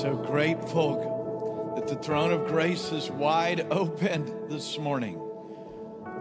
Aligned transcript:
So 0.00 0.14
grateful 0.14 1.72
that 1.74 1.88
the 1.88 1.96
throne 1.96 2.30
of 2.30 2.46
grace 2.46 2.92
is 2.92 3.10
wide 3.10 3.66
open 3.72 4.48
this 4.48 4.78
morning. 4.78 5.20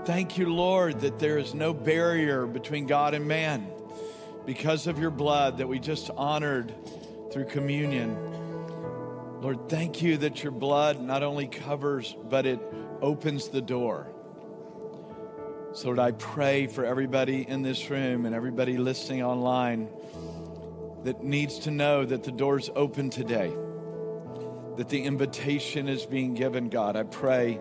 Thank 0.03 0.35
you, 0.39 0.51
Lord, 0.51 1.01
that 1.01 1.19
there 1.19 1.37
is 1.37 1.53
no 1.53 1.75
barrier 1.75 2.47
between 2.47 2.87
God 2.87 3.13
and 3.13 3.27
man 3.27 3.67
because 4.47 4.87
of 4.87 4.97
your 4.97 5.11
blood 5.11 5.59
that 5.59 5.67
we 5.67 5.77
just 5.77 6.09
honored 6.17 6.73
through 7.31 7.45
communion. 7.45 8.17
Lord, 9.41 9.69
thank 9.69 10.01
you 10.01 10.17
that 10.17 10.41
your 10.41 10.53
blood 10.53 10.99
not 10.99 11.21
only 11.21 11.45
covers, 11.45 12.15
but 12.31 12.47
it 12.47 12.59
opens 13.03 13.49
the 13.49 13.61
door. 13.61 14.07
So, 15.73 15.89
Lord, 15.89 15.99
I 15.99 16.13
pray 16.13 16.65
for 16.65 16.83
everybody 16.83 17.47
in 17.47 17.61
this 17.61 17.91
room 17.91 18.25
and 18.25 18.33
everybody 18.33 18.79
listening 18.79 19.21
online 19.21 19.87
that 21.03 21.23
needs 21.23 21.59
to 21.59 21.69
know 21.69 22.03
that 22.03 22.23
the 22.23 22.31
door's 22.31 22.71
open 22.75 23.11
today, 23.11 23.53
that 24.77 24.89
the 24.89 25.03
invitation 25.03 25.89
is 25.89 26.05
being 26.05 26.35
given, 26.35 26.69
God. 26.69 26.95
I 26.95 27.03
pray 27.03 27.59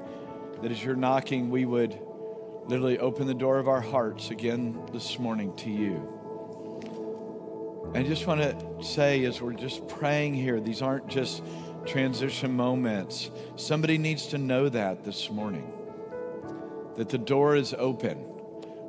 that 0.63 0.71
as 0.71 0.85
you're 0.85 0.95
knocking, 0.95 1.51
we 1.51 1.65
would 1.65 1.99
literally 2.67 2.99
open 2.99 3.27
the 3.27 3.35
door 3.35 3.59
of 3.59 3.69
our 3.69 3.81
hearts 3.81 4.31
again 4.31 4.79
this 4.93 5.19
morning 5.19 5.55
to 5.57 5.71
you. 5.71 6.13
I 7.95 8.03
just 8.03 8.27
want 8.27 8.43
to 8.43 8.85
say, 8.85 9.25
as 9.25 9.41
we're 9.41 9.55
just 9.55 9.89
praying 9.89 10.35
here, 10.35 10.61
these 10.61 10.83
aren't 10.83 11.09
just 11.09 11.43
transition 11.87 12.55
moments. 12.55 13.31
Somebody 13.57 13.97
needs 13.97 14.27
to 14.29 14.39
know 14.39 14.69
that 14.69 15.05
this 15.05 15.31
morning, 15.31 15.73
that 16.97 17.09
the 17.09 17.19
door 17.19 17.57
is 17.57 17.75
open. 17.79 18.23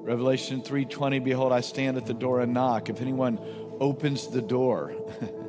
Revelation 0.02 0.62
3:20 0.62 1.24
Behold 1.24 1.54
I 1.54 1.62
stand 1.62 1.96
at 1.96 2.06
the 2.06 2.14
door 2.14 2.42
and 2.42 2.54
knock 2.54 2.90
if 2.90 3.02
anyone 3.02 3.40
opens 3.80 4.28
the 4.28 4.42
door 4.42 4.94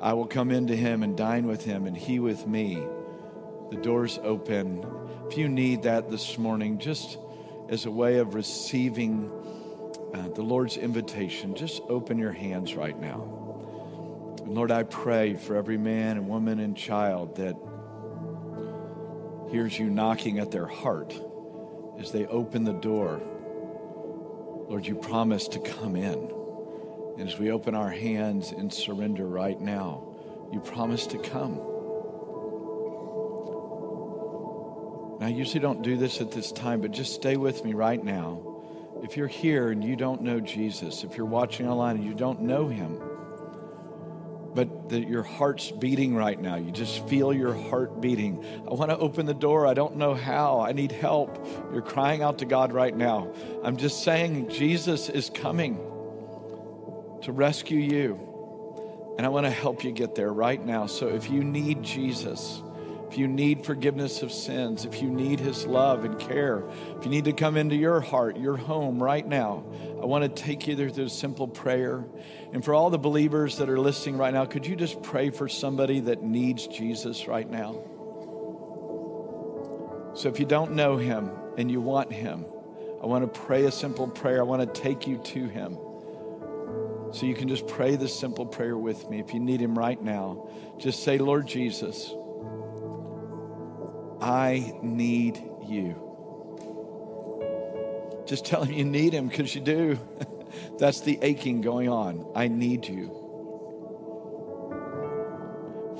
I 0.00 0.12
will 0.12 0.26
come 0.26 0.50
into 0.50 0.76
him 0.76 1.02
and 1.02 1.16
dine 1.16 1.46
with 1.46 1.64
him 1.64 1.86
and 1.86 1.96
he 1.96 2.20
with 2.20 2.46
me. 2.46 2.82
The 3.70 3.76
door's 3.76 4.18
open. 4.22 4.86
If 5.28 5.36
you 5.36 5.48
need 5.48 5.82
that 5.82 6.10
this 6.10 6.38
morning 6.38 6.78
just 6.78 7.18
as 7.68 7.84
a 7.84 7.90
way 7.90 8.18
of 8.18 8.34
receiving 8.34 9.30
uh, 10.14 10.28
the 10.28 10.42
Lord's 10.42 10.76
invitation 10.76 11.54
just 11.54 11.82
open 11.88 12.16
your 12.16 12.32
hands 12.32 12.74
right 12.74 12.98
now. 12.98 14.36
And 14.44 14.54
Lord 14.54 14.70
I 14.70 14.84
pray 14.84 15.34
for 15.34 15.56
every 15.56 15.76
man 15.76 16.16
and 16.16 16.28
woman 16.28 16.60
and 16.60 16.76
child 16.76 17.36
that 17.36 17.56
hears 19.50 19.78
you 19.78 19.90
knocking 19.90 20.38
at 20.38 20.50
their 20.50 20.66
heart 20.66 21.12
as 21.98 22.12
they 22.12 22.24
open 22.26 22.64
the 22.64 22.72
door. 22.72 23.20
Lord, 24.68 24.86
you 24.86 24.94
promise 24.94 25.48
to 25.48 25.58
come 25.58 25.96
in. 25.96 26.37
And 27.18 27.28
as 27.28 27.36
we 27.36 27.50
open 27.50 27.74
our 27.74 27.90
hands 27.90 28.52
in 28.52 28.70
surrender 28.70 29.26
right 29.26 29.60
now, 29.60 30.06
you 30.52 30.60
promise 30.60 31.04
to 31.08 31.18
come. 31.18 31.56
Now, 35.18 35.26
I 35.26 35.30
usually 35.30 35.58
don't 35.58 35.82
do 35.82 35.96
this 35.96 36.20
at 36.20 36.30
this 36.30 36.52
time, 36.52 36.80
but 36.80 36.92
just 36.92 37.12
stay 37.16 37.36
with 37.36 37.64
me 37.64 37.74
right 37.74 38.02
now. 38.02 38.62
If 39.02 39.16
you're 39.16 39.26
here 39.26 39.72
and 39.72 39.82
you 39.82 39.96
don't 39.96 40.22
know 40.22 40.38
Jesus, 40.38 41.02
if 41.02 41.16
you're 41.16 41.26
watching 41.26 41.66
online 41.66 41.96
and 41.96 42.04
you 42.04 42.14
don't 42.14 42.42
know 42.42 42.68
him, 42.68 43.00
but 44.54 44.88
that 44.90 45.08
your 45.08 45.24
heart's 45.24 45.72
beating 45.72 46.14
right 46.14 46.40
now. 46.40 46.54
You 46.54 46.70
just 46.70 47.06
feel 47.08 47.34
your 47.34 47.52
heart 47.52 48.00
beating. 48.00 48.44
I 48.70 48.74
want 48.74 48.92
to 48.92 48.98
open 48.98 49.26
the 49.26 49.34
door. 49.34 49.66
I 49.66 49.74
don't 49.74 49.96
know 49.96 50.14
how. 50.14 50.60
I 50.60 50.70
need 50.70 50.92
help. 50.92 51.44
You're 51.72 51.82
crying 51.82 52.22
out 52.22 52.38
to 52.38 52.44
God 52.44 52.72
right 52.72 52.96
now. 52.96 53.32
I'm 53.64 53.76
just 53.76 54.04
saying, 54.04 54.50
Jesus 54.50 55.08
is 55.08 55.30
coming 55.30 55.80
to 57.22 57.32
rescue 57.32 57.78
you. 57.78 59.14
And 59.16 59.26
I 59.26 59.30
want 59.30 59.46
to 59.46 59.50
help 59.50 59.82
you 59.82 59.90
get 59.90 60.14
there 60.14 60.32
right 60.32 60.64
now. 60.64 60.86
So 60.86 61.08
if 61.08 61.28
you 61.28 61.42
need 61.42 61.82
Jesus, 61.82 62.62
if 63.10 63.16
you 63.16 63.26
need 63.26 63.64
forgiveness 63.64 64.22
of 64.22 64.30
sins, 64.30 64.84
if 64.84 65.02
you 65.02 65.08
need 65.08 65.40
his 65.40 65.66
love 65.66 66.04
and 66.04 66.18
care, 66.18 66.62
if 66.96 67.04
you 67.04 67.10
need 67.10 67.24
to 67.24 67.32
come 67.32 67.56
into 67.56 67.74
your 67.74 68.00
heart, 68.00 68.38
your 68.38 68.56
home 68.56 69.02
right 69.02 69.26
now, 69.26 69.64
I 70.00 70.04
want 70.04 70.22
to 70.24 70.42
take 70.42 70.68
you 70.68 70.76
through 70.76 71.04
a 71.04 71.08
simple 71.08 71.48
prayer. 71.48 72.04
And 72.52 72.64
for 72.64 72.74
all 72.74 72.90
the 72.90 72.98
believers 72.98 73.56
that 73.58 73.68
are 73.68 73.80
listening 73.80 74.18
right 74.18 74.32
now, 74.32 74.44
could 74.44 74.66
you 74.66 74.76
just 74.76 75.02
pray 75.02 75.30
for 75.30 75.48
somebody 75.48 76.00
that 76.00 76.22
needs 76.22 76.66
Jesus 76.66 77.26
right 77.26 77.50
now? 77.50 77.82
So 80.14 80.28
if 80.28 80.38
you 80.38 80.46
don't 80.46 80.72
know 80.72 80.96
him 80.96 81.30
and 81.56 81.70
you 81.70 81.80
want 81.80 82.12
him, 82.12 82.44
I 83.02 83.06
want 83.06 83.32
to 83.32 83.40
pray 83.40 83.64
a 83.64 83.72
simple 83.72 84.06
prayer. 84.06 84.40
I 84.40 84.44
want 84.44 84.62
to 84.62 84.80
take 84.80 85.06
you 85.06 85.18
to 85.18 85.48
him. 85.48 85.78
So 87.12 87.26
you 87.26 87.34
can 87.34 87.48
just 87.48 87.66
pray 87.66 87.96
this 87.96 88.18
simple 88.18 88.46
prayer 88.46 88.76
with 88.76 89.08
me. 89.08 89.18
If 89.18 89.32
you 89.32 89.40
need 89.40 89.60
him 89.60 89.78
right 89.78 90.00
now, 90.00 90.48
just 90.78 91.02
say, 91.02 91.18
Lord 91.18 91.46
Jesus, 91.46 92.12
I 94.20 94.74
need 94.82 95.42
you. 95.66 96.04
Just 98.26 98.44
tell 98.44 98.62
him 98.64 98.74
you 98.74 98.84
need 98.84 99.14
him 99.14 99.28
because 99.28 99.54
you 99.54 99.62
do. 99.62 99.98
That's 100.78 101.00
the 101.00 101.18
aching 101.22 101.62
going 101.62 101.88
on. 101.88 102.30
I 102.34 102.48
need 102.48 102.86
you. 102.86 103.24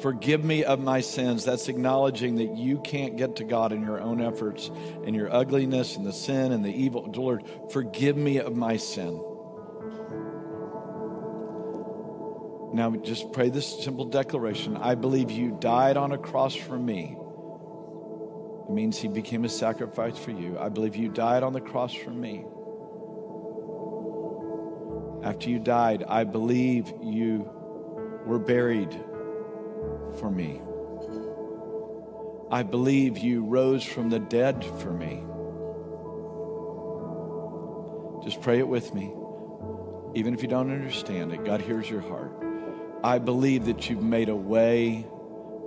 Forgive 0.02 0.44
me 0.44 0.62
of 0.62 0.78
my 0.78 1.00
sins. 1.00 1.44
That's 1.44 1.68
acknowledging 1.68 2.36
that 2.36 2.56
you 2.56 2.80
can't 2.80 3.16
get 3.16 3.36
to 3.36 3.44
God 3.44 3.72
in 3.72 3.82
your 3.82 4.00
own 4.00 4.20
efforts 4.20 4.70
and 5.04 5.14
your 5.14 5.34
ugliness 5.34 5.97
and 5.97 6.06
the 6.06 6.12
sin 6.12 6.52
and 6.52 6.64
the 6.64 6.72
evil. 6.72 7.10
Lord, 7.14 7.44
forgive 7.72 8.16
me 8.16 8.38
of 8.38 8.54
my 8.54 8.76
sin. 8.76 9.20
Now, 12.72 12.94
just 12.96 13.32
pray 13.32 13.48
this 13.48 13.82
simple 13.82 14.04
declaration 14.04 14.76
I 14.76 14.94
believe 14.94 15.30
you 15.30 15.56
died 15.58 15.96
on 15.96 16.12
a 16.12 16.18
cross 16.18 16.54
for 16.54 16.78
me. 16.78 17.16
It 18.68 18.72
means 18.72 18.98
he 18.98 19.08
became 19.08 19.46
a 19.46 19.48
sacrifice 19.48 20.18
for 20.18 20.30
you. 20.30 20.58
I 20.58 20.68
believe 20.68 20.94
you 20.94 21.08
died 21.08 21.42
on 21.42 21.54
the 21.54 21.60
cross 21.60 21.94
for 21.94 22.10
me. 22.10 22.44
After 25.26 25.48
you 25.48 25.58
died, 25.58 26.04
I 26.06 26.24
believe 26.24 26.92
you 27.02 27.48
were 28.26 28.38
buried 28.38 28.92
for 30.18 30.30
me. 30.30 30.60
I 32.50 32.62
believe 32.62 33.18
you 33.18 33.44
rose 33.44 33.84
from 33.84 34.10
the 34.10 34.18
dead 34.18 34.64
for 34.78 34.92
me. 34.92 35.22
Just 38.24 38.42
pray 38.42 38.58
it 38.58 38.68
with 38.68 38.94
me. 38.94 39.12
Even 40.14 40.34
if 40.34 40.42
you 40.42 40.48
don't 40.48 40.70
understand 40.70 41.32
it, 41.32 41.44
God 41.44 41.62
hears 41.62 41.88
your 41.88 42.00
heart. 42.00 42.47
I 43.03 43.19
believe 43.19 43.66
that 43.66 43.88
you've 43.88 44.03
made 44.03 44.28
a 44.28 44.36
way 44.36 45.06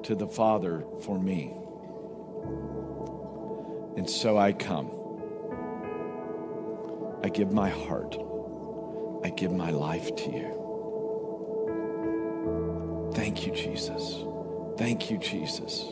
to 0.04 0.16
the 0.16 0.28
Father 0.28 0.84
for 1.02 1.18
me. 1.18 1.54
And 3.96 4.10
so 4.10 4.38
I 4.38 4.52
come. 4.54 4.92
I 7.24 7.30
give 7.30 7.52
my 7.52 7.70
heart. 7.70 8.18
I 9.24 9.30
give 9.30 9.52
my 9.52 9.70
life 9.70 10.16
to 10.16 10.32
you. 10.32 10.58
Thank 13.14 13.46
you, 13.46 13.54
Jesus. 13.54 14.24
Thank 14.78 15.12
you, 15.12 15.18
Jesus. 15.18 15.86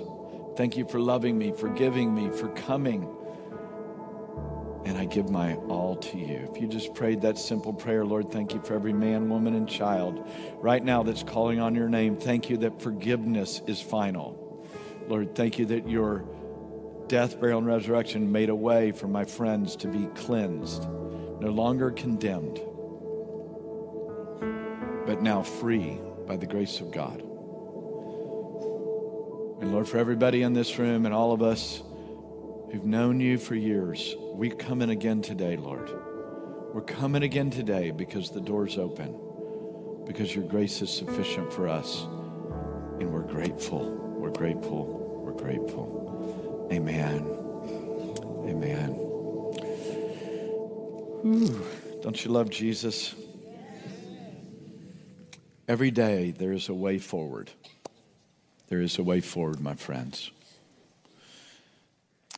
Thank 0.55 0.75
you 0.75 0.85
for 0.87 0.99
loving 0.99 1.37
me, 1.37 1.51
forgiving 1.51 2.13
me, 2.13 2.29
for 2.31 2.49
coming. 2.49 3.07
And 4.85 4.97
I 4.97 5.05
give 5.05 5.29
my 5.29 5.55
all 5.55 5.97
to 5.97 6.17
you. 6.17 6.49
If 6.51 6.61
you 6.61 6.67
just 6.67 6.93
prayed 6.93 7.21
that 7.21 7.37
simple 7.37 7.73
prayer, 7.73 8.05
Lord, 8.05 8.31
thank 8.31 8.53
you 8.53 8.61
for 8.61 8.73
every 8.73 8.93
man, 8.93 9.29
woman, 9.29 9.55
and 9.55 9.67
child 9.67 10.27
right 10.55 10.83
now 10.83 11.03
that's 11.03 11.21
calling 11.21 11.59
on 11.59 11.75
your 11.75 11.89
name. 11.89 12.17
Thank 12.17 12.49
you 12.49 12.57
that 12.57 12.81
forgiveness 12.81 13.61
is 13.67 13.81
final. 13.81 14.65
Lord, 15.07 15.35
thank 15.35 15.59
you 15.59 15.65
that 15.67 15.89
your 15.89 16.23
death, 17.07 17.39
burial, 17.39 17.57
and 17.57 17.67
resurrection 17.67 18.31
made 18.31 18.49
a 18.49 18.55
way 18.55 18.91
for 18.91 19.07
my 19.07 19.25
friends 19.25 19.75
to 19.77 19.87
be 19.87 20.05
cleansed, 20.15 20.83
no 21.39 21.49
longer 21.49 21.91
condemned, 21.91 22.59
but 25.05 25.21
now 25.21 25.41
free 25.41 25.99
by 26.27 26.37
the 26.37 26.45
grace 26.45 26.79
of 26.79 26.91
God. 26.91 27.21
And 29.61 29.73
Lord, 29.73 29.87
for 29.87 29.97
everybody 29.97 30.43
in 30.43 30.53
this 30.53 30.77
room 30.77 31.05
and 31.05 31.13
all 31.13 31.33
of 31.33 31.41
us 31.41 31.81
who've 32.71 32.85
known 32.85 33.19
you 33.19 33.37
for 33.37 33.55
years, 33.55 34.15
we 34.33 34.49
come 34.49 34.81
in 34.81 34.89
again 34.89 35.21
today, 35.21 35.57
Lord. 35.57 35.89
We're 36.73 36.81
coming 36.81 37.23
again 37.23 37.49
today 37.49 37.91
because 37.91 38.29
the 38.29 38.41
door's 38.41 38.77
open, 38.77 39.19
because 40.05 40.35
your 40.35 40.45
grace 40.45 40.81
is 40.81 40.91
sufficient 40.91 41.51
for 41.51 41.67
us. 41.67 42.03
And 42.99 43.11
we're 43.11 43.21
grateful. 43.21 43.89
We're 43.89 44.29
grateful. 44.29 45.23
We're 45.23 45.31
grateful. 45.31 46.67
Amen. 46.71 47.25
Amen. 48.47 48.89
Whew. 51.21 51.65
Don't 52.03 52.23
you 52.23 52.31
love 52.31 52.49
Jesus? 52.49 53.15
Every 55.67 55.91
day 55.91 56.31
there 56.31 56.51
is 56.51 56.69
a 56.69 56.73
way 56.73 56.97
forward. 56.97 57.51
There 58.67 58.81
is 58.81 58.99
a 58.99 59.03
way 59.03 59.21
forward, 59.21 59.59
my 59.59 59.73
friends. 59.73 60.31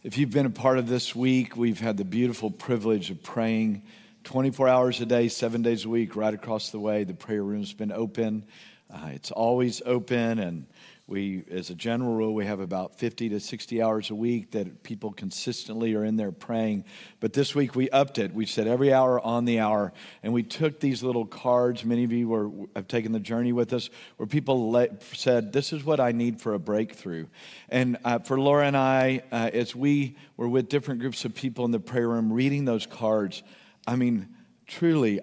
If 0.04 0.18
you've 0.18 0.32
been 0.32 0.48
a 0.48 0.50
part 0.50 0.80
of 0.80 0.88
this 0.88 1.16
week, 1.16 1.56
we've 1.56 1.80
had 1.80 1.98
the 1.98 2.04
beautiful 2.04 2.50
privilege 2.50 3.12
of 3.12 3.22
praying 3.22 3.84
24 4.24 4.68
hours 4.68 5.00
a 5.00 5.06
day, 5.06 5.28
seven 5.28 5.62
days 5.62 5.86
a 5.86 5.90
week, 5.90 6.16
right 6.16 6.34
across 6.34 6.72
the 6.72 6.80
way. 6.80 7.04
The 7.04 7.14
prayer 7.14 7.44
room's 7.44 7.74
been 7.74 7.92
open. 7.92 8.44
Uh, 8.92 9.10
it's 9.14 9.30
always 9.30 9.80
open, 9.86 10.40
and 10.40 10.66
we, 11.12 11.44
as 11.52 11.70
a 11.70 11.76
general 11.76 12.14
rule, 12.14 12.34
we 12.34 12.46
have 12.46 12.62
about 12.62 12.98
50 12.98 13.30
to 13.30 13.40
60 13.42 13.82
hours 13.82 14.10
a 14.10 14.16
week 14.16 14.52
that 14.52 14.82
people 14.82 15.12
consistently 15.12 15.94
are 15.94 16.06
in 16.06 16.16
there 16.16 16.32
praying. 16.32 16.86
But 17.20 17.34
this 17.34 17.54
week 17.54 17.76
we 17.76 17.90
upped 17.90 18.18
it. 18.18 18.34
We 18.34 18.46
said 18.46 18.66
every 18.66 18.94
hour 18.94 19.20
on 19.20 19.44
the 19.44 19.60
hour, 19.60 19.92
and 20.24 20.32
we 20.32 20.42
took 20.42 20.80
these 20.80 21.04
little 21.04 21.26
cards. 21.26 21.84
Many 21.84 22.06
of 22.06 22.14
you 22.14 22.30
were, 22.30 22.50
have 22.78 22.88
taken 22.88 23.12
the 23.12 23.20
journey 23.20 23.52
with 23.52 23.74
us, 23.74 23.90
where 24.16 24.26
people 24.26 24.72
let, 24.72 25.04
said, 25.04 25.52
"This 25.52 25.74
is 25.74 25.84
what 25.84 26.00
I 26.00 26.14
need 26.14 26.40
for 26.40 26.54
a 26.54 26.60
breakthrough." 26.60 27.28
And 27.68 27.98
uh, 28.06 28.20
for 28.20 28.40
Laura 28.40 28.66
and 28.66 28.78
I, 28.78 29.22
uh, 29.34 29.50
as 29.52 29.76
we 29.76 30.16
were 30.38 30.48
with 30.48 30.70
different 30.70 31.02
groups 31.02 31.26
of 31.26 31.36
people 31.36 31.66
in 31.66 31.72
the 31.72 31.80
prayer 31.82 32.08
room, 32.08 32.32
reading 32.32 32.64
those 32.64 32.86
cards, 32.86 33.44
I 33.86 33.98
mean, 33.98 34.30
truly, 34.66 35.20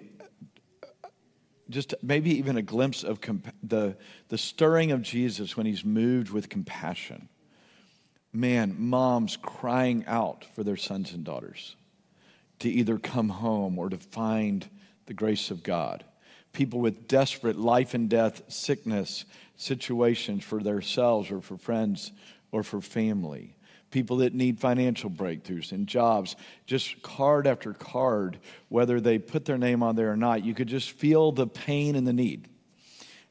just 1.69 1.93
maybe 2.01 2.31
even 2.37 2.57
a 2.57 2.61
glimpse 2.61 3.03
of 3.03 3.19
the, 3.63 3.95
the 4.29 4.37
stirring 4.37 4.91
of 4.91 5.01
Jesus 5.01 5.55
when 5.55 5.65
he's 5.65 5.85
moved 5.85 6.31
with 6.31 6.49
compassion. 6.49 7.29
Man, 8.33 8.75
moms 8.77 9.37
crying 9.37 10.03
out 10.07 10.45
for 10.55 10.63
their 10.63 10.77
sons 10.77 11.13
and 11.13 11.23
daughters 11.23 11.75
to 12.59 12.69
either 12.69 12.97
come 12.97 13.29
home 13.29 13.79
or 13.79 13.89
to 13.89 13.97
find 13.97 14.67
the 15.05 15.13
grace 15.13 15.49
of 15.51 15.63
God. 15.63 16.03
People 16.53 16.79
with 16.79 17.07
desperate 17.07 17.57
life 17.57 17.93
and 17.93 18.09
death, 18.09 18.41
sickness 18.47 19.25
situations 19.55 20.43
for 20.43 20.61
themselves 20.61 21.31
or 21.31 21.41
for 21.41 21.57
friends 21.57 22.11
or 22.51 22.63
for 22.63 22.81
family 22.81 23.55
people 23.91 24.17
that 24.17 24.33
need 24.33 24.59
financial 24.59 25.09
breakthroughs 25.09 25.71
and 25.71 25.87
jobs, 25.87 26.35
just 26.65 27.01
card 27.01 27.47
after 27.47 27.73
card, 27.73 28.39
whether 28.69 28.99
they 28.99 29.19
put 29.19 29.45
their 29.45 29.57
name 29.57 29.83
on 29.83 29.95
there 29.95 30.11
or 30.11 30.17
not, 30.17 30.43
you 30.43 30.53
could 30.53 30.67
just 30.67 30.91
feel 30.91 31.31
the 31.31 31.47
pain 31.47 31.95
and 31.95 32.07
the 32.07 32.13
need. 32.13 32.47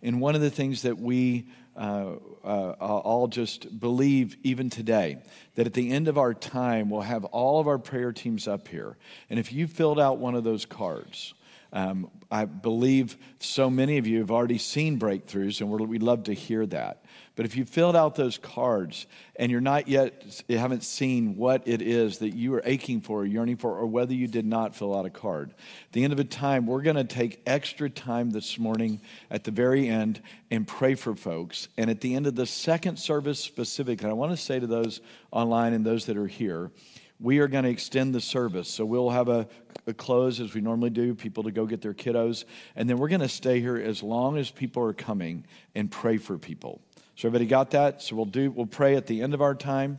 And 0.03 0.21
one 0.21 0.35
of 0.35 0.41
the 0.41 0.51
things 0.51 0.83
that 0.83 0.99
we 0.99 1.49
uh, 1.77 2.17
uh, 2.45 2.73
all 2.81 3.29
just 3.29 3.79
believe, 3.79 4.37
even 4.43 4.69
today, 4.69 5.19
that 5.55 5.67
at 5.67 5.75
the 5.75 5.93
end 5.93 6.09
of 6.09 6.19
our 6.19 6.35
time, 6.35 6.91
we'll 6.91 7.03
have 7.03 7.25
all 7.27 7.61
of 7.61 7.69
our 7.69 7.79
prayer 7.79 8.13
teams 8.13 8.49
up 8.49 8.67
here. 8.69 8.97
And 9.31 9.39
if 9.39 9.53
you 9.53 9.67
filled 9.69 10.01
out 10.01 10.19
one 10.19 10.35
of 10.35 10.45
those 10.45 10.65
cards, 10.65 11.35
um, 11.73 12.11
I 12.31 12.45
believe 12.45 13.17
so 13.41 13.71
many 13.71 13.99
of 13.99 14.07
you 14.07 14.19
have 14.19 14.31
already 14.31 14.59
seen 14.59 14.99
breakthroughs, 14.99 15.61
and 15.61 15.71
we'd 15.71 16.03
love 16.03 16.25
to 16.25 16.35
hear 16.35 16.67
that. 16.67 17.05
But 17.37 17.47
if 17.47 17.57
you 17.57 17.65
filled 17.65 17.95
out 17.95 18.17
those 18.17 18.37
cards 18.37 19.07
and 19.37 19.53
you're 19.53 19.61
not 19.61 19.87
yet, 19.87 20.43
you 20.49 20.59
haven't 20.59 20.83
seen 20.83 21.37
what 21.37 21.63
it 21.69 21.81
is 21.81 22.19
that 22.19 22.35
you 22.35 22.53
are 22.55 22.63
aching 22.65 23.01
for 23.01 23.21
or 23.21 23.25
yearning 23.25 23.59
for, 23.59 23.79
or 23.79 23.87
whether 23.87 24.13
you 24.13 24.27
did 24.27 24.45
not 24.45 24.75
fill 24.75 24.93
out 24.97 25.07
a 25.07 25.11
card, 25.11 25.51
at 25.51 25.93
the 25.93 26.03
end 26.03 26.13
of 26.13 26.17
the 26.17 26.25
time, 26.25 26.67
we're 26.67 26.83
going 26.83 26.97
to 26.97 27.05
take 27.05 27.41
extra 27.47 27.89
time 27.89 28.31
this 28.31 28.59
morning 28.59 29.01
at 29.31 29.45
the 29.45 29.53
very 29.53 29.89
end 29.89 30.21
and 30.51 30.67
pray 30.67 30.97
for 30.97 31.15
folks. 31.15 31.69
And 31.77 31.89
at 31.91 32.01
the 32.01 32.17
end 32.17 32.27
of 32.27 32.35
the 32.35 32.45
second 32.45 32.99
service 32.99 33.39
specifically, 33.39 34.11
I 34.11 34.15
want 34.15 34.33
to 34.33 34.37
say 34.37 34.59
to 34.59 34.67
those 34.67 35.01
online 35.31 35.75
and 35.75 35.87
those 35.87 36.07
that 36.07 36.17
are 36.17 36.27
here, 36.27 36.73
we 37.21 37.39
are 37.39 37.49
going 37.49 37.65
to 37.65 37.71
extend 37.71 38.15
the 38.15 38.21
service. 38.21 38.69
So 38.69 38.85
we'll 38.85 39.11
have 39.11 39.29
a, 39.29 39.49
a, 39.87 39.95
close 39.95 40.41
as 40.41 40.55
we 40.55 40.61
normally 40.61 40.91
do, 40.91 41.15
people 41.15 41.43
to 41.45 41.51
go 41.51 41.67
get 41.67 41.83
their 41.83 41.95
kiddos. 41.95 42.45
And 42.77 42.89
then 42.89 42.99
we're 42.99 43.09
going 43.09 43.21
to 43.21 43.29
stay 43.29 43.61
here 43.61 43.77
as 43.77 44.03
long 44.03 44.39
as 44.39 44.51
people 44.51 44.83
are 44.85 44.93
coming 44.93 45.45
and 45.75 45.91
pray 45.91 46.17
for 46.17 46.39
people. 46.39 46.81
So 47.17 47.27
everybody 47.27 47.47
got 47.47 47.73
that? 47.73 48.01
So 48.03 48.15
we'll 48.15 48.27
do 48.27 48.51
we'll 48.53 48.67
pray 48.67 48.95
at 48.95 49.07
the 49.07 49.23
end 49.23 49.35
of 49.35 49.43
our 49.43 49.55
time 49.55 49.99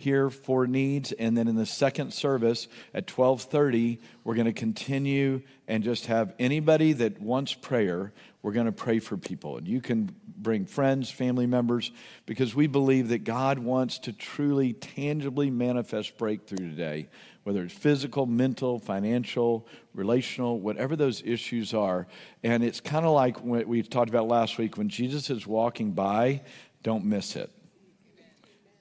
here 0.00 0.30
for 0.30 0.66
needs 0.66 1.12
and 1.12 1.36
then 1.36 1.46
in 1.48 1.56
the 1.56 1.66
second 1.66 2.12
service 2.12 2.68
at 2.94 3.06
12:30 3.06 3.98
we're 4.24 4.34
going 4.34 4.46
to 4.46 4.52
continue 4.52 5.42
and 5.68 5.84
just 5.84 6.06
have 6.06 6.34
anybody 6.38 6.92
that 6.92 7.20
wants 7.20 7.54
prayer 7.54 8.12
we're 8.42 8.52
going 8.52 8.66
to 8.66 8.72
pray 8.72 8.98
for 8.98 9.16
people 9.16 9.58
and 9.58 9.68
you 9.68 9.80
can 9.80 10.14
bring 10.38 10.64
friends 10.64 11.10
family 11.10 11.46
members 11.46 11.92
because 12.26 12.54
we 12.54 12.66
believe 12.66 13.08
that 13.08 13.24
God 13.24 13.58
wants 13.58 13.98
to 14.00 14.12
truly 14.12 14.72
tangibly 14.72 15.50
manifest 15.50 16.16
breakthrough 16.16 16.70
today 16.70 17.08
whether 17.42 17.62
it's 17.62 17.74
physical, 17.74 18.26
mental, 18.26 18.78
financial, 18.78 19.66
relational, 19.94 20.60
whatever 20.60 20.94
those 20.94 21.22
issues 21.24 21.72
are. 21.72 22.06
And 22.42 22.62
it's 22.62 22.80
kind 22.80 23.06
of 23.06 23.12
like 23.12 23.42
what 23.42 23.66
we 23.66 23.82
talked 23.82 24.10
about 24.10 24.28
last 24.28 24.58
week 24.58 24.76
when 24.76 24.88
Jesus 24.88 25.30
is 25.30 25.46
walking 25.46 25.92
by, 25.92 26.42
don't 26.82 27.04
miss 27.04 27.36
it. 27.36 27.50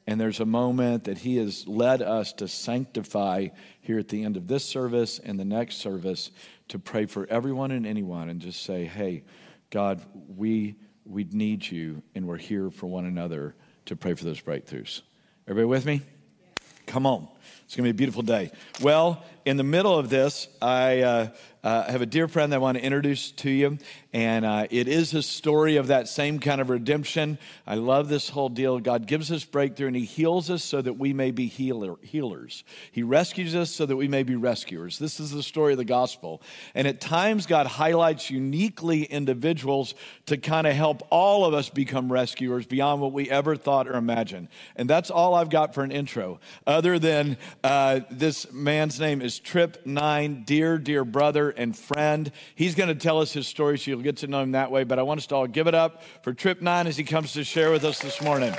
And 0.10 0.20
there's 0.20 0.40
a 0.40 0.46
moment 0.46 1.04
that 1.04 1.20
he 1.20 1.38
has 1.38 1.68
led 1.68 2.02
us 2.02 2.34
to 2.34 2.48
sanctify 2.48 3.50
here 3.80 4.00
at 4.00 4.08
the 4.08 4.24
end 4.24 4.38
of 4.38 4.48
this 4.48 4.66
service 4.66 5.20
and 5.20 5.40
the 5.40 5.46
next 5.46 5.76
service 5.76 6.32
to 6.70 6.80
pray 6.80 7.06
for 7.06 7.28
everyone 7.28 7.70
and 7.70 7.86
anyone 7.86 8.28
and 8.28 8.42
just 8.42 8.64
say, 8.64 8.86
hey, 8.86 9.24
God, 9.70 10.02
we, 10.36 10.74
we 11.06 11.26
need 11.26 11.70
you 11.70 12.02
and 12.16 12.28
we're 12.28 12.38
here 12.38 12.72
for 12.72 12.88
one 12.88 13.06
another 13.06 13.54
to 13.86 13.96
pray 13.96 14.16
for 14.16 14.26
those 14.26 14.42
breakthroughs. 14.42 15.04
Everybody 15.48 15.68
with 15.68 15.86
me? 15.86 16.02
Come 16.88 17.06
on. 17.06 17.28
It's 17.66 17.76
going 17.76 17.88
to 17.88 17.94
be 17.94 17.96
a 17.96 18.00
beautiful 18.00 18.24
day. 18.24 18.52
Well, 18.82 19.24
in 19.46 19.58
the 19.58 19.64
middle 19.64 19.98
of 19.98 20.10
this, 20.10 20.48
I 20.62 21.02
uh, 21.02 21.28
uh, 21.64 21.92
have 21.92 22.02
a 22.02 22.06
dear 22.06 22.28
friend 22.28 22.52
that 22.52 22.58
I 22.58 22.60
want 22.60 22.78
to 22.78 22.84
introduce 22.84 23.32
to 23.32 23.50
you, 23.50 23.78
and 24.14 24.46
uh, 24.46 24.68
it 24.70 24.88
is 24.88 25.14
a 25.14 25.22
story 25.22 25.76
of 25.76 25.88
that 25.88 26.08
same 26.08 26.40
kind 26.40 26.62
of 26.62 26.70
redemption. 26.70 27.38
I 27.68 27.76
love 27.76 28.08
this 28.08 28.30
whole 28.30 28.48
deal. 28.48 28.80
God 28.80 29.08
gives 29.08 29.30
us 29.32 29.44
breakthrough, 29.44 29.88
and 29.88 29.96
He 29.96 30.06
heals 30.06 30.50
us 30.50 30.64
so 30.64 30.82
that 30.82 30.94
we 30.94 31.12
may 31.12 31.32
be 31.32 31.48
healer, 31.48 31.96
healers. 32.02 32.64
He 32.92 33.04
rescues 33.04 33.56
us 33.56 33.72
so 33.72 33.86
that 33.86 33.98
we 33.98 34.08
may 34.08 34.24
be 34.24 34.36
rescuers. 34.36 35.00
This 35.00 35.20
is 35.20 35.32
the 35.32 35.44
story 35.44 35.74
of 35.74 35.78
the 35.78 35.86
gospel. 35.86 36.42
And 36.76 36.88
at 36.88 37.02
times, 37.02 37.46
God 37.46 37.68
highlights 37.68 38.30
uniquely 38.30 39.04
individuals 39.04 39.96
to 40.28 40.38
kind 40.38 40.66
of 40.66 40.74
help 40.74 41.06
all 41.10 41.44
of 41.44 41.54
us 41.54 41.70
become 41.70 42.12
rescuers 42.12 42.66
beyond 42.66 43.02
what 43.02 43.12
we 43.12 43.30
ever 43.30 43.58
thought 43.58 43.88
or 43.88 43.96
imagined. 43.96 44.48
And 44.78 44.90
that's 44.90 45.12
all 45.12 45.36
I've 45.36 45.50
got 45.50 45.74
for 45.74 45.84
an 45.84 45.92
intro, 45.92 46.40
other 46.66 47.00
than 47.00 47.38
uh, 47.66 48.00
this 48.10 48.50
man's 48.54 48.98
name 48.98 49.22
is 49.22 49.29
Trip 49.38 49.86
Nine, 49.86 50.44
dear, 50.46 50.78
dear 50.78 51.06
brother 51.06 51.50
and 51.50 51.78
friend. 51.78 52.32
He's 52.56 52.74
going 52.74 52.90
to 52.90 52.96
tell 52.96 53.20
us 53.20 53.34
his 53.34 53.48
story, 53.48 53.78
so 53.78 53.92
you'll 53.92 54.02
get 54.02 54.18
to 54.18 54.28
know 54.28 54.42
him 54.42 54.54
that 54.54 54.72
way. 54.72 54.86
But 54.86 54.98
I 54.98 55.04
want 55.04 55.20
us 55.20 55.28
to 55.28 55.36
all 55.36 55.46
give 55.46 55.68
it 55.68 55.76
up 55.76 56.02
for 56.24 56.34
Trip 56.34 56.62
Nine 56.62 56.88
as 56.88 56.98
he 56.98 57.04
comes 57.04 57.34
to 57.34 57.44
share 57.44 57.70
with 57.70 57.84
us 57.84 58.00
this 58.00 58.22
morning. 58.22 58.56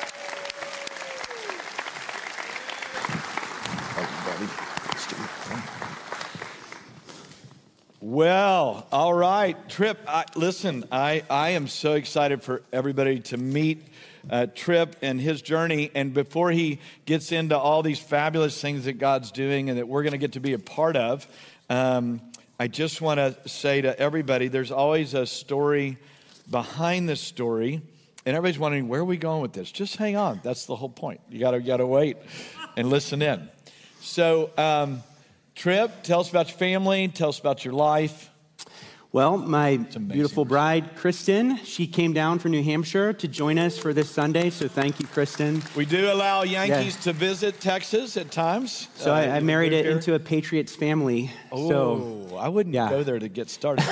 Well, 8.02 8.86
all 8.90 9.14
right, 9.14 9.68
Trip. 9.68 9.98
I, 10.08 10.24
listen, 10.34 10.84
I, 10.90 11.22
I 11.30 11.50
am 11.50 11.68
so 11.68 11.92
excited 11.92 12.42
for 12.42 12.62
everybody 12.72 13.20
to 13.20 13.36
meet 13.36 13.86
uh, 14.28 14.46
Trip 14.54 14.96
and 15.02 15.20
his 15.20 15.42
journey. 15.42 15.90
And 15.94 16.12
before 16.12 16.50
he 16.50 16.80
gets 17.04 17.32
into 17.32 17.56
all 17.58 17.82
these 17.82 17.98
fabulous 17.98 18.60
things 18.60 18.84
that 18.84 18.94
God's 18.94 19.30
doing 19.30 19.70
and 19.70 19.78
that 19.78 19.88
we're 19.88 20.02
going 20.02 20.12
to 20.12 20.18
get 20.18 20.32
to 20.32 20.40
be 20.40 20.52
a 20.52 20.58
part 20.58 20.96
of, 20.96 21.26
um, 21.68 22.20
I 22.58 22.68
just 22.68 23.00
want 23.00 23.18
to 23.18 23.48
say 23.48 23.80
to 23.80 23.98
everybody 23.98 24.48
there's 24.48 24.70
always 24.70 25.14
a 25.14 25.26
story 25.26 25.96
behind 26.50 27.08
the 27.08 27.16
story. 27.16 27.80
And 28.26 28.36
everybody's 28.36 28.58
wondering, 28.58 28.88
where 28.88 29.00
are 29.00 29.04
we 29.04 29.16
going 29.16 29.40
with 29.40 29.54
this? 29.54 29.72
Just 29.72 29.96
hang 29.96 30.16
on. 30.16 30.40
That's 30.42 30.66
the 30.66 30.76
whole 30.76 30.90
point. 30.90 31.20
You 31.30 31.40
got 31.40 31.52
to 31.52 31.60
gotta 31.60 31.86
wait 31.86 32.18
and 32.76 32.90
listen 32.90 33.22
in. 33.22 33.48
So, 34.00 34.50
um, 34.58 35.02
Trip, 35.54 36.02
tell 36.02 36.20
us 36.20 36.30
about 36.30 36.48
your 36.48 36.58
family, 36.58 37.08
tell 37.08 37.30
us 37.30 37.38
about 37.38 37.64
your 37.64 37.74
life. 37.74 38.29
Well, 39.12 39.38
my 39.38 39.78
beautiful 39.78 40.44
bride, 40.44 40.94
Kristen, 40.94 41.56
she 41.64 41.88
came 41.88 42.12
down 42.12 42.38
from 42.38 42.52
New 42.52 42.62
Hampshire 42.62 43.12
to 43.14 43.26
join 43.26 43.58
us 43.58 43.76
for 43.76 43.92
this 43.92 44.08
Sunday. 44.08 44.50
So 44.50 44.68
thank 44.68 45.00
you, 45.00 45.06
Kristen. 45.08 45.64
We 45.74 45.84
do 45.84 46.12
allow 46.12 46.44
Yankees 46.44 46.94
yeah. 46.94 47.02
to 47.02 47.12
visit 47.12 47.60
Texas 47.60 48.16
at 48.16 48.30
times. 48.30 48.86
So 48.94 49.12
uh, 49.12 49.16
I, 49.16 49.30
I, 49.30 49.40
married 49.40 49.72
it 49.72 49.86
into 49.86 50.14
a 50.14 50.20
Patriots 50.20 50.76
family. 50.76 51.32
Oh, 51.50 51.68
so, 51.68 52.36
I 52.36 52.48
wouldn't 52.48 52.72
yeah. 52.72 52.88
go 52.88 53.02
there 53.02 53.18
to 53.18 53.28
get 53.28 53.50
started. 53.50 53.84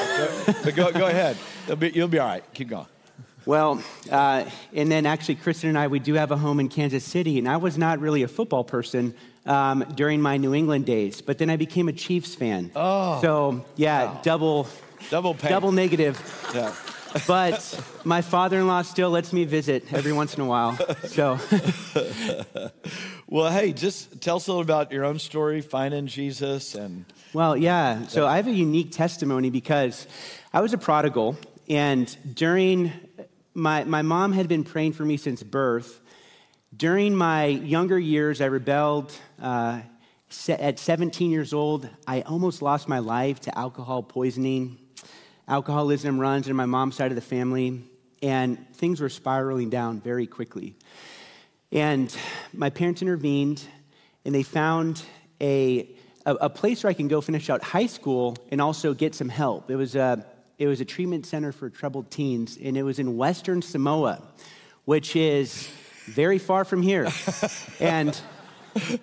but 0.63 0.77
go, 0.77 0.93
go 0.93 1.09
ahead. 1.09 1.37
Be, 1.81 1.91
you'll 1.91 2.07
be 2.07 2.21
all 2.21 2.29
right. 2.29 2.45
Keep 2.55 2.69
going. 2.69 2.87
Well, 3.45 3.83
uh, 4.13 4.45
and 4.73 4.89
then 4.93 5.05
actually, 5.05 5.35
Kristen 5.35 5.71
and 5.71 5.79
I, 5.79 5.89
we 5.89 5.99
do 5.99 6.15
have 6.15 6.31
a 6.31 6.37
home 6.37 6.61
in 6.61 6.69
Kansas 6.69 7.03
City, 7.03 7.41
and 7.41 7.49
I 7.49 7.57
was 7.57 7.77
not 7.77 7.99
really 7.99 8.23
a 8.23 8.29
football 8.29 8.63
person 8.63 9.15
um, 9.47 9.85
during 9.97 10.23
my 10.23 10.37
New 10.37 10.55
England 10.55 10.87
days, 10.87 11.23
but 11.23 11.39
then 11.39 11.51
I 11.51 11.57
became 11.57 11.89
a 11.89 11.93
Chiefs 11.93 12.37
fan. 12.37 12.71
Oh. 12.77 13.21
So, 13.21 13.65
yeah, 13.75 14.05
wow. 14.05 14.21
double 14.23 14.69
Double. 15.11 15.35
Double 15.35 15.73
negative. 15.73 16.21
Yeah. 16.55 16.75
but 17.27 17.85
my 18.05 18.21
father-in-law 18.21 18.83
still 18.83 19.11
lets 19.11 19.33
me 19.33 19.45
visit 19.45 19.93
every 19.93 20.13
once 20.13 20.35
in 20.35 20.43
a 20.43 20.45
while. 20.45 20.77
So, 21.07 21.39
well, 23.27 23.51
hey, 23.51 23.73
just 23.73 24.21
tell 24.21 24.37
us 24.37 24.47
a 24.47 24.51
little 24.51 24.63
about 24.63 24.93
your 24.93 25.05
own 25.05 25.19
story, 25.19 25.61
finding 25.61 26.07
Jesus, 26.07 26.75
and. 26.75 27.05
Well, 27.33 27.57
yeah. 27.57 28.07
So 28.07 28.27
I 28.27 28.37
have 28.37 28.47
a 28.47 28.53
unique 28.53 28.93
testimony 28.93 29.51
because 29.51 30.07
I 30.53 30.61
was 30.61 30.73
a 30.73 30.79
prodigal, 30.79 31.37
and 31.69 32.15
during 32.35 32.93
my 33.55 33.85
my 33.85 34.03
mom 34.03 34.33
had 34.33 34.49
been 34.49 34.65
praying 34.65 34.93
for 34.93 35.05
me 35.05 35.17
since 35.17 35.43
birth. 35.43 36.01
During 36.77 37.15
my 37.15 37.47
younger 37.47 37.99
years, 37.99 38.41
I 38.41 38.47
rebelled. 38.47 39.13
Uh, 39.41 39.81
at 40.49 40.79
17 40.79 41.31
years 41.31 41.55
old, 41.55 41.89
I 42.07 42.21
almost 42.21 42.61
lost 42.61 42.87
my 42.87 42.99
life 42.99 43.41
to 43.41 43.59
alcohol 43.59 44.03
poisoning 44.03 44.79
alcoholism 45.49 46.21
runs 46.21 46.47
in 46.47 46.55
my 46.55 46.67
mom's 46.67 46.95
side 46.95 47.11
of 47.11 47.17
the 47.17 47.23
family. 47.23 47.83
and 48.21 48.59
things 48.75 49.01
were 49.01 49.09
spiraling 49.09 49.71
down 49.71 50.01
very 50.01 50.27
quickly. 50.27 50.75
And 51.71 52.15
my 52.53 52.69
parents 52.69 53.01
intervened, 53.01 53.63
and 54.25 54.35
they 54.35 54.43
found 54.43 55.03
a, 55.41 55.89
a, 56.27 56.35
a 56.35 56.51
place 56.51 56.83
where 56.83 56.91
I 56.91 56.95
can 56.95 57.07
go 57.07 57.21
finish 57.21 57.49
out 57.49 57.63
high 57.63 57.87
school 57.87 58.37
and 58.51 58.61
also 58.61 58.93
get 58.93 59.15
some 59.15 59.29
help. 59.29 59.71
It 59.71 59.77
was 59.77 59.95
a, 59.95 60.27
it 60.59 60.67
was 60.67 60.81
a 60.81 60.85
treatment 60.85 61.27
center 61.27 61.53
for 61.53 61.71
troubled 61.71 62.11
teens, 62.11 62.59
and 62.61 62.77
it 62.77 62.83
was 62.83 62.99
in 62.99 63.17
Western 63.17 63.63
Samoa, 63.63 64.21
which 64.85 65.15
is 65.15 65.69
very 66.07 66.39
far 66.39 66.65
from 66.65 66.83
here. 66.83 67.09
and 67.81 68.21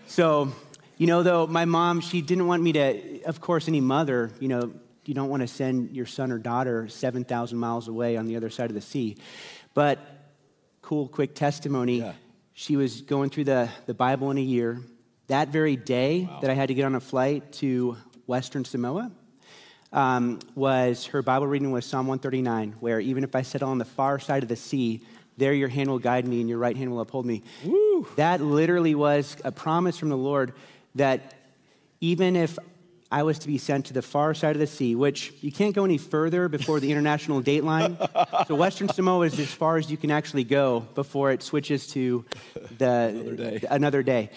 so, 0.07 0.51
you 0.97 1.07
know, 1.07 1.23
though, 1.23 1.47
my 1.47 1.63
mom, 1.63 2.01
she 2.01 2.21
didn't 2.21 2.47
want 2.47 2.61
me 2.61 2.73
to, 2.73 3.21
of 3.23 3.39
course, 3.39 3.69
any 3.69 3.81
mother, 3.81 4.31
you 4.41 4.49
know, 4.49 4.73
you 5.07 5.13
don't 5.13 5.29
want 5.29 5.41
to 5.41 5.47
send 5.47 5.95
your 5.95 6.05
son 6.05 6.31
or 6.31 6.37
daughter 6.37 6.87
7,000 6.87 7.57
miles 7.57 7.87
away 7.87 8.17
on 8.17 8.25
the 8.25 8.35
other 8.35 8.49
side 8.49 8.69
of 8.69 8.75
the 8.75 8.81
sea. 8.81 9.17
But 9.73 9.99
cool, 10.81 11.07
quick 11.07 11.35
testimony. 11.35 11.99
Yeah. 11.99 12.13
She 12.53 12.75
was 12.77 13.01
going 13.01 13.29
through 13.29 13.45
the, 13.45 13.69
the 13.85 13.93
Bible 13.93 14.31
in 14.31 14.37
a 14.37 14.41
year. 14.41 14.79
That 15.27 15.49
very 15.49 15.75
day 15.75 16.27
wow. 16.29 16.39
that 16.41 16.49
I 16.49 16.53
had 16.53 16.67
to 16.69 16.73
get 16.73 16.85
on 16.85 16.95
a 16.95 16.99
flight 16.99 17.51
to 17.53 17.97
Western 18.27 18.65
Samoa 18.65 19.11
um, 19.91 20.39
was 20.55 21.05
her 21.07 21.21
Bible 21.21 21.47
reading 21.47 21.71
was 21.71 21.85
Psalm 21.85 22.07
139, 22.07 22.75
where 22.79 22.99
even 22.99 23.23
if 23.23 23.35
I 23.35 23.41
settle 23.41 23.69
on 23.69 23.77
the 23.77 23.85
far 23.85 24.19
side 24.19 24.43
of 24.43 24.49
the 24.49 24.55
sea, 24.55 25.01
there 25.37 25.53
your 25.53 25.69
hand 25.69 25.89
will 25.89 25.99
guide 25.99 26.27
me 26.27 26.39
and 26.39 26.49
your 26.49 26.57
right 26.57 26.75
hand 26.75 26.91
will 26.91 27.01
uphold 27.01 27.25
me. 27.25 27.43
Woo. 27.63 28.07
That 28.15 28.41
literally 28.41 28.95
was 28.95 29.37
a 29.43 29.51
promise 29.51 29.97
from 29.97 30.09
the 30.09 30.17
Lord 30.17 30.53
that 30.95 31.33
even 32.01 32.35
if 32.35 32.57
I 33.11 33.23
was 33.23 33.37
to 33.39 33.47
be 33.47 33.57
sent 33.57 33.85
to 33.87 33.93
the 33.93 34.01
far 34.01 34.33
side 34.33 34.55
of 34.55 34.59
the 34.59 34.67
sea, 34.67 34.95
which 34.95 35.31
you 35.41 35.51
can't 35.51 35.75
go 35.75 35.85
any 35.85 35.97
further 35.97 36.49
before 36.49 36.79
the 36.79 36.91
international 36.91 37.39
date 37.39 37.63
line. 37.63 37.97
So 38.47 38.55
Western 38.55 38.89
Samoa 38.89 39.27
is 39.27 39.39
as 39.39 39.51
far 39.51 39.77
as 39.77 39.91
you 39.91 39.97
can 39.97 40.09
actually 40.09 40.43
go 40.43 40.81
before 40.95 41.31
it 41.31 41.43
switches 41.43 41.87
to 41.87 42.25
the 42.77 42.87
another 42.87 43.35
day. 43.35 43.59
Another 43.69 44.03
day. 44.03 44.29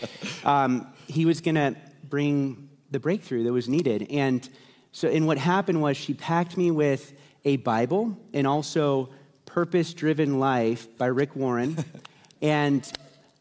Um, 0.45 0.87
he 1.07 1.25
was 1.25 1.41
going 1.41 1.55
to 1.55 1.77
bring 2.05 2.69
the 2.91 3.01
breakthrough 3.01 3.45
that 3.45 3.53
was 3.53 3.69
needed, 3.69 4.07
and 4.11 4.47
so 4.93 5.09
and 5.09 5.27
what 5.27 5.39
happened 5.39 5.81
was 5.81 5.97
she 5.97 6.15
packed 6.15 6.57
me 6.57 6.71
with 6.71 7.13
a 7.45 7.57
Bible 7.57 8.19
and 8.35 8.47
also 8.47 9.09
Purpose 9.47 9.95
Driven 9.95 10.39
Life 10.39 10.97
by 10.99 11.07
Rick 11.07 11.35
Warren, 11.35 11.85
and 12.43 12.91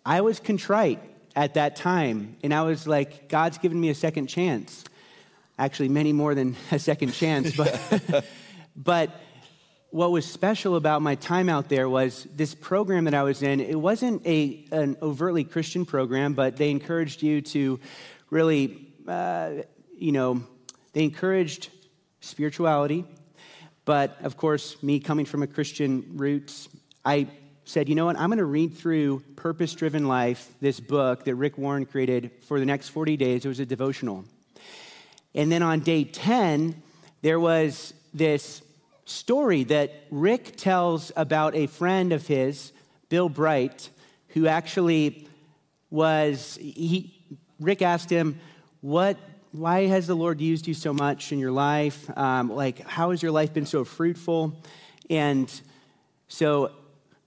I 0.06 0.22
was 0.22 0.40
contrite 0.40 1.02
at 1.36 1.56
that 1.56 1.76
time, 1.76 2.38
and 2.44 2.54
I 2.54 2.64
was 2.64 2.88
like, 2.88 3.28
God's 3.30 3.58
given 3.58 3.80
me 3.80 3.90
a 3.90 3.96
second 3.96 4.28
chance 4.28 4.86
actually 5.58 5.90
many 5.90 6.14
more 6.14 6.36
than 6.36 6.56
a 6.72 6.80
second 6.80 7.14
chance. 7.14 7.56
But, 7.56 8.26
but 8.76 9.12
what 9.90 10.12
was 10.12 10.26
special 10.26 10.76
about 10.76 11.02
my 11.02 11.16
time 11.16 11.50
out 11.50 11.70
there 11.70 11.88
was 11.90 12.28
this 12.36 12.54
program 12.54 13.06
that 13.06 13.14
I 13.14 13.24
was 13.24 13.42
in. 13.42 13.60
It 13.60 13.80
wasn't 13.80 14.26
a, 14.26 14.66
an 14.72 14.98
overtly 15.02 15.44
Christian 15.44 15.86
program, 15.86 16.34
but 16.34 16.58
they 16.58 16.70
encouraged 16.70 17.24
you 17.24 17.42
to 17.42 17.80
really, 18.30 18.94
uh, 19.08 19.52
you 19.98 20.12
know, 20.12 20.44
they 20.94 21.04
encouraged 21.04 21.70
spirituality. 22.20 23.06
But 23.86 24.18
of 24.22 24.36
course, 24.36 24.82
me 24.84 25.00
coming 25.00 25.26
from 25.26 25.44
a 25.44 25.48
Christian 25.48 26.18
roots, 26.18 26.68
I 27.06 27.28
said, 27.64 27.88
you 27.88 27.96
know 27.96 28.06
what, 28.06 28.20
I'm 28.20 28.30
going 28.30 28.40
to 28.40 28.46
read 28.46 28.76
through 28.76 29.22
Purpose 29.36 29.74
Driven 29.74 30.08
Life, 30.08 30.54
this 30.60 30.80
book 30.80 31.24
that 31.24 31.36
Rick 31.36 31.58
Warren 31.58 31.86
created 31.86 32.32
for 32.48 32.60
the 32.60 32.66
next 32.66 32.90
40 32.90 33.16
days. 33.18 33.46
It 33.46 33.48
was 33.48 33.60
a 33.60 33.66
devotional. 33.66 34.26
And 35.38 35.52
then 35.52 35.62
on 35.62 35.82
day 35.82 36.04
10, 36.04 36.82
there 37.22 37.40
was 37.40 37.94
this 38.12 38.64
story 39.06 39.64
that 39.66 39.94
Rick 40.10 40.58
tells 40.58 41.12
about 41.16 41.56
a 41.56 41.68
friend 41.68 42.12
of 42.12 42.26
his, 42.26 42.74
Bill 43.08 43.30
Bright, 43.30 43.92
who 44.30 44.48
actually 44.48 45.28
was, 45.92 46.58
he, 46.60 47.24
Rick 47.60 47.84
asked 47.84 48.10
him, 48.10 48.40
What, 48.82 49.18
why 49.52 49.86
has 49.86 50.08
the 50.08 50.16
Lord 50.16 50.42
used 50.42 50.68
you 50.68 50.74
so 50.74 50.92
much 50.92 51.32
in 51.32 51.38
your 51.38 51.52
life? 51.52 52.10
Um, 52.18 52.50
like, 52.50 52.80
how 52.80 53.12
has 53.12 53.22
your 53.22 53.32
life 53.32 53.54
been 53.54 53.68
so 53.68 53.86
fruitful? 53.86 54.60
And 55.08 55.50
so 56.28 56.72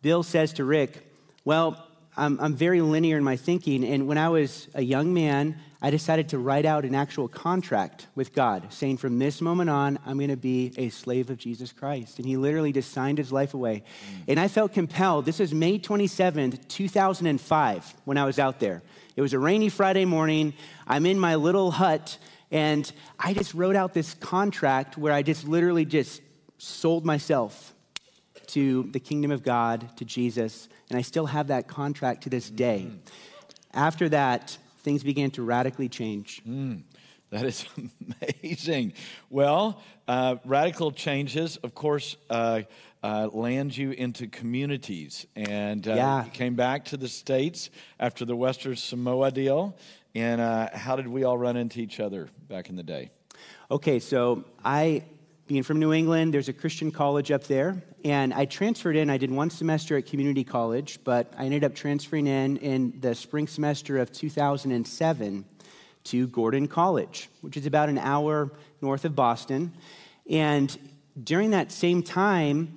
Bill 0.02 0.24
says 0.24 0.52
to 0.54 0.64
Rick, 0.64 1.06
Well, 1.44 1.86
I'm, 2.16 2.40
I'm 2.40 2.56
very 2.56 2.80
linear 2.80 3.16
in 3.16 3.22
my 3.22 3.36
thinking. 3.36 3.84
And 3.84 4.08
when 4.08 4.18
I 4.18 4.30
was 4.30 4.66
a 4.74 4.82
young 4.82 5.14
man, 5.14 5.60
I 5.82 5.90
decided 5.90 6.28
to 6.30 6.38
write 6.38 6.66
out 6.66 6.84
an 6.84 6.94
actual 6.94 7.26
contract 7.26 8.06
with 8.14 8.34
God, 8.34 8.70
saying 8.70 8.98
from 8.98 9.18
this 9.18 9.40
moment 9.40 9.70
on, 9.70 9.98
I'm 10.04 10.18
going 10.18 10.28
to 10.28 10.36
be 10.36 10.72
a 10.76 10.90
slave 10.90 11.30
of 11.30 11.38
Jesus 11.38 11.72
Christ. 11.72 12.18
And 12.18 12.26
he 12.26 12.36
literally 12.36 12.70
just 12.70 12.92
signed 12.92 13.16
his 13.16 13.32
life 13.32 13.54
away. 13.54 13.82
Mm. 13.82 14.24
And 14.28 14.40
I 14.40 14.48
felt 14.48 14.74
compelled. 14.74 15.24
This 15.24 15.38
was 15.38 15.54
May 15.54 15.78
27th, 15.78 16.68
2005, 16.68 17.94
when 18.04 18.18
I 18.18 18.26
was 18.26 18.38
out 18.38 18.60
there. 18.60 18.82
It 19.16 19.22
was 19.22 19.32
a 19.32 19.38
rainy 19.38 19.70
Friday 19.70 20.04
morning. 20.04 20.52
I'm 20.86 21.06
in 21.06 21.18
my 21.18 21.36
little 21.36 21.70
hut, 21.70 22.18
and 22.50 22.90
I 23.18 23.32
just 23.32 23.54
wrote 23.54 23.76
out 23.76 23.94
this 23.94 24.12
contract 24.14 24.98
where 24.98 25.14
I 25.14 25.22
just 25.22 25.48
literally 25.48 25.86
just 25.86 26.20
sold 26.58 27.06
myself 27.06 27.72
to 28.48 28.82
the 28.92 29.00
kingdom 29.00 29.30
of 29.30 29.42
God, 29.42 29.96
to 29.96 30.04
Jesus. 30.04 30.68
And 30.90 30.98
I 30.98 31.02
still 31.02 31.26
have 31.26 31.46
that 31.46 31.68
contract 31.68 32.24
to 32.24 32.28
this 32.28 32.50
day. 32.50 32.88
Mm. 32.90 32.98
After 33.72 34.08
that, 34.10 34.58
things 34.80 35.02
began 35.02 35.30
to 35.32 35.42
radically 35.42 35.88
change. 35.88 36.42
Mm, 36.46 36.82
that 37.30 37.44
is 37.44 37.64
amazing. 38.42 38.94
Well, 39.28 39.80
uh, 40.08 40.36
radical 40.44 40.90
changes, 40.92 41.56
of 41.58 41.74
course, 41.74 42.16
uh, 42.28 42.62
uh, 43.02 43.28
land 43.32 43.76
you 43.76 43.92
into 43.92 44.26
communities. 44.26 45.26
And 45.36 45.86
uh, 45.86 45.94
yeah. 45.94 46.24
you 46.24 46.30
came 46.30 46.54
back 46.54 46.86
to 46.86 46.96
the 46.96 47.08
States 47.08 47.70
after 47.98 48.24
the 48.24 48.36
Western 48.36 48.76
Samoa 48.76 49.30
deal. 49.30 49.76
And 50.14 50.40
uh, 50.40 50.70
how 50.74 50.96
did 50.96 51.06
we 51.06 51.24
all 51.24 51.38
run 51.38 51.56
into 51.56 51.80
each 51.80 52.00
other 52.00 52.28
back 52.48 52.68
in 52.68 52.76
the 52.76 52.82
day? 52.82 53.10
Okay, 53.70 54.00
so 54.00 54.44
I 54.64 55.04
being 55.50 55.64
from 55.64 55.80
New 55.80 55.92
England, 55.92 56.32
there's 56.32 56.48
a 56.48 56.52
Christian 56.52 56.92
college 56.92 57.32
up 57.32 57.42
there. 57.42 57.82
And 58.04 58.32
I 58.32 58.44
transferred 58.44 58.94
in. 58.94 59.10
I 59.10 59.16
did 59.16 59.32
one 59.32 59.50
semester 59.50 59.96
at 59.96 60.06
community 60.06 60.44
college, 60.44 61.00
but 61.02 61.32
I 61.36 61.44
ended 61.44 61.64
up 61.64 61.74
transferring 61.74 62.28
in 62.28 62.56
in 62.58 63.00
the 63.00 63.16
spring 63.16 63.48
semester 63.48 63.98
of 63.98 64.12
2007 64.12 65.44
to 66.04 66.26
Gordon 66.28 66.68
College, 66.68 67.28
which 67.40 67.56
is 67.56 67.66
about 67.66 67.88
an 67.88 67.98
hour 67.98 68.52
north 68.80 69.04
of 69.04 69.16
Boston. 69.16 69.72
And 70.30 70.78
during 71.20 71.50
that 71.50 71.72
same 71.72 72.04
time, 72.04 72.76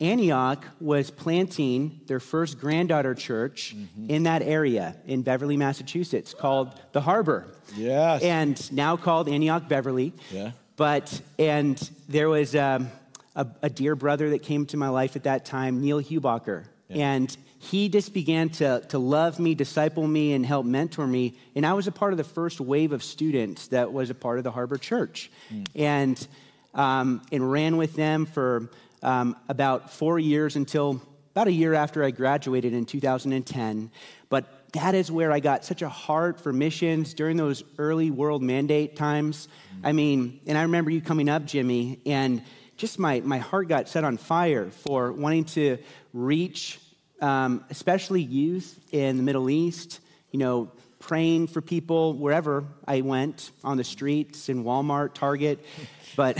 Antioch 0.00 0.64
was 0.80 1.10
planting 1.10 2.00
their 2.06 2.20
first 2.20 2.58
granddaughter 2.58 3.14
church 3.14 3.76
mm-hmm. 3.76 4.08
in 4.08 4.22
that 4.22 4.40
area 4.40 4.96
in 5.06 5.20
Beverly, 5.20 5.58
Massachusetts, 5.58 6.32
called 6.32 6.80
the 6.92 7.02
Harbor. 7.02 7.48
Yes. 7.76 8.22
And 8.22 8.72
now 8.72 8.96
called 8.96 9.28
Antioch 9.28 9.68
Beverly. 9.68 10.14
Yeah. 10.32 10.52
But, 10.76 11.20
and 11.38 11.78
there 12.08 12.28
was 12.28 12.56
um, 12.56 12.90
a, 13.36 13.46
a, 13.62 13.70
dear 13.70 13.94
brother 13.94 14.30
that 14.30 14.42
came 14.42 14.66
to 14.66 14.76
my 14.76 14.88
life 14.88 15.14
at 15.14 15.24
that 15.24 15.44
time, 15.44 15.80
Neil 15.80 16.02
Hubacher. 16.02 16.64
Yeah. 16.88 17.08
And 17.08 17.36
he 17.58 17.88
just 17.88 18.12
began 18.12 18.50
to, 18.50 18.80
to 18.88 18.98
love 18.98 19.38
me, 19.38 19.54
disciple 19.54 20.06
me, 20.06 20.32
and 20.32 20.44
help 20.44 20.66
mentor 20.66 21.06
me. 21.06 21.34
And 21.54 21.64
I 21.64 21.72
was 21.72 21.86
a 21.86 21.92
part 21.92 22.12
of 22.12 22.18
the 22.18 22.24
first 22.24 22.60
wave 22.60 22.92
of 22.92 23.02
students 23.02 23.68
that 23.68 23.92
was 23.92 24.10
a 24.10 24.14
part 24.14 24.38
of 24.38 24.44
the 24.44 24.50
Harbor 24.50 24.76
Church. 24.76 25.30
Mm. 25.52 25.66
And, 25.74 26.28
um, 26.74 27.22
and 27.30 27.50
ran 27.50 27.76
with 27.76 27.94
them 27.94 28.26
for 28.26 28.68
um, 29.02 29.36
about 29.48 29.92
four 29.92 30.18
years 30.18 30.56
until 30.56 31.00
about 31.32 31.46
a 31.46 31.52
year 31.52 31.74
after 31.74 32.02
I 32.04 32.10
graduated 32.10 32.72
in 32.72 32.84
2010. 32.84 33.90
But 34.28 34.46
that 34.74 34.94
is 34.94 35.10
where 35.10 35.30
I 35.30 35.40
got 35.40 35.64
such 35.64 35.82
a 35.82 35.88
heart 35.88 36.40
for 36.40 36.52
missions 36.52 37.14
during 37.14 37.36
those 37.36 37.62
early 37.78 38.10
world 38.10 38.42
mandate 38.42 38.96
times. 38.96 39.48
I 39.84 39.92
mean, 39.92 40.40
and 40.46 40.58
I 40.58 40.62
remember 40.62 40.90
you 40.90 41.00
coming 41.00 41.28
up, 41.28 41.46
Jimmy, 41.46 42.00
and 42.04 42.42
just 42.76 42.98
my, 42.98 43.20
my 43.20 43.38
heart 43.38 43.68
got 43.68 43.88
set 43.88 44.02
on 44.02 44.16
fire 44.16 44.70
for 44.70 45.12
wanting 45.12 45.44
to 45.44 45.78
reach, 46.12 46.80
um, 47.20 47.64
especially 47.70 48.20
youth 48.20 48.78
in 48.90 49.16
the 49.16 49.22
Middle 49.22 49.48
East, 49.48 50.00
you 50.32 50.40
know, 50.40 50.72
praying 50.98 51.46
for 51.46 51.60
people 51.60 52.14
wherever 52.14 52.64
I 52.86 53.02
went 53.02 53.52
on 53.62 53.76
the 53.76 53.84
streets, 53.84 54.48
in 54.48 54.64
Walmart, 54.64 55.14
Target. 55.14 55.64
But 56.16 56.38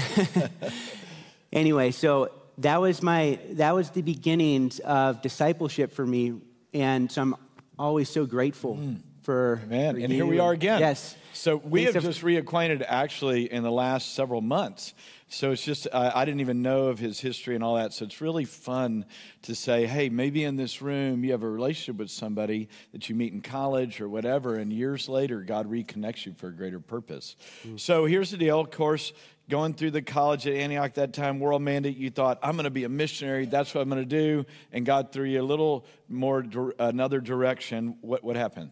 anyway, 1.52 1.90
so 1.90 2.30
that 2.58 2.80
was 2.80 3.02
my 3.02 3.40
that 3.54 3.74
was 3.74 3.90
the 3.90 4.02
beginnings 4.02 4.78
of 4.78 5.20
discipleship 5.20 5.92
for 5.92 6.06
me 6.06 6.34
and 6.72 7.10
so 7.10 7.22
i'm 7.22 7.34
always 7.78 8.08
so 8.08 8.26
grateful 8.26 8.76
mm. 8.76 9.00
for 9.22 9.62
man. 9.68 10.00
And 10.00 10.12
here 10.12 10.26
we 10.26 10.38
are 10.38 10.52
again. 10.52 10.80
Yes. 10.80 11.16
So 11.32 11.56
we 11.56 11.84
have 11.84 11.94
just 11.94 12.22
reacquainted 12.22 12.84
actually 12.86 13.52
in 13.52 13.62
the 13.64 13.72
last 13.72 14.14
several 14.14 14.40
months. 14.40 14.94
So 15.28 15.50
it's 15.50 15.64
just, 15.64 15.88
uh, 15.90 16.12
I 16.14 16.24
didn't 16.24 16.42
even 16.42 16.62
know 16.62 16.86
of 16.86 17.00
his 17.00 17.18
history 17.18 17.56
and 17.56 17.64
all 17.64 17.74
that. 17.74 17.92
So 17.92 18.04
it's 18.04 18.20
really 18.20 18.44
fun 18.44 19.04
to 19.42 19.54
say, 19.56 19.84
hey, 19.84 20.08
maybe 20.08 20.44
in 20.44 20.54
this 20.54 20.80
room 20.80 21.24
you 21.24 21.32
have 21.32 21.42
a 21.42 21.50
relationship 21.50 21.98
with 21.98 22.10
somebody 22.10 22.68
that 22.92 23.08
you 23.08 23.16
meet 23.16 23.32
in 23.32 23.40
college 23.40 24.00
or 24.00 24.08
whatever, 24.08 24.54
and 24.54 24.72
years 24.72 25.08
later, 25.08 25.40
God 25.40 25.68
reconnects 25.68 26.24
you 26.24 26.34
for 26.34 26.48
a 26.48 26.52
greater 26.52 26.78
purpose. 26.78 27.34
Mm. 27.66 27.80
So 27.80 28.04
here's 28.04 28.30
the 28.30 28.36
deal. 28.36 28.60
Of 28.60 28.70
course, 28.70 29.12
going 29.48 29.74
through 29.74 29.90
the 29.90 30.02
college 30.02 30.46
at 30.46 30.54
Antioch 30.54 30.94
that 30.94 31.12
time, 31.12 31.38
World 31.38 31.62
Mandate, 31.62 31.96
you 31.96 32.10
thought, 32.10 32.38
I'm 32.42 32.52
going 32.52 32.64
to 32.64 32.70
be 32.70 32.84
a 32.84 32.88
missionary. 32.88 33.46
That's 33.46 33.74
what 33.74 33.82
I'm 33.82 33.88
going 33.88 34.02
to 34.02 34.08
do. 34.08 34.46
And 34.72 34.86
God 34.86 35.12
threw 35.12 35.24
you 35.24 35.40
a 35.40 35.44
little 35.44 35.84
more 36.08 36.44
another 36.78 37.20
direction. 37.20 37.98
What, 38.00 38.24
what 38.24 38.36
happened? 38.36 38.70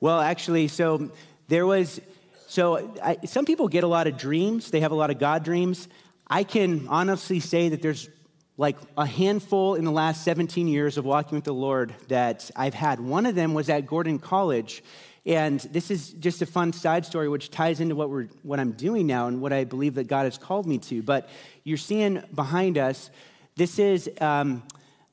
Well, 0.00 0.20
actually, 0.20 0.68
so 0.68 1.10
there 1.48 1.66
was, 1.66 2.00
so 2.46 2.94
I, 3.02 3.18
some 3.24 3.44
people 3.44 3.68
get 3.68 3.84
a 3.84 3.88
lot 3.88 4.06
of 4.06 4.18
dreams. 4.18 4.70
They 4.70 4.80
have 4.80 4.92
a 4.92 4.96
lot 4.96 5.10
of 5.10 5.18
God 5.18 5.44
dreams. 5.44 5.88
I 6.26 6.44
can 6.44 6.88
honestly 6.88 7.40
say 7.40 7.70
that 7.70 7.82
there's 7.82 8.08
like 8.58 8.76
a 8.98 9.06
handful 9.06 9.74
in 9.76 9.84
the 9.84 9.90
last 9.90 10.24
17 10.24 10.68
years 10.68 10.98
of 10.98 11.04
walking 11.04 11.36
with 11.36 11.44
the 11.44 11.54
Lord 11.54 11.94
that 12.08 12.50
I've 12.54 12.74
had. 12.74 13.00
One 13.00 13.26
of 13.26 13.34
them 13.34 13.54
was 13.54 13.68
at 13.70 13.86
Gordon 13.86 14.18
College. 14.18 14.82
And 15.24 15.60
this 15.60 15.90
is 15.90 16.10
just 16.14 16.42
a 16.42 16.46
fun 16.46 16.72
side 16.72 17.06
story 17.06 17.28
which 17.28 17.50
ties 17.50 17.80
into 17.80 17.94
what, 17.94 18.10
we're, 18.10 18.26
what 18.42 18.58
I'm 18.58 18.72
doing 18.72 19.06
now 19.06 19.28
and 19.28 19.40
what 19.40 19.52
I 19.52 19.64
believe 19.64 19.94
that 19.94 20.08
God 20.08 20.24
has 20.24 20.36
called 20.36 20.66
me 20.66 20.78
to. 20.78 21.02
But 21.02 21.28
you're 21.62 21.76
seeing 21.76 22.22
behind 22.34 22.76
us, 22.76 23.10
this 23.54 23.78
is, 23.78 24.10
um, 24.20 24.64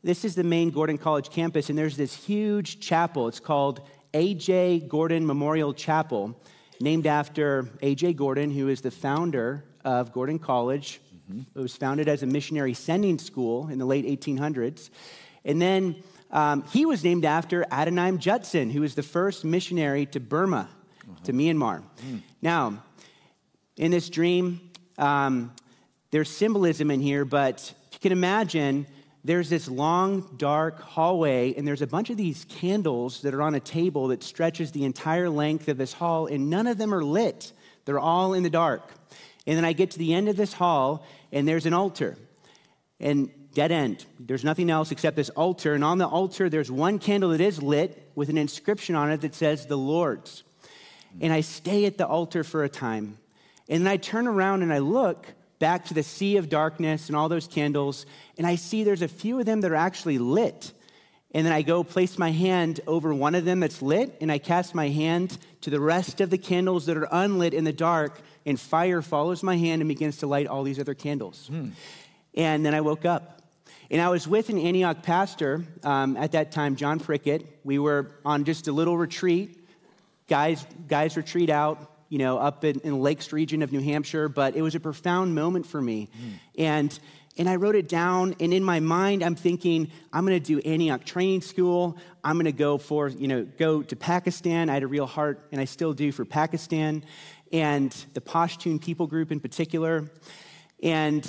this 0.04 0.26
is 0.26 0.34
the 0.34 0.44
main 0.44 0.72
Gordon 0.72 0.98
College 0.98 1.30
campus, 1.30 1.70
and 1.70 1.78
there's 1.78 1.98
this 1.98 2.16
huge 2.16 2.80
chapel. 2.80 3.28
It's 3.28 3.40
called 3.40 3.82
A.J. 4.14 4.80
Gordon 4.88 5.28
Memorial 5.28 5.74
Chapel, 5.74 6.36
named 6.80 7.06
after 7.06 7.70
A.J. 7.82 8.14
Gordon, 8.14 8.50
who 8.50 8.68
is 8.68 8.82
the 8.82 8.92
founder 8.92 9.66
of 9.84 10.12
Gordon 10.12 10.40
College. 10.40 11.02
Mm-hmm. 11.30 11.42
It 11.60 11.62
was 11.62 11.76
founded 11.76 12.08
as 12.08 12.24
a 12.24 12.26
missionary 12.26 12.74
sending 12.74 13.20
school 13.20 13.68
in 13.70 13.78
the 13.78 13.86
late 13.86 14.06
1800s. 14.06 14.90
And 15.46 15.62
then 15.62 16.02
um, 16.32 16.64
he 16.72 16.86
was 16.86 17.04
named 17.04 17.26
after 17.26 17.66
Adoniram 17.72 18.20
Judson, 18.20 18.70
who 18.70 18.82
was 18.82 18.96
the 18.96 19.04
first 19.04 19.44
missionary 19.44 20.06
to 20.08 20.20
Burma, 20.20 20.70
uh-huh. 21.02 21.24
to 21.24 21.34
Myanmar. 21.34 21.84
Mm. 22.08 22.22
Now, 22.42 22.84
in 23.78 23.92
this 23.92 24.10
dream, 24.10 24.62
um, 24.98 25.54
there's 26.12 26.30
symbolism 26.30 26.92
in 26.92 27.00
here, 27.00 27.26
but 27.26 27.74
you 27.94 28.00
can 28.00 28.12
imagine 28.12 28.86
there's 29.24 29.50
this 29.50 29.68
long, 29.68 30.36
dark 30.38 30.80
hallway, 30.80 31.54
and 31.56 31.68
there's 31.68 31.82
a 31.82 31.88
bunch 31.88 32.10
of 32.10 32.18
these 32.18 32.46
candles 32.46 33.22
that 33.22 33.34
are 33.34 33.42
on 33.42 33.56
a 33.56 33.60
table 33.60 34.08
that 34.08 34.24
stretches 34.24 34.72
the 34.72 34.86
entire 34.86 35.30
length 35.30 35.68
of 35.68 35.78
this 35.78 35.94
hall, 35.94 36.28
and 36.28 36.50
none 36.50 36.68
of 36.68 36.78
them 36.78 36.94
are 36.94 37.04
lit. 37.04 37.52
They're 37.86 38.00
all 38.00 38.34
in 38.34 38.44
the 38.44 38.50
dark. 38.50 38.92
And 39.46 39.58
then 39.58 39.66
I 39.66 39.74
get 39.74 39.92
to 39.92 40.00
the 40.00 40.14
end 40.14 40.30
of 40.30 40.38
this 40.38 40.54
hall, 40.54 41.06
and 41.32 41.48
there's 41.48 41.66
an 41.66 41.74
altar. 41.74 42.18
And 43.00 43.30
dead 43.60 43.74
end. 43.74 44.06
There's 44.18 44.46
nothing 44.46 44.70
else 44.70 44.90
except 44.90 45.18
this 45.18 45.30
altar. 45.32 45.74
And 45.74 45.84
on 45.84 45.98
the 45.98 46.08
altar, 46.08 46.50
there's 46.50 46.72
one 46.72 46.98
candle 46.98 47.32
that 47.32 47.42
is 47.42 47.62
lit 47.62 48.10
with 48.16 48.30
an 48.30 48.38
inscription 48.38 48.96
on 48.96 49.12
it 49.12 49.20
that 49.20 49.36
says, 49.36 49.66
The 49.66 49.78
Lord's. 49.78 50.44
And 51.20 51.34
I 51.34 51.42
stay 51.42 51.84
at 51.84 51.98
the 51.98 52.08
altar 52.08 52.46
for 52.46 52.64
a 52.64 52.70
time. 52.70 53.18
And 53.68 53.86
then 53.86 53.92
I 53.92 53.98
turn 53.98 54.28
around 54.28 54.62
and 54.62 54.72
I 54.72 54.78
look 54.78 55.28
back 55.60 55.84
to 55.86 55.94
the 55.94 56.04
sea 56.04 56.38
of 56.38 56.48
darkness 56.48 57.08
and 57.08 57.18
all 57.18 57.28
those 57.28 57.48
candles, 57.48 58.06
and 58.38 58.48
I 58.48 58.56
see 58.56 58.86
there's 58.86 59.02
a 59.02 59.10
few 59.10 59.38
of 59.42 59.46
them 59.46 59.60
that 59.60 59.72
are 59.72 59.76
actually 59.76 60.20
lit. 60.20 60.72
And 61.34 61.46
then 61.46 61.52
I 61.52 61.62
go 61.62 61.84
place 61.84 62.18
my 62.18 62.32
hand 62.32 62.80
over 62.88 63.14
one 63.14 63.36
of 63.36 63.44
them 63.44 63.60
that's 63.60 63.82
lit, 63.82 64.16
and 64.22 64.32
I 64.32 64.38
cast 64.38 64.74
my 64.74 64.88
hand 64.88 65.38
to 65.62 65.70
the 65.70 65.82
rest 65.82 66.22
of 66.22 66.30
the 66.30 66.38
candles 66.38 66.86
that 66.86 66.96
are 66.96 67.10
unlit 67.12 67.54
in 67.54 67.66
the 67.66 67.74
dark, 67.74 68.22
and 68.46 68.58
fire 68.58 69.02
follows 69.02 69.44
my 69.44 69.58
hand 69.58 69.82
and 69.82 69.90
begins 69.90 70.20
to 70.20 70.28
light 70.28 70.48
all 70.48 70.64
these 70.64 70.80
other 70.80 70.94
candles. 70.94 71.48
Hmm. 71.48 71.72
And 72.34 72.66
then 72.66 72.74
I 72.74 72.80
woke 72.80 73.04
up. 73.04 73.39
And 73.92 74.00
I 74.00 74.10
was 74.10 74.28
with 74.28 74.50
an 74.50 74.60
Antioch 74.60 75.02
pastor 75.02 75.66
um, 75.84 76.16
at 76.16 76.34
that 76.34 76.52
time, 76.52 76.76
John 76.76 77.00
Prickett. 77.00 77.60
We 77.64 77.80
were 77.80 78.12
on 78.24 78.46
just 78.46 78.68
a 78.68 78.72
little 78.72 78.96
retreat, 78.96 79.68
guys, 80.28 80.64
guys 80.88 81.18
retreat 81.18 81.50
out, 81.50 81.92
you 82.08 82.20
know, 82.20 82.38
up 82.38 82.64
in, 82.64 82.80
in 82.82 82.92
the 82.92 83.00
Lakes 83.00 83.34
region 83.34 83.64
of 83.64 83.72
New 83.72 83.82
Hampshire. 83.82 84.30
But 84.30 84.56
it 84.56 84.62
was 84.62 84.76
a 84.76 84.80
profound 84.80 85.34
moment 85.34 85.66
for 85.66 85.82
me. 85.82 86.08
Mm. 86.16 86.34
And 86.60 87.00
and 87.38 87.48
I 87.48 87.56
wrote 87.56 87.76
it 87.76 87.88
down, 87.88 88.36
and 88.42 88.54
in 88.54 88.66
my 88.66 88.82
mind, 88.82 89.24
I'm 89.24 89.36
thinking, 89.36 89.90
I'm 90.12 90.26
gonna 90.26 90.42
do 90.42 90.60
Antioch 90.60 91.06
Training 91.06 91.42
School. 91.42 91.98
I'm 92.24 92.38
gonna 92.38 92.52
go 92.52 92.78
for, 92.78 93.08
you 93.08 93.28
know, 93.28 93.44
go 93.46 93.82
to 93.82 93.96
Pakistan. 93.96 94.70
I 94.70 94.74
had 94.74 94.84
a 94.84 94.88
real 94.88 95.06
heart, 95.06 95.48
and 95.52 95.60
I 95.60 95.66
still 95.66 95.94
do 95.94 96.12
for 96.12 96.26
Pakistan, 96.26 97.04
and 97.52 97.92
the 98.14 98.22
Pashtun 98.22 98.82
people 98.82 99.08
group 99.08 99.32
in 99.32 99.40
particular. 99.40 100.12
And 100.84 101.26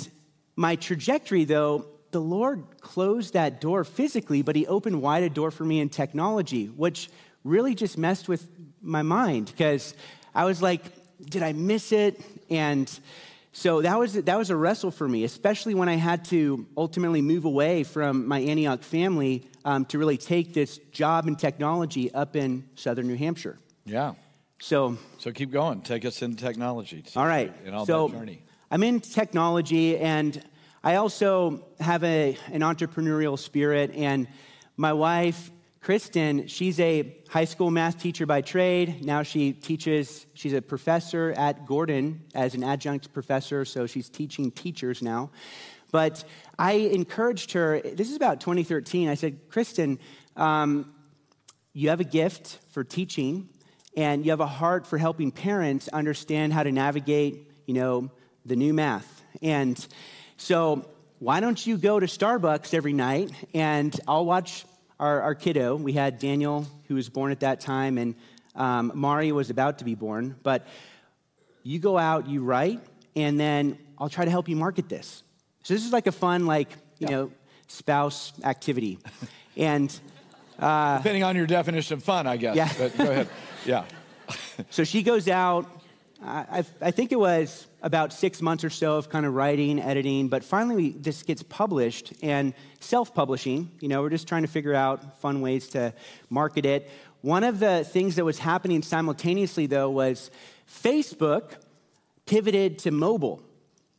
my 0.55 0.75
trajectory, 0.75 1.45
though, 1.45 1.85
the 2.11 2.21
Lord 2.21 2.63
closed 2.81 3.33
that 3.33 3.61
door 3.61 3.83
physically, 3.83 4.41
but 4.41 4.55
He 4.55 4.67
opened 4.67 5.01
wide 5.01 5.23
a 5.23 5.29
door 5.29 5.51
for 5.51 5.63
me 5.63 5.79
in 5.79 5.89
technology, 5.89 6.67
which 6.67 7.09
really 7.43 7.75
just 7.75 7.97
messed 7.97 8.27
with 8.27 8.47
my 8.81 9.01
mind 9.01 9.47
because 9.47 9.93
I 10.33 10.45
was 10.45 10.61
like, 10.61 10.83
did 11.21 11.43
I 11.43 11.53
miss 11.53 11.91
it? 11.91 12.21
And 12.49 12.91
so 13.53 13.81
that 13.81 13.99
was, 13.99 14.13
that 14.13 14.37
was 14.37 14.49
a 14.49 14.55
wrestle 14.55 14.91
for 14.91 15.07
me, 15.07 15.23
especially 15.23 15.75
when 15.75 15.89
I 15.89 15.95
had 15.95 16.25
to 16.25 16.65
ultimately 16.77 17.21
move 17.21 17.45
away 17.45 17.83
from 17.83 18.27
my 18.27 18.39
Antioch 18.39 18.81
family 18.83 19.47
um, 19.65 19.85
to 19.85 19.97
really 19.97 20.17
take 20.17 20.53
this 20.53 20.77
job 20.91 21.27
in 21.27 21.35
technology 21.35 22.13
up 22.13 22.35
in 22.35 22.67
southern 22.75 23.07
New 23.07 23.17
Hampshire. 23.17 23.57
Yeah. 23.85 24.13
So, 24.59 24.97
so 25.17 25.31
keep 25.31 25.51
going. 25.51 25.81
Take 25.81 26.05
us 26.05 26.21
into 26.21 26.43
technology. 26.43 27.03
All 27.15 27.25
right. 27.25 27.53
In 27.65 27.73
all 27.73 27.85
so 27.85 28.07
that 28.07 28.17
journey. 28.17 28.43
I'm 28.69 28.83
in 28.83 29.01
technology, 29.01 29.97
and 29.97 30.41
I 30.83 30.95
also 30.95 31.63
have 31.79 32.03
a, 32.03 32.35
an 32.51 32.61
entrepreneurial 32.61 33.37
spirit, 33.37 33.91
and 33.93 34.27
my 34.77 34.93
wife, 34.93 35.51
Kristen, 35.79 36.47
she's 36.47 36.79
a 36.79 37.17
high 37.29 37.45
school 37.45 37.69
math 37.69 38.01
teacher 38.01 38.25
by 38.25 38.41
trade. 38.41 39.05
Now 39.05 39.21
she 39.21 39.53
teaches, 39.53 40.25
she's 40.33 40.53
a 40.53 40.61
professor 40.61 41.35
at 41.37 41.67
Gordon 41.67 42.23
as 42.33 42.55
an 42.55 42.63
adjunct 42.63 43.13
professor, 43.13 43.63
so 43.63 43.85
she's 43.85 44.09
teaching 44.09 44.49
teachers 44.49 45.03
now. 45.03 45.29
But 45.91 46.23
I 46.57 46.73
encouraged 46.73 47.51
her, 47.51 47.79
this 47.81 48.09
is 48.09 48.15
about 48.15 48.41
2013. 48.41 49.07
I 49.07 49.13
said, 49.13 49.49
Kristen, 49.49 49.99
um, 50.35 50.95
you 51.73 51.89
have 51.89 51.99
a 51.99 52.05
gift 52.05 52.57
for 52.69 52.83
teaching, 52.83 53.49
and 53.95 54.25
you 54.25 54.31
have 54.31 54.39
a 54.39 54.47
heart 54.47 54.87
for 54.87 54.97
helping 54.97 55.29
parents 55.29 55.89
understand 55.89 56.53
how 56.53 56.63
to 56.63 56.71
navigate, 56.71 57.51
you 57.67 57.75
know, 57.75 58.09
the 58.45 58.55
new 58.55 58.73
math. 58.73 59.21
And 59.43 59.87
so 60.41 60.83
why 61.19 61.39
don't 61.39 61.65
you 61.67 61.77
go 61.77 61.99
to 61.99 62.07
Starbucks 62.07 62.73
every 62.73 62.93
night 62.93 63.31
and 63.53 63.97
I'll 64.07 64.25
watch 64.25 64.65
our, 64.99 65.21
our 65.21 65.35
kiddo. 65.35 65.75
We 65.75 65.93
had 65.93 66.17
Daniel, 66.17 66.65
who 66.87 66.95
was 66.95 67.09
born 67.09 67.31
at 67.31 67.41
that 67.41 67.59
time, 67.61 67.99
and 67.99 68.15
um, 68.55 68.91
Mari 68.95 69.31
was 69.31 69.51
about 69.51 69.79
to 69.79 69.85
be 69.85 69.93
born. 69.93 70.35
But 70.41 70.65
you 71.61 71.77
go 71.77 71.95
out, 71.95 72.27
you 72.27 72.43
write, 72.43 72.79
and 73.15 73.39
then 73.39 73.77
I'll 73.99 74.09
try 74.09 74.25
to 74.25 74.31
help 74.31 74.49
you 74.49 74.55
market 74.55 74.89
this. 74.89 75.21
So 75.61 75.75
this 75.75 75.85
is 75.85 75.93
like 75.93 76.07
a 76.07 76.11
fun, 76.11 76.47
like, 76.47 76.69
you 76.97 77.07
know, 77.07 77.31
spouse 77.67 78.33
activity. 78.43 78.97
and 79.55 79.95
uh, 80.57 80.97
depending 80.97 81.23
on 81.23 81.35
your 81.35 81.45
definition 81.45 81.97
of 81.97 82.03
fun, 82.03 82.25
I 82.25 82.37
guess. 82.37 82.55
Yeah. 82.55 82.71
But 82.77 82.97
go 82.97 83.11
ahead. 83.11 83.29
Yeah. 83.63 83.85
so 84.71 84.83
she 84.83 85.03
goes 85.03 85.27
out. 85.27 85.80
I, 86.23 86.63
I 86.79 86.91
think 86.91 87.11
it 87.11 87.19
was 87.19 87.65
about 87.81 88.13
six 88.13 88.41
months 88.41 88.63
or 88.63 88.69
so 88.69 88.97
of 88.97 89.09
kind 89.09 89.25
of 89.25 89.33
writing, 89.33 89.81
editing, 89.81 90.27
but 90.27 90.43
finally 90.43 90.91
this 90.91 91.23
gets 91.23 91.41
published 91.41 92.13
and 92.21 92.53
self 92.79 93.15
publishing. 93.15 93.71
You 93.79 93.87
know, 93.87 94.01
we're 94.03 94.11
just 94.11 94.27
trying 94.27 94.43
to 94.43 94.47
figure 94.47 94.75
out 94.75 95.19
fun 95.19 95.41
ways 95.41 95.69
to 95.69 95.93
market 96.29 96.65
it. 96.65 96.89
One 97.21 97.43
of 97.43 97.59
the 97.59 97.83
things 97.83 98.15
that 98.15 98.25
was 98.25 98.37
happening 98.37 98.83
simultaneously, 98.83 99.65
though, 99.65 99.89
was 99.89 100.29
Facebook 100.67 101.53
pivoted 102.27 102.79
to 102.79 102.91
mobile. 102.91 103.41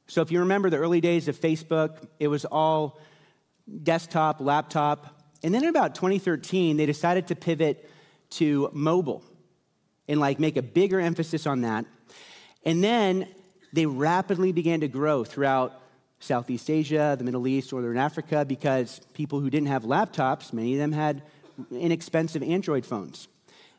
So 0.06 0.22
if 0.22 0.30
you 0.30 0.40
remember 0.40 0.70
the 0.70 0.76
early 0.76 1.00
days 1.00 1.26
of 1.26 1.40
Facebook, 1.40 2.06
it 2.20 2.28
was 2.28 2.44
all 2.44 3.00
desktop, 3.82 4.40
laptop. 4.40 5.22
And 5.42 5.52
then 5.54 5.64
in 5.64 5.70
about 5.70 5.94
2013, 5.96 6.76
they 6.76 6.86
decided 6.86 7.28
to 7.28 7.36
pivot 7.36 7.88
to 8.30 8.70
mobile 8.72 9.24
and 10.08 10.20
like 10.20 10.38
make 10.38 10.56
a 10.56 10.62
bigger 10.62 11.00
emphasis 11.00 11.46
on 11.46 11.62
that. 11.62 11.84
And 12.64 12.82
then 12.82 13.28
they 13.72 13.86
rapidly 13.86 14.52
began 14.52 14.80
to 14.80 14.88
grow 14.88 15.24
throughout 15.24 15.80
Southeast 16.20 16.70
Asia, 16.70 17.16
the 17.18 17.24
Middle 17.24 17.46
East, 17.48 17.72
Northern 17.72 17.98
Africa, 17.98 18.44
because 18.44 19.00
people 19.12 19.40
who 19.40 19.50
didn't 19.50 19.68
have 19.68 19.82
laptops, 19.82 20.52
many 20.52 20.74
of 20.74 20.78
them 20.78 20.92
had 20.92 21.22
inexpensive 21.70 22.42
Android 22.42 22.86
phones 22.86 23.28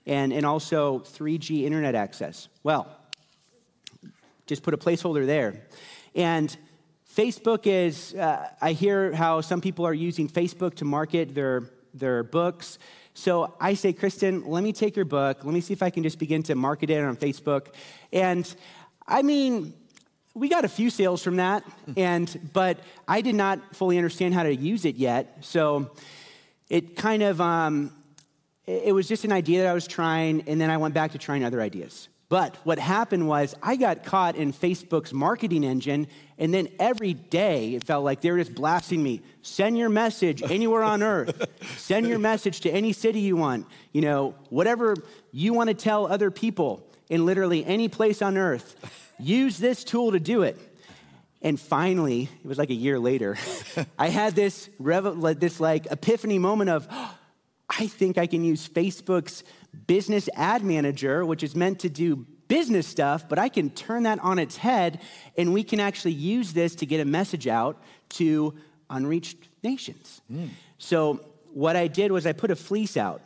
and, 0.06 0.34
and 0.34 0.46
also 0.46 1.00
3G 1.00 1.64
internet 1.64 1.96
access. 1.96 2.50
Well, 2.64 2.88
just 4.46 4.64
put 4.64 4.74
a 4.74 4.78
placeholder 4.78 5.26
there. 5.26 5.66
And 6.16 6.56
Facebook 7.16 7.66
is, 7.66 8.14
uh, 8.16 8.50
I 8.62 8.74
hear 8.74 9.14
how 9.14 9.42
some 9.42 9.62
people 9.62 9.86
are 9.86 9.94
using 9.94 10.28
Facebook 10.28 10.76
to 10.76 10.86
market 10.86 11.34
their, 11.34 11.64
their 11.94 12.24
books. 12.24 12.78
So 13.14 13.54
I 13.60 13.76
say, 13.76 13.94
Kristen, 13.94 14.44
let 14.46 14.64
me 14.64 14.74
take 14.74 14.96
your 14.96 15.06
book. 15.06 15.44
Let 15.44 15.54
me 15.54 15.62
see 15.62 15.74
if 15.74 15.84
I 15.84 15.90
can 15.90 16.04
just 16.04 16.18
begin 16.18 16.44
to 16.44 16.56
market 16.56 16.90
it 16.90 17.04
on 17.04 17.16
Facebook. 17.16 17.68
And 18.12 18.54
I 19.08 19.22
mean, 19.22 19.74
we 20.34 20.50
got 20.50 20.66
a 20.66 20.70
few 20.70 20.90
sales 20.90 21.22
from 21.22 21.36
that, 21.36 21.64
and 21.96 22.50
but 22.54 22.80
I 23.08 23.22
did 23.22 23.36
not 23.36 23.76
fully 23.76 23.98
understand 23.98 24.34
how 24.34 24.44
to 24.44 24.56
use 24.56 24.84
it 24.86 24.96
yet. 24.96 25.38
So 25.42 25.92
it 26.70 26.96
kind 26.96 27.22
of 27.22 27.40
um, 27.40 27.92
it 28.66 28.94
was 28.94 29.08
just 29.08 29.26
an 29.26 29.32
idea 29.32 29.62
that 29.62 29.70
I 29.70 29.74
was 29.74 29.86
trying, 29.86 30.42
and 30.48 30.60
then 30.60 30.72
I 30.72 30.78
went 30.78 30.94
back 30.94 31.12
to 31.12 31.20
trying 31.20 31.44
other 31.44 31.62
ideas. 31.62 32.08
But 32.30 32.58
what 32.64 32.80
happened 32.80 33.28
was 33.28 33.56
I 33.62 33.76
got 33.76 34.04
caught 34.04 34.36
in 34.36 34.54
Facebook's 34.54 35.14
marketing 35.14 35.64
engine, 35.64 36.08
and 36.38 36.54
then 36.54 36.70
every 36.80 37.14
day 37.14 37.76
it 37.76 37.84
felt 37.84 38.04
like 38.04 38.22
they 38.22 38.32
were 38.32 38.40
just 38.40 38.56
blasting 38.56 39.04
me. 39.04 39.22
Send 39.42 39.78
your 39.78 39.90
message 39.90 40.42
anywhere 40.42 40.84
on 40.84 41.04
earth. 41.04 41.48
Send 41.78 42.08
your 42.08 42.20
message 42.20 42.62
to 42.62 42.72
any 42.72 42.92
city 42.94 43.20
you 43.20 43.36
want. 43.36 43.68
You 43.92 44.02
know, 44.02 44.36
whatever 44.50 44.96
you 45.32 45.54
want 45.54 45.68
to 45.70 45.74
tell 45.76 46.08
other 46.08 46.32
people 46.32 46.88
in 47.10 47.26
literally 47.26 47.64
any 47.66 47.88
place 47.88 48.22
on 48.22 48.38
earth. 48.38 48.76
Use 49.20 49.58
this 49.58 49.84
tool 49.84 50.12
to 50.12 50.20
do 50.20 50.42
it. 50.44 50.58
And 51.42 51.60
finally, 51.60 52.30
it 52.44 52.48
was 52.48 52.58
like 52.58 52.70
a 52.70 52.76
year 52.76 52.98
later, 52.98 53.38
I 54.00 54.08
had 54.08 54.34
this, 54.34 54.70
this 54.80 55.60
like 55.60 55.88
epiphany 55.92 56.40
moment 56.40 56.70
of, 56.70 56.88
oh, 56.90 57.18
I 57.80 57.88
think 57.88 58.18
I 58.18 58.28
can 58.28 58.44
use 58.44 58.68
Facebook's 58.68 59.44
business 59.88 60.30
ad 60.36 60.64
manager, 60.64 61.26
which 61.26 61.44
is 61.44 61.56
meant 61.56 61.80
to 61.80 61.90
do 61.90 62.26
business 62.48 62.88
stuff, 62.88 63.28
but 63.28 63.40
I 63.40 63.50
can 63.50 63.70
turn 63.72 64.04
that 64.04 64.20
on 64.20 64.38
its 64.38 64.58
head 64.58 65.02
and 65.38 65.54
we 65.54 65.64
can 65.64 65.80
actually 65.80 66.14
use 66.14 66.54
this 66.54 66.76
to 66.76 66.86
get 66.86 67.00
a 67.00 67.06
message 67.06 67.48
out 67.48 67.82
to 68.10 68.54
unreached 68.90 69.50
nations. 69.64 70.22
Mm. 70.32 70.50
So, 70.78 71.26
what 71.52 71.76
I 71.76 71.88
did 71.88 72.12
was 72.12 72.26
I 72.26 72.34
put 72.34 72.52
a 72.52 72.56
fleece 72.56 72.98
out 72.98 73.22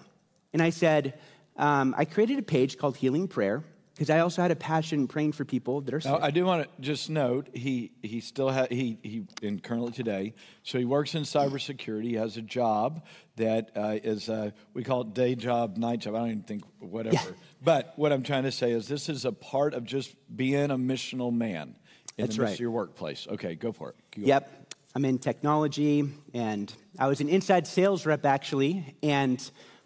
and 0.54 0.62
I 0.62 0.70
said, 0.70 1.18
um, 1.56 1.96
I 1.98 2.06
created 2.06 2.40
a 2.40 2.44
page 2.44 2.78
called 2.78 2.98
Healing 2.98 3.28
Prayer 3.28 3.64
because 3.98 4.12
I 4.12 4.20
also 4.20 4.44
had 4.44 4.52
a 4.52 4.56
passion 4.56 5.08
praying 5.08 5.32
for 5.32 5.44
people 5.44 5.82
that 5.82 5.92
are 5.92 6.00
sick. 6.00 6.12
Now, 6.12 6.20
I 6.20 6.30
do 6.30 6.46
want 6.46 6.64
to 6.64 6.82
just 6.82 7.10
note 7.10 7.50
he 7.52 7.92
he 8.04 8.20
still 8.20 8.50
has 8.50 8.68
he 8.70 9.00
he 9.02 9.26
in 9.42 9.60
currently 9.60 9.92
today. 9.92 10.36
So 10.62 10.78
he 10.78 10.86
works 10.86 11.16
in 11.16 11.24
cybersecurity. 11.24 12.04
He 12.04 12.14
has 12.14 12.38
a 12.38 12.44
job 12.44 13.04
that 13.38 13.72
uh, 13.76 13.98
is 14.04 14.30
uh, 14.30 14.52
we 14.76 14.84
call 14.84 15.02
it 15.02 15.16
day 15.16 15.34
job, 15.34 15.78
night 15.78 16.00
job. 16.02 16.14
I 16.14 16.20
don't 16.20 16.28
even 16.28 16.44
think 16.44 16.64
whatever. 16.80 17.16
Yeah. 17.16 17.36
But 17.64 17.94
what 17.96 18.14
I'm 18.14 18.22
trying 18.22 18.44
to 18.44 18.52
say 18.52 18.72
is 18.72 18.88
this 18.88 19.10
is 19.10 19.26
a 19.26 19.32
part 19.32 19.74
of 19.74 19.84
just 19.84 20.16
being 20.36 20.70
a 20.70 20.78
missional 20.78 21.34
man 21.34 21.76
in 22.18 22.26
That's 22.26 22.36
the 22.36 22.44
right. 22.44 22.54
of 22.54 22.60
your 22.60 22.70
workplace. 22.70 23.28
Okay, 23.28 23.56
go 23.56 23.72
for 23.72 23.90
it. 23.90 23.96
Go 24.12 24.28
yep. 24.28 24.76
I'm 24.94 25.06
in 25.06 25.18
technology, 25.18 26.08
and 26.36 26.72
I 27.00 27.08
was 27.08 27.20
an 27.20 27.30
inside 27.30 27.66
sales 27.66 28.06
rep 28.06 28.26
actually, 28.26 28.96
and 29.02 29.40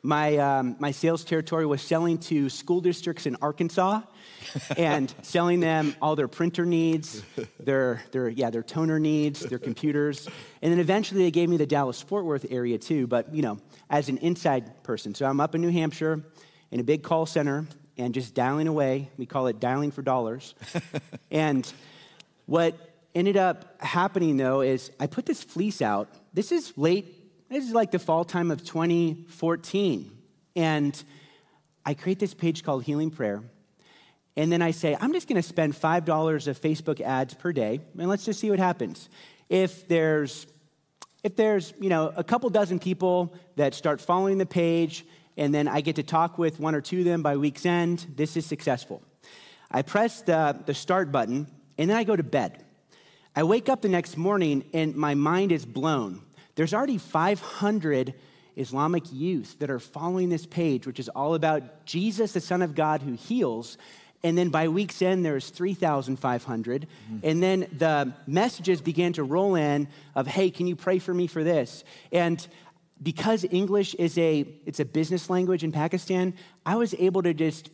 my, 0.04 0.38
um, 0.38 0.76
my 0.80 0.92
sales 0.92 1.24
territory 1.24 1.66
was 1.66 1.82
selling 1.82 2.18
to 2.18 2.50
school 2.50 2.82
districts 2.82 3.26
in 3.26 3.38
Arkansas 3.42 4.02
and 4.78 5.14
selling 5.22 5.60
them 5.60 5.96
all 6.02 6.16
their 6.16 6.28
printer 6.28 6.66
needs, 6.66 7.22
their, 7.60 8.04
their, 8.12 8.28
yeah, 8.30 8.50
their 8.50 8.64
toner 8.64 9.00
needs, 9.00 9.42
their 9.42 9.60
computers. 9.60 10.28
And 10.62 10.72
then 10.72 10.80
eventually 10.80 11.24
they 11.24 11.32
gave 11.32 11.50
me 11.50 11.58
the 11.58 11.68
Dallas 11.68 12.02
Fort 12.02 12.26
Worth 12.26 12.48
area 12.50 12.80
too, 12.80 13.06
but 13.06 13.34
you 13.34 13.44
know, 13.44 13.60
as 13.90 14.10
an 14.10 14.18
inside 14.18 14.84
person. 14.84 15.14
So 15.14 15.28
I'm 15.28 15.40
up 15.40 15.54
in 15.54 15.62
New 15.62 15.72
Hampshire 15.72 16.24
in 16.72 16.80
a 16.80 16.84
big 16.84 17.04
call 17.04 17.28
center 17.28 17.68
and 17.98 18.14
just 18.14 18.34
dialing 18.34 18.68
away. 18.68 19.10
We 19.18 19.28
call 19.28 19.48
it 19.48 19.60
dialing 19.60 19.92
for 19.92 20.02
dollars. 20.02 20.56
and 21.32 21.72
what 22.48 22.76
ended 23.14 23.38
up 23.38 23.80
happening 23.82 24.38
though 24.38 24.62
is 24.62 24.92
I 25.00 25.06
put 25.06 25.28
this 25.28 25.44
fleece 25.44 25.82
out. 25.82 26.10
This 26.34 26.52
is 26.52 26.74
late 26.76 27.21
this 27.52 27.66
is 27.66 27.74
like 27.74 27.92
the 27.92 28.00
fall 28.00 28.24
time 28.24 28.50
of 28.50 28.64
2014. 28.64 30.12
And 30.56 31.04
I 31.86 31.94
create 31.94 32.18
this 32.18 32.34
page 32.34 32.64
called 32.64 32.84
Healing 32.84 33.12
Prayer. 33.12 33.44
And 34.38 34.50
then 34.50 34.62
I 34.62 34.72
say, 34.72 34.98
I'm 35.00 35.12
just 35.12 35.28
going 35.28 35.42
to 35.42 35.48
spend 35.48 35.74
$5 35.74 36.48
of 36.48 36.62
Facebook 36.62 37.02
ads 37.02 37.34
per 37.34 37.52
day, 37.52 37.82
and 37.98 38.08
let's 38.08 38.24
just 38.24 38.40
see 38.40 38.50
what 38.50 38.60
happens. 38.60 39.10
If 39.50 39.88
there's 39.88 40.48
if 41.24 41.36
there's, 41.36 41.72
you 41.80 41.90
know, 41.90 42.12
a 42.16 42.24
couple 42.24 42.50
dozen 42.50 42.80
people 42.80 43.36
that 43.56 43.76
start 43.76 44.02
following 44.02 44.40
the 44.40 44.46
page 44.48 45.06
and 45.38 45.54
then 45.54 45.68
I 45.68 45.82
get 45.82 45.98
to 45.98 46.04
talk 46.04 46.40
with 46.40 46.60
one 46.60 46.74
or 46.74 46.82
two 46.82 47.00
of 47.00 47.06
them 47.06 47.22
by 47.22 47.38
week's 47.38 47.64
end, 47.64 48.08
this 48.16 48.36
is 48.36 48.44
successful. 48.48 49.04
I 49.70 49.84
press 49.84 50.24
the, 50.24 50.60
the 50.66 50.74
start 50.74 51.12
button 51.12 51.46
and 51.78 51.92
then 51.92 51.96
I 51.96 52.06
go 52.06 52.16
to 52.16 52.24
bed. 52.24 52.66
I 53.36 53.44
wake 53.44 53.70
up 53.70 53.84
the 53.84 53.88
next 53.88 54.18
morning 54.18 54.64
and 54.74 54.96
my 54.96 55.14
mind 55.14 55.52
is 55.52 55.64
blown 55.64 56.24
there's 56.56 56.74
already 56.74 56.98
500 56.98 58.14
Islamic 58.56 59.04
youth 59.12 59.58
that 59.60 59.70
are 59.70 59.80
following 59.80 60.30
this 60.30 60.46
page, 60.46 60.86
which 60.86 61.00
is 61.00 61.10
all 61.10 61.36
about 61.36 61.86
Jesus, 61.86 62.34
the 62.34 62.42
Son 62.42 62.62
of 62.62 62.76
God, 62.76 63.02
who 63.02 63.14
heals. 63.14 63.78
And 64.24 64.38
then 64.38 64.50
by 64.50 64.68
week's 64.68 65.02
end, 65.02 65.26
there's 65.26 65.50
3,500. 65.50 66.82
Mm-hmm. 66.82 67.18
And 67.28 67.42
then 67.42 67.68
the 67.78 68.14
messages 68.28 68.82
began 68.82 69.14
to 69.14 69.24
roll 69.24 69.56
in 69.56 69.88
of, 70.16 70.28
hey, 70.28 70.50
can 70.52 70.68
you 70.68 70.76
pray 70.76 71.00
for 71.00 71.14
me 71.14 71.28
for 71.28 71.44
this? 71.44 71.84
And 72.12 72.46
because 73.02 73.46
English 73.50 73.96
is 73.96 74.18
a, 74.18 74.46
it's 74.66 74.80
a 74.80 74.86
business 74.86 75.30
language 75.30 75.64
in 75.64 75.72
Pakistan, 75.72 76.36
I 76.66 76.76
was 76.76 76.94
able 76.96 77.24
to 77.24 77.34
just 77.34 77.72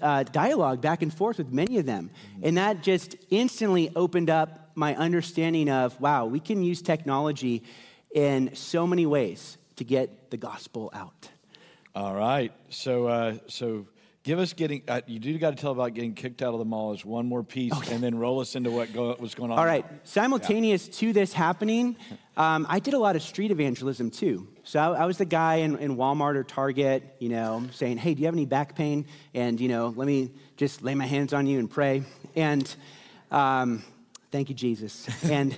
uh, 0.00 0.22
dialogue 0.24 0.80
back 0.80 1.02
and 1.02 1.12
forth 1.12 1.38
with 1.38 1.52
many 1.52 1.78
of 1.78 1.86
them. 1.86 2.10
Mm-hmm. 2.10 2.46
And 2.46 2.56
that 2.58 2.82
just 2.82 3.16
instantly 3.30 3.90
opened 3.96 4.30
up 4.30 4.70
my 4.74 4.94
understanding 4.94 5.68
of, 5.68 6.00
wow, 6.00 6.26
we 6.26 6.40
can 6.40 6.62
use 6.62 6.82
technology 6.82 7.64
in 8.14 8.54
so 8.54 8.86
many 8.86 9.06
ways 9.06 9.58
to 9.76 9.84
get 9.84 10.30
the 10.30 10.36
gospel 10.36 10.90
out. 10.92 11.28
All 11.94 12.14
right. 12.14 12.52
So, 12.68 13.06
uh, 13.06 13.38
so 13.48 13.86
give 14.22 14.38
us 14.38 14.52
getting. 14.52 14.82
Uh, 14.86 15.00
you 15.06 15.18
do 15.18 15.36
got 15.38 15.50
to 15.50 15.56
tell 15.56 15.72
about 15.72 15.94
getting 15.94 16.14
kicked 16.14 16.42
out 16.42 16.52
of 16.52 16.58
the 16.58 16.64
mall 16.64 16.92
as 16.92 17.04
one 17.04 17.26
more 17.26 17.42
piece, 17.42 17.72
okay. 17.72 17.94
and 17.94 18.02
then 18.02 18.16
roll 18.16 18.40
us 18.40 18.54
into 18.54 18.70
what 18.70 18.92
go, 18.92 19.16
was 19.18 19.34
going 19.34 19.50
on. 19.50 19.58
All 19.58 19.64
right. 19.64 19.84
Simultaneous 20.04 20.86
yeah. 20.86 20.94
to 20.94 21.12
this 21.12 21.32
happening, 21.32 21.96
um, 22.36 22.66
I 22.68 22.78
did 22.78 22.94
a 22.94 22.98
lot 22.98 23.16
of 23.16 23.22
street 23.22 23.50
evangelism 23.50 24.10
too. 24.10 24.46
So 24.62 24.78
I, 24.78 25.02
I 25.02 25.06
was 25.06 25.18
the 25.18 25.24
guy 25.24 25.56
in, 25.56 25.76
in, 25.78 25.96
Walmart 25.96 26.36
or 26.36 26.44
Target, 26.44 27.16
you 27.18 27.28
know, 27.28 27.66
saying, 27.72 27.98
"Hey, 27.98 28.14
do 28.14 28.20
you 28.20 28.26
have 28.26 28.34
any 28.34 28.46
back 28.46 28.76
pain?" 28.76 29.06
And 29.34 29.60
you 29.60 29.68
know, 29.68 29.92
let 29.96 30.06
me 30.06 30.32
just 30.56 30.82
lay 30.82 30.94
my 30.94 31.06
hands 31.06 31.32
on 31.32 31.46
you 31.46 31.58
and 31.58 31.70
pray. 31.70 32.02
And 32.36 32.72
um, 33.30 33.82
thank 34.30 34.48
you, 34.48 34.54
Jesus. 34.54 35.08
And 35.24 35.56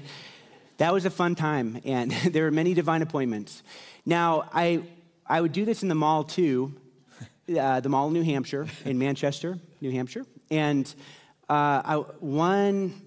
that 0.83 0.93
was 0.93 1.05
a 1.05 1.11
fun 1.11 1.37
time, 1.37 1.81
and 1.85 2.11
there 2.33 2.43
were 2.43 2.51
many 2.51 2.75
divine 2.75 3.03
appointments. 3.03 3.63
Now, 4.05 4.51
I, 4.53 4.83
I 5.25 5.41
would 5.41 5.53
do 5.53 5.65
this 5.65 5.85
in 5.85 5.89
the 5.89 5.95
mall 5.95 6.25
too, 6.25 6.75
uh, 7.57 7.79
the 7.79 7.89
mall 7.89 8.09
in 8.09 8.15
New 8.15 8.25
Hampshire, 8.25 8.67
in 8.85 8.99
Manchester, 8.99 9.61
New 9.81 9.93
Hampshire. 9.93 10.27
And 10.51 10.93
uh, 11.49 11.83
I, 11.85 11.97
one, 12.19 13.01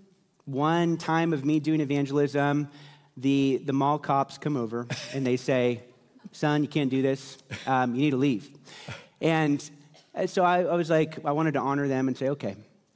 one 0.46 0.96
time 0.96 1.34
of 1.34 1.44
me 1.44 1.60
doing 1.60 1.82
evangelism, 1.82 2.70
the, 3.18 3.62
the 3.66 3.74
mall 3.74 4.00
cops 4.00 4.38
come 4.38 4.56
over 4.56 4.88
and 5.14 5.28
they 5.28 5.36
say, 5.36 5.84
Son, 6.32 6.62
you 6.62 6.70
can't 6.70 6.90
do 6.90 7.02
this. 7.02 7.38
Um, 7.68 7.94
you 7.94 8.04
need 8.04 8.12
to 8.12 8.18
leave. 8.18 8.50
And 9.20 9.70
uh, 10.16 10.28
so 10.28 10.46
I, 10.46 10.62
I 10.62 10.76
was 10.76 10.90
like, 10.90 11.26
I 11.26 11.34
wanted 11.34 11.56
to 11.56 11.60
honor 11.60 11.90
them 11.90 12.08
and 12.08 12.18
say, 12.18 12.30
okay, 12.30 12.56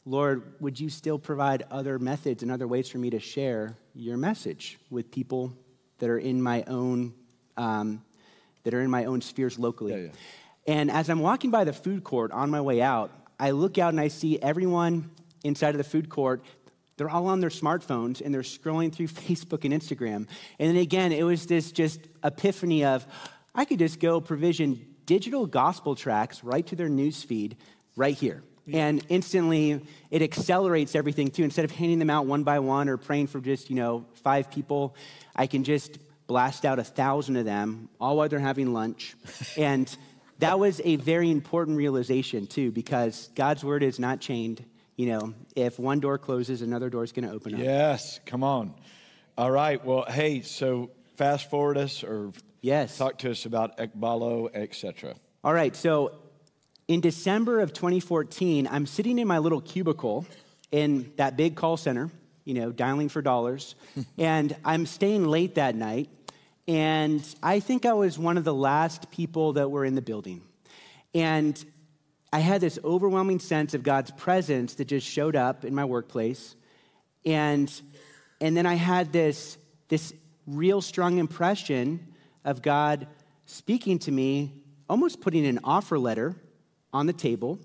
Lord, 0.09 0.55
would 0.59 0.79
you 0.79 0.89
still 0.89 1.19
provide 1.19 1.65
other 1.69 1.99
methods 1.99 2.41
and 2.41 2.51
other 2.51 2.67
ways 2.67 2.89
for 2.89 2.97
me 2.97 3.11
to 3.11 3.19
share 3.19 3.77
your 3.93 4.17
message 4.17 4.79
with 4.89 5.11
people 5.11 5.53
that 5.99 6.09
are 6.09 6.17
in 6.17 6.41
my 6.41 6.63
own 6.63 7.13
um, 7.57 8.03
that 8.63 8.73
are 8.73 8.81
in 8.81 8.89
my 8.89 9.05
own 9.05 9.21
spheres 9.21 9.59
locally? 9.59 9.91
Yeah, 9.91 9.99
yeah. 10.07 10.11
And 10.65 10.89
as 10.89 11.11
I'm 11.11 11.19
walking 11.19 11.51
by 11.51 11.63
the 11.63 11.73
food 11.73 12.03
court 12.03 12.31
on 12.31 12.49
my 12.49 12.59
way 12.59 12.81
out, 12.81 13.11
I 13.39 13.51
look 13.51 13.77
out 13.77 13.89
and 13.89 13.99
I 13.99 14.07
see 14.07 14.39
everyone 14.41 15.11
inside 15.43 15.75
of 15.75 15.77
the 15.77 15.83
food 15.83 16.09
court. 16.09 16.43
They're 16.97 17.09
all 17.09 17.27
on 17.27 17.39
their 17.39 17.51
smartphones 17.51 18.19
and 18.19 18.33
they're 18.33 18.41
scrolling 18.41 18.91
through 18.91 19.07
Facebook 19.09 19.63
and 19.63 19.79
Instagram. 19.79 20.27
And 20.57 20.69
then 20.69 20.77
again, 20.77 21.11
it 21.11 21.23
was 21.23 21.45
this 21.45 21.71
just 21.71 21.99
epiphany 22.23 22.83
of 22.83 23.05
I 23.53 23.63
could 23.63 23.77
just 23.77 23.99
go 23.99 24.21
provision 24.21 24.87
digital 25.05 25.45
gospel 25.45 25.93
tracks 25.93 26.43
right 26.43 26.65
to 26.65 26.75
their 26.75 26.89
news 26.89 27.21
feed 27.21 27.57
right 27.95 28.15
here. 28.15 28.41
And 28.73 29.05
instantly, 29.09 29.81
it 30.11 30.21
accelerates 30.21 30.95
everything 30.95 31.29
too. 31.31 31.43
Instead 31.43 31.65
of 31.65 31.71
handing 31.71 31.99
them 31.99 32.09
out 32.09 32.25
one 32.25 32.43
by 32.43 32.59
one 32.59 32.89
or 32.89 32.97
praying 32.97 33.27
for 33.27 33.39
just, 33.39 33.69
you 33.69 33.75
know, 33.75 34.05
five 34.23 34.51
people, 34.51 34.95
I 35.35 35.47
can 35.47 35.63
just 35.63 35.97
blast 36.27 36.63
out 36.63 36.77
a 36.77 36.83
thousand 36.83 37.37
of 37.37 37.45
them 37.45 37.89
all 37.99 38.17
while 38.17 38.29
they're 38.29 38.39
having 38.39 38.73
lunch. 38.73 39.15
and 39.57 39.95
that 40.39 40.59
was 40.59 40.81
a 40.83 40.95
very 40.97 41.31
important 41.31 41.77
realization 41.77 42.47
too, 42.47 42.71
because 42.71 43.29
God's 43.35 43.63
word 43.63 43.83
is 43.83 43.99
not 43.99 44.19
chained. 44.21 44.63
You 44.95 45.07
know, 45.07 45.33
if 45.55 45.79
one 45.79 46.01
door 46.01 46.17
closes, 46.17 46.61
another 46.61 46.89
door 46.89 47.03
is 47.03 47.11
going 47.11 47.27
to 47.27 47.33
open 47.33 47.53
up. 47.53 47.61
Yes, 47.61 48.19
come 48.25 48.43
on. 48.43 48.73
All 49.37 49.49
right. 49.49 49.83
Well, 49.83 50.03
hey, 50.07 50.41
so 50.41 50.91
fast 51.15 51.49
forward 51.49 51.77
us 51.77 52.03
or 52.03 52.31
yes. 52.61 52.97
talk 52.97 53.17
to 53.19 53.31
us 53.31 53.45
about 53.45 53.77
Ekbalo, 53.77 54.49
etc. 54.53 55.15
All 55.43 55.53
right. 55.53 55.73
So 55.75 56.13
in 56.89 57.01
December 57.01 57.59
of 57.59 57.71
2014, 57.71 58.67
I'm 58.69 58.87
sitting 58.87 59.19
in 59.19 59.27
my 59.27 59.37
little 59.37 59.61
cubicle 59.61 60.25
in 60.71 61.13
that 61.17 61.37
big 61.37 61.55
call 61.55 61.77
center, 61.77 62.09
you 62.45 62.55
know, 62.55 62.71
dialing 62.71 63.09
for 63.09 63.21
dollars, 63.21 63.75
and 64.17 64.55
I'm 64.65 64.87
staying 64.87 65.27
late 65.27 65.55
that 65.55 65.75
night. 65.75 66.09
And 66.67 67.23
I 67.43 67.59
think 67.59 67.85
I 67.85 67.93
was 67.93 68.17
one 68.17 68.37
of 68.37 68.43
the 68.43 68.53
last 68.53 69.11
people 69.11 69.53
that 69.53 69.69
were 69.69 69.85
in 69.85 69.93
the 69.93 70.01
building. 70.01 70.41
And 71.13 71.63
I 72.33 72.39
had 72.39 72.59
this 72.59 72.79
overwhelming 72.83 73.39
sense 73.39 73.75
of 73.75 73.83
God's 73.83 74.09
presence 74.11 74.73
that 74.75 74.85
just 74.85 75.05
showed 75.05 75.35
up 75.35 75.65
in 75.65 75.75
my 75.75 75.85
workplace. 75.85 76.55
And, 77.23 77.71
and 78.41 78.57
then 78.57 78.65
I 78.65 78.75
had 78.75 79.13
this, 79.13 79.59
this 79.89 80.11
real 80.47 80.81
strong 80.81 81.19
impression 81.19 82.13
of 82.43 82.63
God 82.63 83.05
speaking 83.45 83.99
to 83.99 84.11
me, 84.11 84.53
almost 84.89 85.21
putting 85.21 85.45
an 85.45 85.59
offer 85.63 85.99
letter 85.99 86.35
on 86.93 87.05
the 87.05 87.13
table 87.13 87.59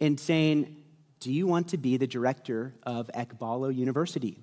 and 0.00 0.18
saying, 0.18 0.76
Do 1.20 1.32
you 1.32 1.46
want 1.46 1.68
to 1.68 1.76
be 1.76 1.96
the 1.96 2.06
director 2.06 2.74
of 2.82 3.10
Ekbalo 3.14 3.74
University? 3.74 4.38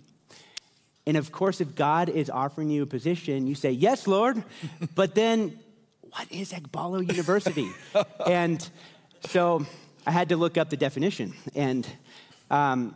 And 1.06 1.18
of 1.18 1.32
course, 1.32 1.60
if 1.60 1.76
God 1.76 2.10
is 2.10 2.30
offering 2.30 2.70
you 2.70 2.84
a 2.84 2.86
position, 2.86 3.48
you 3.48 3.56
say, 3.56 3.72
Yes, 3.72 4.08
Lord. 4.08 4.44
but 4.96 5.16
then, 5.16 5.60
what 6.02 6.32
is 6.32 6.54
Ekbalo 6.54 7.08
University? 7.08 7.70
and 8.28 8.68
so 9.28 9.66
I 10.06 10.12
had 10.12 10.30
to 10.30 10.38
look 10.38 10.58
up 10.58 10.70
the 10.70 10.78
definition. 10.78 11.34
And 11.56 11.88
um, 12.52 12.96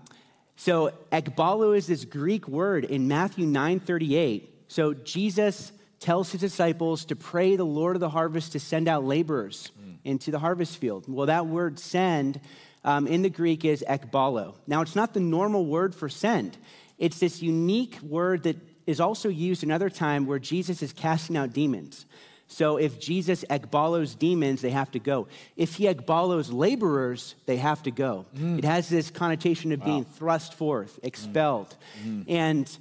so 0.56 0.92
Ekbalo 1.12 1.76
is 1.76 1.88
this 1.88 2.06
Greek 2.06 2.48
word 2.48 2.84
in 2.84 3.08
Matthew 3.08 3.46
9 3.46 3.80
38. 3.80 4.66
So 4.68 4.94
Jesus 4.94 5.72
tells 6.00 6.32
his 6.32 6.42
disciples 6.42 7.06
to 7.06 7.16
pray 7.16 7.56
the 7.56 7.66
Lord 7.66 7.96
of 7.96 8.00
the 8.00 8.10
harvest 8.10 8.52
to 8.52 8.60
send 8.60 8.88
out 8.88 9.04
laborers. 9.04 9.72
Into 10.08 10.32
the 10.32 10.40
harvest 10.40 10.78
field. 10.78 11.06
Well, 11.08 11.28
that 11.28 11.46
word 11.46 11.80
send 11.80 12.40
um, 12.84 13.06
in 13.06 13.22
the 13.22 13.30
Greek 13.30 13.66
is 13.66 13.84
ekbalo. 13.88 14.56
Now, 14.66 14.82
it's 14.82 14.96
not 14.96 15.14
the 15.14 15.20
normal 15.20 15.66
word 15.66 15.94
for 15.94 16.10
send, 16.10 16.58
it's 16.98 17.20
this 17.20 17.42
unique 17.42 18.00
word 18.02 18.44
that 18.44 18.58
is 18.88 19.00
also 19.00 19.30
used 19.30 19.64
another 19.64 19.90
time 19.90 20.26
where 20.26 20.40
Jesus 20.40 20.82
is 20.82 20.94
casting 20.94 21.38
out 21.38 21.54
demons. 21.54 22.06
So 22.48 22.78
if 22.78 22.98
Jesus 23.00 23.44
ekbalos 23.50 24.18
demons, 24.18 24.62
they 24.62 24.70
have 24.70 24.90
to 24.92 25.00
go. 25.00 25.28
If 25.58 25.76
he 25.76 25.86
ekbalos 25.86 26.52
laborers, 26.52 27.36
they 27.46 27.58
have 27.58 27.84
to 27.84 27.92
go. 27.92 28.26
Mm. 28.36 28.60
It 28.60 28.64
has 28.64 28.88
this 28.88 29.12
connotation 29.12 29.74
of 29.74 29.82
wow. 29.82 29.86
being 29.86 30.06
thrust 30.06 30.54
forth, 30.54 30.98
expelled. 31.04 31.76
Mm. 32.06 32.24
And 32.30 32.78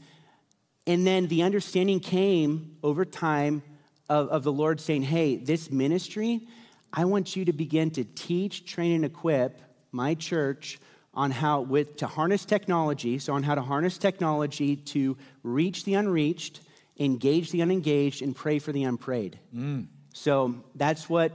and 0.86 1.04
then 1.04 1.26
the 1.26 1.42
understanding 1.42 1.98
came 1.98 2.76
over 2.84 3.04
time 3.04 3.62
of, 4.08 4.28
of 4.28 4.44
the 4.44 4.52
Lord 4.52 4.80
saying, 4.80 5.02
hey, 5.02 5.34
this 5.34 5.68
ministry, 5.68 6.46
I 6.92 7.04
want 7.04 7.36
you 7.36 7.44
to 7.46 7.52
begin 7.52 7.90
to 7.92 8.04
teach, 8.04 8.64
train, 8.64 8.92
and 8.92 9.04
equip 9.04 9.60
my 9.92 10.14
church 10.14 10.78
on 11.14 11.30
how 11.30 11.62
with 11.62 11.96
to 11.96 12.06
harness 12.06 12.44
technology 12.44 13.18
so 13.18 13.32
on 13.32 13.42
how 13.42 13.54
to 13.54 13.62
harness 13.62 13.96
technology 13.96 14.76
to 14.76 15.16
reach 15.42 15.84
the 15.84 15.94
unreached 15.94 16.60
engage 16.98 17.50
the 17.52 17.62
unengaged 17.62 18.20
and 18.20 18.36
pray 18.36 18.58
for 18.58 18.70
the 18.72 18.84
unprayed 18.84 19.38
mm. 19.54 19.86
so 20.12 20.54
that's 20.74 21.08
what 21.08 21.32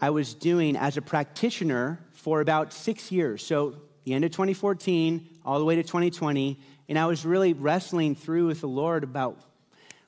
i 0.00 0.08
was 0.08 0.32
doing 0.32 0.76
as 0.76 0.96
a 0.96 1.02
practitioner 1.02 1.98
for 2.12 2.40
about 2.40 2.72
six 2.72 3.12
years 3.12 3.44
so 3.44 3.74
the 4.04 4.14
end 4.14 4.24
of 4.24 4.30
2014 4.30 5.28
all 5.44 5.58
the 5.58 5.64
way 5.66 5.76
to 5.76 5.82
2020 5.82 6.58
and 6.92 6.98
I 6.98 7.06
was 7.06 7.24
really 7.24 7.54
wrestling 7.54 8.14
through 8.14 8.48
with 8.48 8.60
the 8.60 8.68
Lord 8.68 9.02
about 9.02 9.38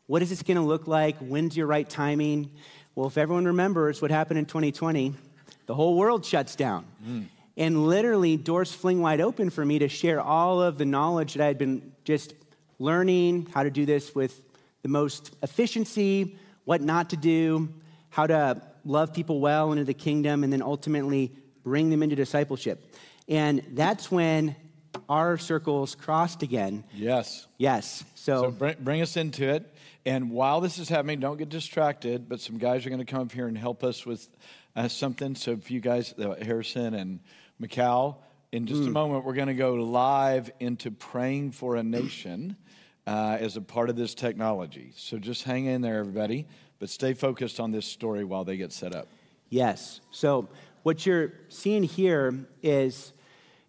what 0.07 0.21
is 0.21 0.29
this 0.29 0.43
going 0.43 0.59
to 0.59 0.63
look 0.63 0.87
like? 0.87 1.17
When's 1.17 1.57
your 1.57 1.67
right 1.67 1.89
timing? 1.89 2.51
Well, 2.95 3.09
if 3.09 3.19
everyone 3.19 3.45
remembers 3.45 4.01
what 4.01 4.13
happened 4.13 4.39
in 4.39 4.47
2020, 4.47 5.15
the 5.67 5.75
whole 5.75 5.97
world 5.97 6.25
shuts 6.25 6.55
down. 6.55 6.85
Mm. 7.05 7.27
And 7.57 7.87
literally, 7.87 8.37
doors 8.37 8.73
fling 8.73 9.01
wide 9.01 9.21
open 9.21 9.51
for 9.51 9.65
me 9.65 9.81
to 9.81 9.89
share 9.89 10.21
all 10.21 10.63
of 10.63 10.79
the 10.79 10.85
knowledge 10.85 11.35
that 11.35 11.43
I 11.43 11.47
had 11.47 11.59
been 11.59 11.93
just 12.05 12.35
learning 12.79 13.49
how 13.53 13.65
to 13.65 13.71
do 13.71 13.85
this 13.85 14.15
with 14.15 14.41
the 14.83 14.89
most 14.89 15.35
efficiency, 15.43 16.37
what 16.65 16.83
not 16.83 17.11
to 17.11 17.17
do, 17.17 17.69
how 18.11 18.29
to 18.29 18.63
love 18.85 19.13
people 19.13 19.41
well 19.41 19.73
into 19.73 19.85
the 19.85 19.95
kingdom, 19.95 20.45
and 20.45 20.53
then 20.53 20.63
ultimately 20.63 21.33
bring 21.65 21.91
them 21.91 22.03
into 22.03 22.15
discipleship. 22.15 22.95
And 23.29 23.63
that's 23.73 24.11
when 24.11 24.55
our 25.09 25.39
circles 25.39 25.95
crossed 25.95 26.43
again. 26.43 26.85
Yes. 26.95 27.47
Yes. 27.59 28.05
So, 28.15 28.43
so 28.43 28.51
bring, 28.51 28.77
bring, 28.81 29.03
us 29.03 29.17
into 29.17 29.49
it. 29.49 29.73
And 30.07 30.31
while 30.31 30.61
this 30.61 30.79
is 30.79 30.89
happening, 30.89 31.21
don't 31.21 31.37
get 31.37 31.49
distracted, 31.49 32.29
but 32.29 32.41
some 32.41 32.59
guys 32.59 32.85
are 32.87 32.91
going 32.91 33.05
to 33.05 33.11
come 33.11 33.23
up 33.23 33.33
here 33.33 33.47
and 33.47 33.57
help 33.57 33.85
us 33.85 34.05
with 34.05 34.29
uh, 34.77 34.89
something. 34.89 35.35
So 35.35 35.53
if 35.53 35.71
you 35.71 35.81
guys, 35.81 36.15
uh, 36.19 36.35
Harrison 36.43 36.95
and 36.95 37.21
Macau, 37.61 38.17
in 38.53 38.67
just 38.67 38.83
mm. 38.83 38.89
a 38.89 38.91
moment, 38.91 39.25
we're 39.25 39.35
going 39.35 39.49
to 39.49 39.55
go 39.55 39.75
live 39.75 40.51
into 40.61 40.91
praying 40.91 41.53
for 41.53 41.77
a 41.77 41.83
nation 41.83 42.57
uh, 43.07 43.37
as 43.41 43.57
a 43.57 43.61
part 43.61 43.91
of 43.91 43.97
this 43.97 44.15
technology. 44.15 44.93
So 44.97 45.19
just 45.19 45.45
hang 45.45 45.67
in 45.67 45.81
there, 45.81 45.99
everybody, 45.99 46.47
but 46.79 46.89
stay 46.89 47.15
focused 47.15 47.59
on 47.59 47.73
this 47.73 47.87
story 47.87 48.25
while 48.25 48.45
they 48.45 48.57
get 48.57 48.73
set 48.73 48.95
up. 48.95 49.09
Yes. 49.49 50.01
So 50.11 50.49
what 50.83 51.07
you're 51.07 51.33
seeing 51.49 51.83
here 51.83 52.47
is 52.63 53.14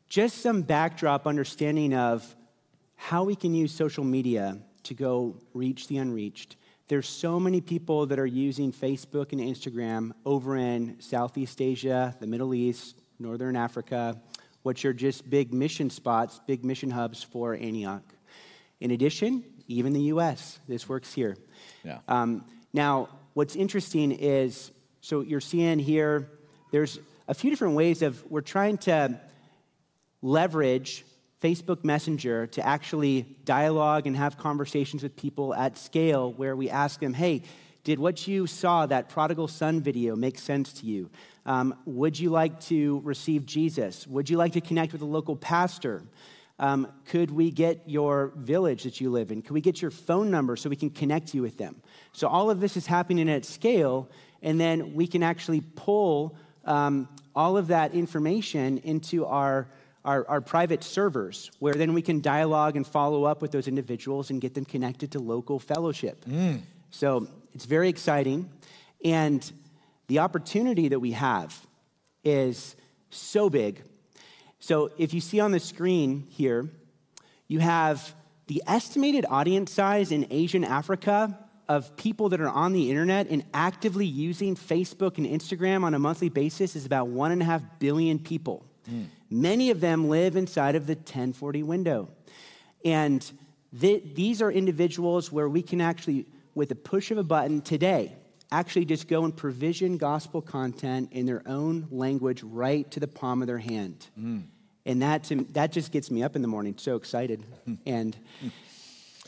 just 0.09 0.39
some 0.39 0.61
backdrop 0.61 1.27
understanding 1.27 1.93
of 1.93 2.35
how 2.95 3.23
we 3.23 3.35
can 3.35 3.53
use 3.53 3.71
social 3.71 4.03
media 4.03 4.57
to 4.83 4.93
go 4.93 5.35
reach 5.53 5.87
the 5.87 5.97
unreached. 5.97 6.55
There's 6.87 7.09
so 7.09 7.39
many 7.39 7.61
people 7.61 8.05
that 8.07 8.19
are 8.19 8.25
using 8.25 8.71
Facebook 8.71 9.31
and 9.31 9.41
Instagram 9.41 10.11
over 10.25 10.55
in 10.55 10.97
Southeast 10.99 11.61
Asia, 11.61 12.15
the 12.19 12.27
Middle 12.27 12.53
East, 12.53 12.95
Northern 13.17 13.55
Africa, 13.55 14.21
which 14.61 14.85
are 14.85 14.93
just 14.93 15.29
big 15.29 15.53
mission 15.53 15.89
spots, 15.89 16.39
big 16.45 16.63
mission 16.63 16.91
hubs 16.91 17.23
for 17.23 17.55
Antioch. 17.55 18.03
In 18.79 18.91
addition, 18.91 19.43
even 19.67 19.93
the 19.93 20.01
US, 20.01 20.59
this 20.67 20.87
works 20.87 21.13
here. 21.13 21.35
Yeah. 21.83 21.99
Um, 22.07 22.45
now, 22.73 23.09
what's 23.33 23.55
interesting 23.55 24.11
is 24.11 24.71
so 25.01 25.21
you're 25.21 25.39
seeing 25.41 25.79
here, 25.79 26.29
there's 26.71 26.99
a 27.27 27.33
few 27.33 27.49
different 27.49 27.75
ways 27.75 28.01
of 28.01 28.23
we're 28.29 28.41
trying 28.41 28.77
to 28.79 29.19
leverage 30.25 31.05
Facebook 31.39 31.83
Messenger 31.83 32.47
to 32.47 32.65
actually 32.65 33.21
dialogue 33.45 34.07
and 34.07 34.17
have 34.17 34.37
conversations 34.37 35.03
with 35.03 35.15
people 35.15 35.53
at 35.53 35.77
scale 35.77 36.33
where 36.33 36.55
we 36.55 36.67
ask 36.67 36.99
them, 36.99 37.13
hey, 37.13 37.43
did 37.83 37.99
what 37.99 38.27
you 38.27 38.47
saw, 38.47 38.87
that 38.87 39.09
prodigal 39.09 39.47
son 39.47 39.81
video, 39.81 40.15
make 40.15 40.39
sense 40.39 40.73
to 40.73 40.87
you? 40.87 41.11
Um, 41.45 41.75
would 41.85 42.17
you 42.19 42.31
like 42.31 42.59
to 42.61 42.99
receive 43.03 43.45
Jesus? 43.45 44.07
Would 44.07 44.27
you 44.27 44.37
like 44.37 44.53
to 44.53 44.61
connect 44.61 44.93
with 44.93 45.03
a 45.03 45.05
local 45.05 45.35
pastor? 45.35 46.01
Um, 46.57 46.87
could 47.05 47.29
we 47.29 47.51
get 47.51 47.83
your 47.85 48.31
village 48.35 48.83
that 48.83 48.99
you 48.99 49.11
live 49.11 49.29
in? 49.29 49.43
Could 49.43 49.53
we 49.53 49.61
get 49.61 49.79
your 49.79 49.91
phone 49.91 50.31
number 50.31 50.55
so 50.55 50.71
we 50.71 50.75
can 50.75 50.89
connect 50.89 51.35
you 51.35 51.43
with 51.43 51.59
them? 51.59 51.75
So, 52.13 52.27
all 52.27 52.49
of 52.49 52.61
this 52.61 52.75
is 52.77 52.87
happening 52.87 53.29
at 53.29 53.45
scale, 53.45 54.09
and 54.41 54.59
then 54.59 54.95
we 54.95 55.05
can 55.05 55.21
actually 55.21 55.61
pull 55.61 56.35
um, 56.63 57.09
all 57.35 57.57
of 57.57 57.67
that 57.67 57.93
information 57.93 58.79
into 58.79 59.25
our 59.25 59.67
our, 60.05 60.25
our 60.29 60.39
private 60.39 60.83
servers, 60.83 61.51
where 61.59 61.73
then 61.73 61.93
we 61.93 62.01
can 62.01 62.21
dialogue 62.21 62.75
and 62.75 62.85
follow 62.85 63.25
up 63.25 63.41
with 63.41 63.51
those 63.51 63.67
individuals 63.67 64.29
and 64.29 64.39
get 64.39 64.53
them 64.53 64.63
connected 64.63 65.11
to 65.11 65.19
local 65.19 65.59
fellowship. 65.59 66.23
Mm. 66.25 66.61
So 66.91 67.27
it's 67.53 67.65
very 67.65 67.89
exciting. 67.89 68.49
And 69.03 69.51
the 70.07 70.19
opportunity 70.19 70.87
that 70.89 70.99
we 70.99 71.11
have 71.11 71.59
is 72.23 72.75
so 73.09 73.49
big. 73.49 73.81
So 74.59 74.91
if 74.97 75.13
you 75.13 75.21
see 75.21 75.39
on 75.39 75.51
the 75.51 75.59
screen 75.59 76.27
here, 76.29 76.69
you 77.47 77.59
have 77.59 78.15
the 78.47 78.61
estimated 78.67 79.25
audience 79.29 79.71
size 79.71 80.11
in 80.11 80.27
Asian 80.29 80.63
Africa 80.63 81.37
of 81.67 81.95
people 81.97 82.29
that 82.29 82.39
are 82.39 82.49
on 82.49 82.73
the 82.73 82.89
internet 82.91 83.27
and 83.29 83.43
actively 83.53 84.05
using 84.05 84.55
Facebook 84.55 85.17
and 85.17 85.25
Instagram 85.25 85.83
on 85.83 85.95
a 85.95 85.99
monthly 85.99 86.29
basis 86.29 86.75
is 86.75 86.85
about 86.85 87.07
one 87.07 87.31
and 87.31 87.41
a 87.41 87.45
half 87.45 87.63
billion 87.79 88.19
people. 88.19 88.65
Mm. 88.89 89.07
Many 89.29 89.71
of 89.71 89.81
them 89.81 90.09
live 90.09 90.35
inside 90.35 90.75
of 90.75 90.87
the 90.87 90.93
1040 90.93 91.63
window. 91.63 92.09
And 92.83 93.29
th- 93.79 94.03
these 94.13 94.41
are 94.41 94.51
individuals 94.51 95.31
where 95.31 95.49
we 95.49 95.61
can 95.61 95.81
actually, 95.81 96.27
with 96.53 96.71
a 96.71 96.75
push 96.75 97.11
of 97.11 97.17
a 97.17 97.23
button 97.23 97.61
today, 97.61 98.15
actually 98.51 98.85
just 98.85 99.07
go 99.07 99.25
and 99.25 99.35
provision 99.35 99.97
gospel 99.97 100.41
content 100.41 101.11
in 101.11 101.25
their 101.25 101.41
own 101.47 101.87
language 101.89 102.43
right 102.43 102.89
to 102.91 102.99
the 102.99 103.07
palm 103.07 103.41
of 103.41 103.47
their 103.47 103.57
hand. 103.57 104.07
Mm. 104.19 104.43
And 104.85 105.01
that, 105.01 105.23
to, 105.25 105.43
that 105.53 105.71
just 105.71 105.91
gets 105.91 106.11
me 106.11 106.21
up 106.21 106.35
in 106.35 106.41
the 106.43 106.47
morning, 106.47 106.75
so 106.77 106.95
excited. 106.95 107.43
and 107.85 108.15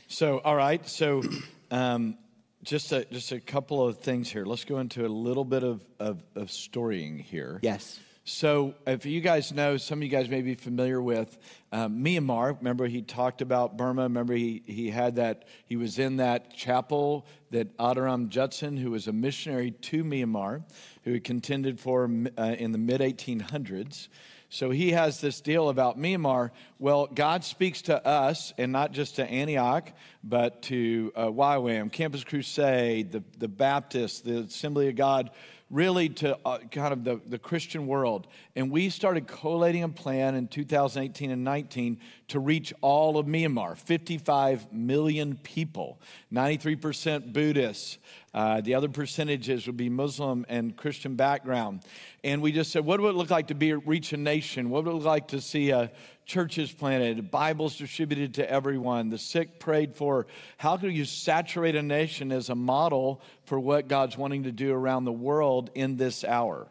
so, 0.08 0.38
all 0.40 0.56
right, 0.56 0.88
so 0.88 1.24
um, 1.72 2.18
just, 2.64 2.92
a, 2.92 3.06
just 3.06 3.32
a 3.32 3.40
couple 3.40 3.86
of 3.86 3.98
things 3.98 4.30
here. 4.32 4.46
Let's 4.46 4.66
go 4.66 4.78
into 4.78 5.06
a 5.06 5.10
little 5.10 5.46
bit 5.46 5.64
of, 5.64 5.82
of, 6.00 6.24
of 6.36 6.52
storying 6.52 7.18
here. 7.18 7.60
Yes. 7.64 8.00
So, 8.30 8.76
if 8.86 9.06
you 9.06 9.22
guys 9.22 9.54
know, 9.54 9.78
some 9.78 10.00
of 10.00 10.04
you 10.04 10.10
guys 10.10 10.28
may 10.28 10.42
be 10.42 10.56
familiar 10.56 11.02
with 11.02 11.38
um, 11.72 12.04
Myanmar. 12.04 12.58
Remember, 12.58 12.86
he 12.86 13.02
talked 13.02 13.42
about 13.42 13.78
Burma. 13.78 14.04
Remember, 14.04 14.34
he, 14.34 14.63
he 14.66 14.90
had 14.90 15.16
that, 15.16 15.46
he 15.63 15.78
was 15.78 15.98
in 15.98 16.18
that 16.18 16.54
chapel 16.54 17.26
that 17.52 17.78
Adoniram 17.78 18.28
Judson, 18.28 18.76
who 18.76 18.92
was 18.92 19.08
a 19.08 19.13
missionary 19.13 19.72
to 19.72 20.04
Myanmar, 20.04 20.63
who 21.06 21.22
contended 21.22 21.80
for 21.80 22.12
uh, 22.38 22.44
in 22.60 22.74
the 22.74 22.78
mid 22.78 23.00
1800s. 23.00 24.10
So 24.50 24.72
he 24.72 24.92
has 24.92 25.22
this 25.22 25.40
deal 25.40 25.70
about 25.70 25.98
Myanmar. 25.98 26.52
Well, 26.80 27.08
God 27.08 27.44
speaks 27.44 27.82
to 27.84 28.06
us, 28.06 28.54
and 28.60 28.72
not 28.72 28.92
just 28.92 29.16
to 29.16 29.26
Antioch, 29.26 29.92
but 30.24 30.62
to 30.63 31.12
uh, 31.16 31.26
YWAM, 31.26 31.92
Campus 31.92 32.24
Crusade, 32.24 33.12
the, 33.12 33.24
the 33.40 33.48
Baptists, 33.48 34.22
the 34.22 34.42
Assembly 34.42 34.88
of 34.90 34.96
God 34.96 35.32
really 35.70 36.08
to 36.08 36.38
uh, 36.46 36.60
kind 36.72 36.94
of 36.94 37.04
the, 37.04 37.20
the 37.28 37.38
Christian 37.38 37.88
world. 37.88 38.28
And 38.56 38.72
we 38.72 38.90
started 38.90 39.28
collating 39.28 39.84
a 39.84 39.90
plan 39.90 40.36
in 40.36 40.48
2018 40.48 41.30
and 41.30 41.44
19 41.44 42.00
to 42.30 42.40
reach 42.40 42.74
all 42.82 43.18
of 43.18 43.26
Myanmar 43.26 43.78
55 43.78 44.72
million 44.72 45.38
people, 45.44 46.00
93% 46.32 47.34
Buddhists. 47.34 47.98
Uh, 48.34 48.62
the 48.62 48.76
other 48.76 48.88
percentages 48.88 49.66
would 49.68 49.78
be 49.78 49.90
Muslim 49.90 50.46
and 50.48 50.76
Christian 50.78 51.16
background. 51.16 51.82
And 52.24 52.42
we 52.42 52.52
just 52.52 52.72
said, 52.72 52.86
what 52.86 53.02
would 53.02 53.10
it 53.10 53.18
look 53.18 53.30
like 53.30 53.48
to 53.48 53.56
be 53.56 53.74
reach 53.74 54.13
a 54.13 54.18
nation? 54.18 54.70
What 54.70 54.86
would 54.86 54.92
it 54.92 54.94
look 54.96 55.06
like 55.06 55.30
to 55.30 55.42
see 55.42 55.72
a 55.72 55.92
churches 56.28 56.72
planted, 56.74 57.32
Bibles 57.32 57.78
distributed 57.78 58.34
to 58.36 58.52
everyone, 58.52 59.10
the 59.10 59.18
sick 59.18 59.60
prayed 59.60 59.96
for. 59.96 60.28
How 60.58 60.76
can 60.76 60.92
you 60.92 61.06
saturate 61.06 61.76
a 61.76 61.82
nation 61.82 62.34
as 62.34 62.50
a 62.50 62.56
model 62.56 63.22
for 63.46 63.58
what 63.58 63.88
God's 63.88 64.18
wanting 64.18 64.44
to 64.44 64.52
do 64.52 64.74
around 64.74 65.06
the 65.06 65.12
world 65.12 65.72
in 65.74 65.96
this 65.96 66.26
hour? 66.26 66.68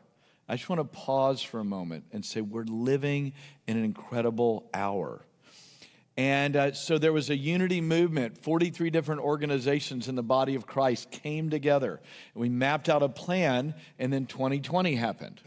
I 0.46 0.56
just 0.56 0.68
want 0.68 0.80
to 0.80 0.84
pause 0.84 1.42
for 1.42 1.58
a 1.58 1.64
moment 1.64 2.04
and 2.12 2.24
say 2.24 2.42
we're 2.42 2.64
living 2.64 3.32
in 3.66 3.78
an 3.78 3.84
incredible 3.84 4.68
hour. 4.74 5.22
And 6.18 6.54
uh, 6.54 6.72
so 6.74 6.98
there 6.98 7.12
was 7.12 7.30
a 7.30 7.36
unity 7.36 7.80
movement. 7.80 8.42
43 8.42 8.90
different 8.90 9.22
organizations 9.22 10.06
in 10.06 10.16
the 10.16 10.22
body 10.22 10.54
of 10.54 10.66
Christ 10.66 11.10
came 11.10 11.48
together. 11.48 12.00
We 12.34 12.50
mapped 12.50 12.90
out 12.90 13.02
a 13.02 13.08
plan, 13.08 13.74
and 13.98 14.12
then 14.12 14.26
2020 14.26 14.94
happened. 14.94 15.40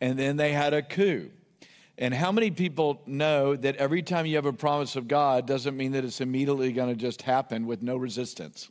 And 0.00 0.18
then 0.18 0.36
they 0.36 0.52
had 0.52 0.72
a 0.72 0.82
coup. 0.82 1.30
And 2.00 2.14
how 2.14 2.30
many 2.30 2.52
people 2.52 3.02
know 3.06 3.56
that 3.56 3.74
every 3.76 4.02
time 4.02 4.24
you 4.24 4.36
have 4.36 4.46
a 4.46 4.52
promise 4.52 4.94
of 4.94 5.08
God 5.08 5.48
doesn't 5.48 5.76
mean 5.76 5.92
that 5.92 6.04
it's 6.04 6.20
immediately 6.20 6.72
going 6.72 6.90
to 6.90 6.94
just 6.94 7.22
happen 7.22 7.66
with 7.66 7.82
no 7.82 7.96
resistance? 7.96 8.70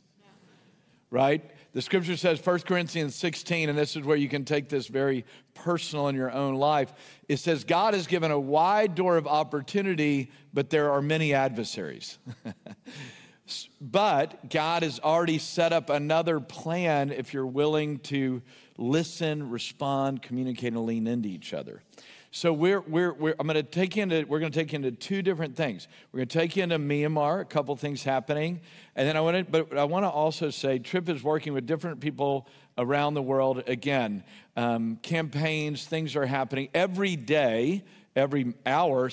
Right? 1.10 1.42
The 1.74 1.82
scripture 1.82 2.16
says, 2.16 2.44
1 2.44 2.60
Corinthians 2.60 3.14
16, 3.14 3.68
and 3.68 3.78
this 3.78 3.96
is 3.96 4.02
where 4.02 4.16
you 4.16 4.30
can 4.30 4.46
take 4.46 4.70
this 4.70 4.86
very 4.86 5.26
personal 5.52 6.08
in 6.08 6.16
your 6.16 6.30
own 6.32 6.54
life. 6.54 6.92
It 7.28 7.36
says, 7.36 7.64
God 7.64 7.92
has 7.92 8.06
given 8.06 8.30
a 8.30 8.40
wide 8.40 8.94
door 8.94 9.18
of 9.18 9.26
opportunity, 9.26 10.30
but 10.54 10.70
there 10.70 10.90
are 10.90 11.02
many 11.02 11.34
adversaries. 11.34 12.18
but 13.80 14.48
God 14.48 14.82
has 14.82 15.00
already 15.00 15.38
set 15.38 15.74
up 15.74 15.90
another 15.90 16.40
plan 16.40 17.10
if 17.10 17.34
you're 17.34 17.46
willing 17.46 17.98
to 18.00 18.40
listen, 18.78 19.50
respond, 19.50 20.22
communicate, 20.22 20.72
and 20.72 20.86
lean 20.86 21.06
into 21.06 21.28
each 21.28 21.52
other. 21.52 21.82
So 22.30 22.52
we're, 22.52 22.80
we're, 22.80 23.14
we're 23.14 23.34
I'm 23.38 23.46
going 23.46 23.56
to 23.56 23.62
take 23.62 23.96
you 23.96 24.02
into, 24.02 24.24
we're 24.26 24.38
going 24.38 24.52
to 24.52 24.58
take 24.58 24.72
you 24.72 24.76
into 24.76 24.92
two 24.92 25.22
different 25.22 25.56
things. 25.56 25.88
We're 26.12 26.18
going 26.18 26.28
to 26.28 26.38
take 26.38 26.56
you 26.56 26.62
into 26.62 26.78
Myanmar, 26.78 27.40
a 27.40 27.44
couple 27.44 27.74
things 27.76 28.04
happening. 28.04 28.60
And 28.96 29.08
then 29.08 29.16
I 29.16 29.20
want 29.20 29.38
to, 29.38 29.44
but 29.44 29.78
I 29.78 29.84
want 29.84 30.04
to 30.04 30.10
also 30.10 30.50
say 30.50 30.78
Trip 30.78 31.08
is 31.08 31.22
working 31.22 31.54
with 31.54 31.66
different 31.66 32.00
people 32.00 32.46
around 32.76 33.14
the 33.14 33.22
world. 33.22 33.62
Again, 33.66 34.24
um, 34.56 34.96
campaigns, 34.96 35.86
things 35.86 36.16
are 36.16 36.26
happening 36.26 36.68
every 36.74 37.16
day 37.16 37.82
every 38.18 38.52
hour, 38.66 39.10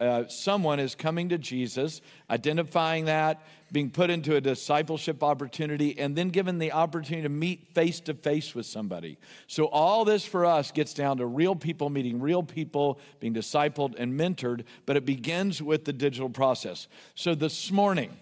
uh, 0.00 0.26
someone 0.28 0.80
is 0.80 0.94
coming 0.94 1.28
to 1.30 1.38
Jesus, 1.38 2.00
identifying 2.28 3.06
that, 3.06 3.42
being 3.70 3.90
put 3.90 4.10
into 4.10 4.36
a 4.36 4.40
discipleship 4.40 5.22
opportunity, 5.22 5.98
and 5.98 6.16
then 6.16 6.28
given 6.28 6.58
the 6.58 6.72
opportunity 6.72 7.22
to 7.22 7.28
meet 7.28 7.74
face 7.74 8.00
to 8.00 8.14
face 8.14 8.54
with 8.54 8.66
somebody. 8.66 9.18
So, 9.46 9.66
all 9.66 10.04
this 10.04 10.24
for 10.24 10.44
us 10.44 10.72
gets 10.72 10.92
down 10.92 11.18
to 11.18 11.26
real 11.26 11.54
people 11.54 11.88
meeting 11.88 12.20
real 12.20 12.42
people, 12.42 12.98
being 13.20 13.34
discipled 13.34 13.94
and 13.98 14.18
mentored, 14.18 14.64
but 14.84 14.96
it 14.96 15.06
begins 15.06 15.62
with 15.62 15.84
the 15.84 15.92
digital 15.92 16.28
process. 16.28 16.88
So, 17.14 17.34
this 17.34 17.70
morning, 17.70 18.16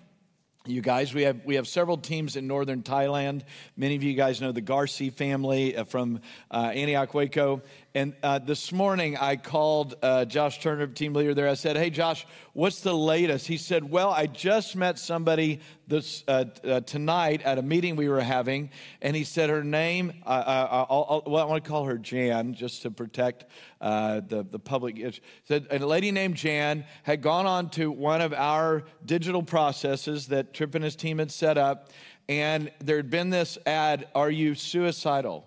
you 0.69 0.81
guys. 0.81 1.15
We 1.15 1.23
have, 1.23 1.45
we 1.45 1.55
have 1.57 1.69
several 1.69 1.97
teams 1.97 2.37
in 2.37 2.47
northern 2.47 2.83
Thailand. 2.83 3.43
Many 3.77 3.97
of 3.97 4.03
you 4.03 4.15
guys 4.15 4.41
know 4.41 4.53
the 4.53 4.63
Garci 4.63 5.13
family 5.13 5.77
uh, 5.77 5.85
from 5.85 6.21
uh, 6.51 6.73
Antioch 6.75 7.15
Waco. 7.15 7.63
And 7.97 8.13
uh, 8.23 8.39
this 8.41 8.73
morning 8.73 9.17
I 9.17 9.37
called 9.37 9.95
uh, 10.03 10.27
Josh 10.27 10.61
Turner, 10.61 10.87
team 10.87 11.15
leader 11.15 11.33
there. 11.33 11.49
I 11.49 11.55
said, 11.55 11.79
Hey, 11.79 11.89
Josh, 11.89 12.27
what's 12.53 12.83
the 12.83 12.93
latest? 12.93 13.47
He 13.47 13.57
said, 13.57 13.91
Well, 13.91 14.11
I 14.11 14.27
just 14.27 14.77
met 14.77 14.99
somebody 14.99 15.61
this, 15.89 16.23
uh, 16.29 16.45
uh, 16.63 16.81
tonight 16.81 17.41
at 17.41 17.57
a 17.57 17.63
meeting 17.63 17.97
we 17.97 18.11
were 18.11 18.21
having. 18.21 18.69
And 19.01 19.17
he 19.17 19.25
said 19.25 19.49
her 19.49 19.65
name, 19.65 20.13
I'll, 20.27 20.87
I'll, 20.91 21.23
well, 21.27 21.43
I 21.43 21.47
want 21.47 21.65
to 21.65 21.71
call 21.71 21.87
her 21.87 21.97
Jan 21.97 22.53
just 22.53 22.83
to 22.83 22.91
protect 22.91 23.47
the, 23.81 24.47
the 24.51 24.59
public. 24.59 24.99
He 24.99 25.19
said, 25.45 25.67
A 25.71 25.79
lady 25.79 26.11
named 26.11 26.35
Jan 26.35 26.85
had 27.03 27.23
gone 27.23 27.47
on 27.47 27.71
to 27.71 27.91
one 27.91 28.21
of 28.21 28.35
our 28.35 28.85
digital 29.07 29.43
processes 29.43 30.27
that 30.27 30.53
Trip 30.53 30.75
and 30.75 30.85
his 30.85 30.97
team 30.97 31.17
had 31.19 31.33
set 31.33 31.57
up. 31.57 31.89
And 32.29 32.71
there 32.79 32.99
had 32.99 33.09
been 33.09 33.31
this 33.31 33.57
ad 33.65 34.07
Are 34.15 34.31
you 34.31 34.55
suicidal? 34.55 35.47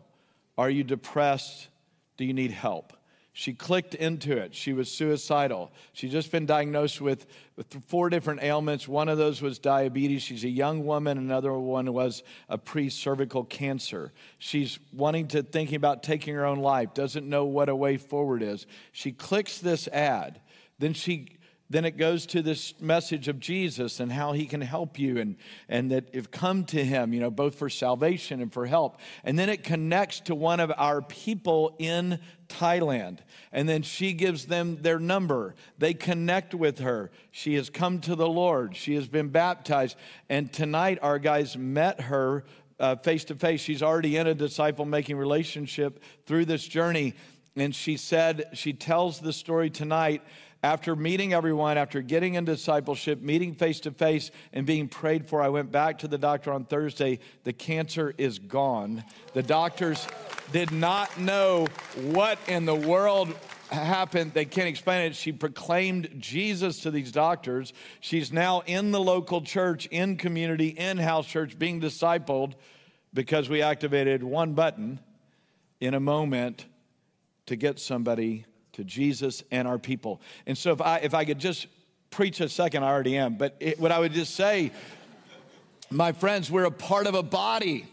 Are 0.58 0.72
you 0.72 0.84
depressed? 0.84 1.70
Do 2.20 2.26
you 2.26 2.34
need 2.34 2.52
help? 2.52 2.92
She 3.32 3.54
clicked 3.54 3.96
into 3.96 4.36
it. 4.36 4.54
She 4.54 4.74
was 4.74 4.92
suicidal. 4.92 5.72
She'd 5.94 6.12
just 6.12 6.34
been 6.34 6.46
diagnosed 6.46 7.00
with, 7.00 7.26
with 7.56 7.74
four 7.88 8.10
different 8.10 8.44
ailments. 8.44 8.90
One 8.90 9.08
of 9.08 9.18
those 9.18 9.42
was 9.42 9.58
diabetes. 9.58 10.22
She's 10.22 10.44
a 10.44 10.50
young 10.50 10.86
woman. 10.86 11.18
Another 11.18 11.54
one 11.54 11.94
was 11.94 12.22
a 12.50 12.58
pre 12.58 12.90
cervical 12.90 13.46
cancer. 13.46 14.12
She's 14.38 14.80
wanting 14.92 15.30
to, 15.30 15.44
thinking 15.44 15.78
about 15.78 16.04
taking 16.04 16.36
her 16.36 16.46
own 16.46 16.60
life, 16.60 16.94
doesn't 16.94 17.26
know 17.26 17.46
what 17.46 17.70
a 17.70 17.76
way 17.76 17.96
forward 17.96 18.44
is. 18.44 18.68
She 18.92 19.14
clicks 19.14 19.60
this 19.60 19.88
ad. 19.88 20.42
Then 20.78 20.92
she 20.92 21.38
then 21.72 21.86
it 21.86 21.98
goes 21.98 22.26
to 22.26 22.42
this 22.42 22.74
message 22.82 23.28
of 23.28 23.40
Jesus 23.40 24.00
and 24.00 24.12
how 24.12 24.32
he 24.32 24.48
can 24.48 24.62
help 24.62 24.98
you 24.98 25.20
and, 25.20 25.36
and 25.68 25.92
that 25.92 26.06
if 26.14 26.32
come 26.32 26.66
to 26.66 26.84
him, 26.84 27.14
you 27.14 27.20
know, 27.20 27.30
both 27.30 27.56
for 27.56 27.70
salvation 27.70 28.42
and 28.42 28.52
for 28.52 28.66
help. 28.66 29.00
And 29.24 29.38
then 29.38 29.50
it 29.50 29.64
connects 29.64 30.22
to 30.22 30.34
one 30.34 30.60
of 30.60 30.72
our 30.78 31.02
people 31.04 31.76
in 31.78 32.20
Thailand. 32.48 33.20
And 33.52 33.70
then 33.70 33.84
she 33.84 34.14
gives 34.14 34.48
them 34.48 34.82
their 34.82 34.98
number. 34.98 35.54
They 35.78 35.94
connect 35.94 36.56
with 36.56 36.80
her. 36.80 37.12
She 37.30 37.54
has 37.56 37.70
come 37.70 38.00
to 38.02 38.16
the 38.16 38.28
Lord. 38.28 38.76
She 38.76 38.96
has 38.96 39.08
been 39.08 39.30
baptized. 39.30 39.96
And 40.28 40.52
tonight, 40.52 40.98
our 41.04 41.20
guys 41.20 41.56
met 41.56 42.02
her 42.02 42.46
face 43.04 43.26
to 43.26 43.36
face. 43.36 43.62
She's 43.62 43.84
already 43.84 44.18
in 44.18 44.26
a 44.26 44.34
disciple 44.34 44.86
making 44.86 45.18
relationship 45.18 46.02
through 46.26 46.46
this 46.46 46.68
journey. 46.68 47.14
And 47.56 47.76
she 47.76 47.98
said, 47.98 48.46
she 48.54 48.74
tells 48.74 49.20
the 49.20 49.34
story 49.34 49.70
tonight 49.70 50.24
after 50.62 50.96
meeting 50.96 51.34
everyone, 51.34 51.78
after 51.78 52.02
getting 52.02 52.36
in 52.36 52.46
discipleship, 52.46 53.22
meeting 53.22 53.56
face 53.56 53.80
to 53.82 53.92
face, 53.92 54.30
and 54.52 54.66
being 54.66 54.90
prayed 54.90 55.26
for, 55.26 55.42
I 55.42 55.50
went 55.50 55.72
back 55.72 56.00
to 56.00 56.08
the 56.08 56.18
doctor 56.18 56.52
on 56.52 56.66
Thursday. 56.66 57.20
The 57.46 57.54
cancer 57.54 58.14
is 58.18 58.40
gone. 58.40 59.04
The 59.34 59.44
doctors 59.44 60.06
did 60.52 60.72
not 60.72 61.18
know 61.20 61.68
what 61.96 62.40
in 62.48 62.66
the 62.66 62.76
world 62.76 63.34
happened. 63.72 64.34
They 64.34 64.46
can't 64.46 64.68
explain 64.68 65.06
it. 65.06 65.16
She 65.16 65.32
proclaimed 65.32 66.10
Jesus 66.18 66.82
to 66.82 66.92
these 66.92 67.12
doctors. 67.12 67.72
She's 68.02 68.34
now 68.34 68.62
in 68.66 68.92
the 68.92 69.00
local 69.00 69.42
church, 69.42 69.86
in 69.88 70.18
community, 70.18 70.70
in 70.70 70.98
house 70.98 71.28
church, 71.28 71.58
being 71.58 71.80
discipled 71.80 72.54
because 73.14 73.48
we 73.48 73.62
activated 73.62 74.24
one 74.24 74.54
button 74.54 75.00
in 75.80 75.94
a 75.94 76.00
moment 76.00 76.66
to 77.46 77.56
get 77.56 77.80
somebody 77.80 78.46
to 78.74 78.84
Jesus 78.84 79.44
and 79.52 79.68
our 79.68 79.78
people. 79.78 80.22
And 80.46 80.58
so 80.58 80.72
if 80.72 80.82
I 80.82 80.98
if 81.00 81.14
I 81.14 81.26
could 81.26 81.40
just 81.40 81.68
preach 82.12 82.42
a 82.42 82.50
second, 82.50 82.84
I 82.84 82.88
already 82.88 83.18
am, 83.18 83.36
but 83.36 83.56
it, 83.60 83.80
what 83.80 83.92
I 83.92 84.00
would 84.00 84.14
just 84.14 84.36
say, 84.36 84.72
my 85.92 86.12
friends, 86.12 86.52
we're 86.52 86.66
a 86.66 86.72
part 86.72 87.08
of 87.08 87.16
a 87.16 87.24
body. 87.24 87.88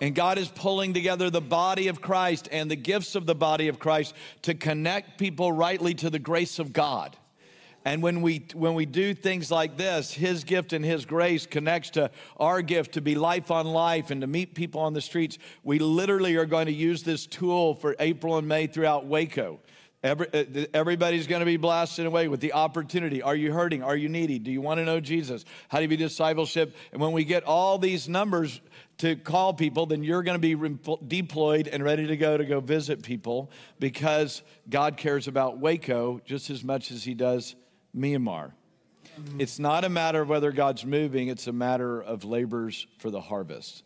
And 0.00 0.14
God 0.14 0.38
is 0.38 0.48
pulling 0.48 0.94
together 0.94 1.28
the 1.28 1.40
body 1.40 1.88
of 1.88 2.00
Christ 2.00 2.48
and 2.52 2.70
the 2.70 2.76
gifts 2.76 3.16
of 3.16 3.26
the 3.26 3.34
body 3.34 3.66
of 3.66 3.80
Christ 3.80 4.14
to 4.42 4.54
connect 4.54 5.18
people 5.18 5.50
rightly 5.50 5.92
to 5.94 6.08
the 6.08 6.20
grace 6.20 6.60
of 6.60 6.72
God. 6.72 7.16
And 7.84 8.02
when 8.02 8.22
we 8.22 8.44
when 8.54 8.74
we 8.74 8.86
do 8.86 9.14
things 9.14 9.50
like 9.50 9.76
this, 9.76 10.12
his 10.12 10.44
gift 10.44 10.72
and 10.72 10.84
his 10.84 11.04
grace 11.04 11.46
connects 11.46 11.90
to 11.90 12.10
our 12.36 12.60
gift 12.60 12.92
to 12.92 13.00
be 13.00 13.14
life 13.14 13.50
on 13.50 13.66
life 13.66 14.10
and 14.10 14.20
to 14.20 14.26
meet 14.26 14.54
people 14.54 14.80
on 14.80 14.92
the 14.92 15.00
streets. 15.00 15.38
We 15.64 15.78
literally 15.78 16.36
are 16.36 16.44
going 16.44 16.66
to 16.66 16.72
use 16.72 17.02
this 17.02 17.26
tool 17.26 17.74
for 17.74 17.96
April 17.98 18.36
and 18.36 18.46
May 18.46 18.66
throughout 18.66 19.06
Waco. 19.06 19.60
Every, 20.02 20.28
uh, 20.32 20.66
everybody's 20.72 21.26
going 21.26 21.40
to 21.40 21.46
be 21.46 21.56
blasted 21.56 22.06
away 22.06 22.28
with 22.28 22.40
the 22.40 22.52
opportunity. 22.52 23.20
Are 23.20 23.34
you 23.34 23.52
hurting? 23.52 23.82
Are 23.82 23.96
you 23.96 24.08
needy? 24.08 24.38
Do 24.38 24.52
you 24.52 24.60
want 24.60 24.78
to 24.78 24.84
know 24.84 25.00
Jesus? 25.00 25.44
How 25.68 25.78
do 25.78 25.82
you 25.82 25.88
be 25.88 25.96
discipleship? 25.96 26.76
And 26.92 27.00
when 27.00 27.12
we 27.12 27.24
get 27.24 27.42
all 27.44 27.78
these 27.78 28.08
numbers 28.08 28.60
to 28.98 29.16
call 29.16 29.54
people, 29.54 29.86
then 29.86 30.04
you're 30.04 30.22
going 30.22 30.40
to 30.40 30.56
be 30.56 30.78
deployed 31.06 31.66
and 31.66 31.82
ready 31.82 32.06
to 32.06 32.16
go 32.16 32.36
to 32.36 32.44
go 32.44 32.60
visit 32.60 33.02
people 33.02 33.50
because 33.80 34.42
God 34.70 34.96
cares 34.96 35.26
about 35.26 35.58
Waco 35.58 36.20
just 36.24 36.48
as 36.50 36.62
much 36.62 36.92
as 36.92 37.02
He 37.02 37.14
does 37.14 37.56
Myanmar. 37.96 38.52
It's 39.38 39.58
not 39.58 39.84
a 39.84 39.88
matter 39.88 40.22
of 40.22 40.28
whether 40.28 40.52
God's 40.52 40.84
moving, 40.84 41.26
it's 41.26 41.48
a 41.48 41.52
matter 41.52 42.00
of 42.00 42.22
labors 42.22 42.86
for 42.98 43.10
the 43.10 43.20
harvest. 43.20 43.82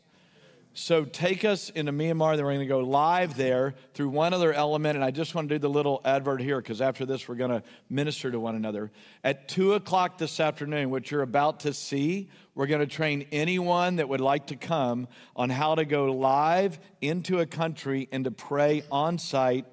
So 0.74 1.04
take 1.04 1.44
us 1.44 1.68
into 1.70 1.92
Myanmar. 1.92 2.36
Then 2.36 2.46
we're 2.46 2.54
going 2.54 2.60
to 2.60 2.66
go 2.66 2.80
live 2.80 3.36
there 3.36 3.74
through 3.92 4.08
one 4.08 4.32
other 4.32 4.54
element. 4.54 4.96
And 4.96 5.04
I 5.04 5.10
just 5.10 5.34
want 5.34 5.48
to 5.50 5.54
do 5.56 5.58
the 5.58 5.68
little 5.68 6.00
advert 6.04 6.40
here 6.40 6.60
because 6.60 6.80
after 6.80 7.04
this, 7.04 7.28
we're 7.28 7.34
going 7.34 7.50
to 7.50 7.62
minister 7.90 8.30
to 8.30 8.40
one 8.40 8.54
another. 8.54 8.90
At 9.22 9.48
2 9.48 9.74
o'clock 9.74 10.16
this 10.16 10.40
afternoon, 10.40 10.88
what 10.90 11.10
you're 11.10 11.22
about 11.22 11.60
to 11.60 11.74
see, 11.74 12.30
we're 12.54 12.66
going 12.66 12.80
to 12.80 12.86
train 12.86 13.26
anyone 13.32 13.96
that 13.96 14.08
would 14.08 14.22
like 14.22 14.46
to 14.46 14.56
come 14.56 15.08
on 15.36 15.50
how 15.50 15.74
to 15.74 15.84
go 15.84 16.06
live 16.06 16.78
into 17.02 17.40
a 17.40 17.46
country 17.46 18.08
and 18.10 18.24
to 18.24 18.30
pray 18.30 18.82
on 18.90 19.18
site 19.18 19.66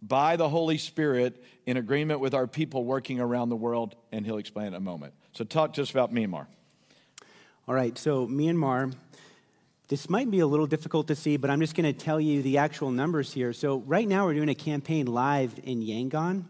by 0.00 0.36
the 0.36 0.48
Holy 0.48 0.78
Spirit 0.78 1.42
in 1.66 1.76
agreement 1.76 2.20
with 2.20 2.34
our 2.34 2.46
people 2.46 2.84
working 2.84 3.18
around 3.18 3.48
the 3.48 3.56
world. 3.56 3.96
And 4.12 4.24
he'll 4.24 4.38
explain 4.38 4.68
in 4.68 4.74
a 4.74 4.80
moment. 4.80 5.14
So, 5.32 5.42
talk 5.44 5.72
just 5.72 5.90
about 5.90 6.14
Myanmar. 6.14 6.46
All 7.66 7.74
right, 7.74 7.96
so 7.96 8.26
Myanmar 8.28 8.94
this 9.88 10.08
might 10.08 10.30
be 10.30 10.38
a 10.38 10.46
little 10.46 10.66
difficult 10.66 11.08
to 11.08 11.14
see, 11.14 11.36
but 11.36 11.50
I'm 11.50 11.60
just 11.60 11.74
going 11.74 11.84
to 11.84 11.92
tell 11.92 12.18
you 12.18 12.40
the 12.40 12.56
actual 12.56 12.90
numbers 12.90 13.34
here. 13.34 13.52
So, 13.52 13.78
right 13.80 14.08
now, 14.08 14.24
we're 14.24 14.32
doing 14.32 14.48
a 14.48 14.54
campaign 14.54 15.04
live 15.04 15.54
in 15.62 15.82
Yangon, 15.82 16.44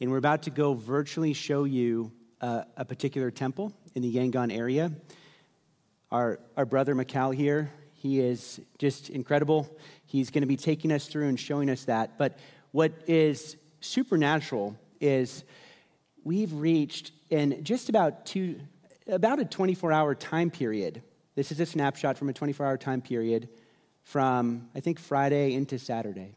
and 0.00 0.10
we're 0.10 0.16
about 0.16 0.44
to 0.44 0.50
go 0.50 0.72
virtually 0.72 1.34
show 1.34 1.64
you 1.64 2.10
uh, 2.40 2.62
a 2.78 2.86
particular 2.86 3.30
temple 3.30 3.74
in 3.94 4.00
the 4.00 4.14
Yangon 4.14 4.56
area. 4.56 4.90
Our, 6.10 6.40
our 6.56 6.64
brother 6.64 6.94
Mikal 6.94 7.34
here, 7.34 7.70
he 7.92 8.20
is 8.20 8.58
just 8.78 9.10
incredible. 9.10 9.68
He's 10.06 10.30
going 10.30 10.42
to 10.42 10.48
be 10.48 10.56
taking 10.56 10.92
us 10.92 11.08
through 11.08 11.28
and 11.28 11.38
showing 11.38 11.68
us 11.68 11.84
that. 11.84 12.16
But 12.16 12.38
what 12.70 12.92
is 13.06 13.56
supernatural 13.80 14.78
is 14.98 15.44
we've 16.24 16.54
reached 16.54 17.12
in 17.28 17.64
just 17.64 17.90
about 17.90 18.24
two, 18.24 18.60
about 19.06 19.40
a 19.40 19.44
24 19.44 19.92
hour 19.92 20.14
time 20.14 20.50
period 20.50 21.02
this 21.34 21.50
is 21.50 21.60
a 21.60 21.66
snapshot 21.66 22.18
from 22.18 22.28
a 22.28 22.32
24 22.32 22.66
hour 22.66 22.76
time 22.76 23.00
period 23.00 23.48
from, 24.04 24.68
I 24.74 24.80
think, 24.80 24.98
Friday 24.98 25.54
into 25.54 25.78
Saturday. 25.78 26.34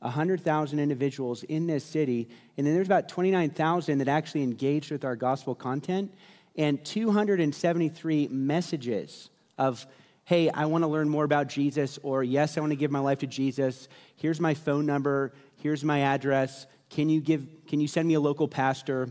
100,000 0.00 0.78
individuals 0.78 1.42
in 1.44 1.66
this 1.66 1.84
city, 1.84 2.28
and 2.56 2.66
then 2.66 2.74
there's 2.74 2.86
about 2.86 3.08
29,000 3.08 3.98
that 3.98 4.08
actually 4.08 4.42
engaged 4.42 4.90
with 4.90 5.04
our 5.04 5.16
gospel 5.16 5.54
content, 5.54 6.12
and 6.56 6.84
273 6.84 8.28
messages 8.28 9.30
of, 9.58 9.86
hey, 10.24 10.50
I 10.50 10.66
want 10.66 10.84
to 10.84 10.88
learn 10.88 11.08
more 11.08 11.24
about 11.24 11.48
Jesus, 11.48 11.98
or 12.02 12.22
yes, 12.22 12.56
I 12.56 12.60
want 12.60 12.72
to 12.72 12.76
give 12.76 12.90
my 12.90 12.98
life 12.98 13.18
to 13.20 13.26
Jesus. 13.26 13.88
Here's 14.16 14.40
my 14.40 14.54
phone 14.54 14.86
number. 14.86 15.32
Here's 15.56 15.82
my 15.82 16.00
address. 16.00 16.66
Can 16.90 17.08
you, 17.08 17.20
give, 17.20 17.46
can 17.66 17.80
you 17.80 17.88
send 17.88 18.06
me 18.06 18.14
a 18.14 18.20
local 18.20 18.48
pastor? 18.48 19.08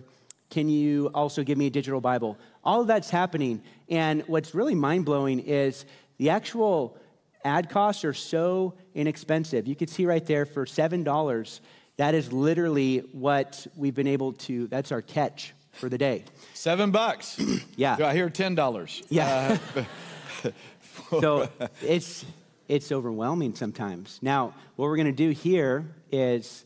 Can 0.49 0.69
you 0.69 1.09
also 1.13 1.43
give 1.43 1.57
me 1.57 1.67
a 1.67 1.71
digital 1.71 1.99
Bible? 1.99 2.37
All 2.63 2.81
of 2.81 2.87
that's 2.87 3.09
happening. 3.09 3.61
And 3.89 4.23
what's 4.27 4.55
really 4.55 4.75
mind 4.75 5.05
blowing 5.05 5.39
is 5.39 5.85
the 6.17 6.29
actual 6.29 6.97
ad 7.43 7.69
costs 7.69 8.03
are 8.03 8.13
so 8.13 8.73
inexpensive. 8.93 9.67
You 9.67 9.75
can 9.75 9.87
see 9.87 10.05
right 10.05 10.25
there 10.25 10.45
for 10.45 10.65
$7, 10.65 11.59
that 11.97 12.15
is 12.15 12.33
literally 12.33 12.99
what 13.11 13.65
we've 13.75 13.95
been 13.95 14.07
able 14.07 14.33
to, 14.33 14.67
that's 14.67 14.91
our 14.91 15.01
catch 15.01 15.53
for 15.71 15.89
the 15.89 15.97
day. 15.97 16.23
Seven 16.53 16.91
bucks. 16.91 17.39
yeah. 17.75 17.95
Do 17.95 18.05
I 18.05 18.13
hear 18.13 18.29
$10? 18.29 19.05
Yeah. 19.09 19.57
Uh, 19.75 20.49
so 21.19 21.49
it's, 21.81 22.25
it's 22.67 22.91
overwhelming 22.91 23.55
sometimes. 23.55 24.19
Now, 24.21 24.53
what 24.75 24.87
we're 24.87 24.97
going 24.97 25.07
to 25.07 25.11
do 25.11 25.29
here 25.29 25.85
is 26.11 26.65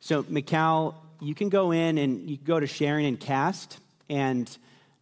so, 0.00 0.22
Mikal, 0.24 0.94
you 1.20 1.34
can 1.34 1.48
go 1.48 1.72
in 1.72 1.98
and 1.98 2.28
you 2.28 2.36
go 2.36 2.60
to 2.60 2.66
sharing 2.66 3.06
and 3.06 3.18
cast, 3.18 3.80
and 4.08 4.56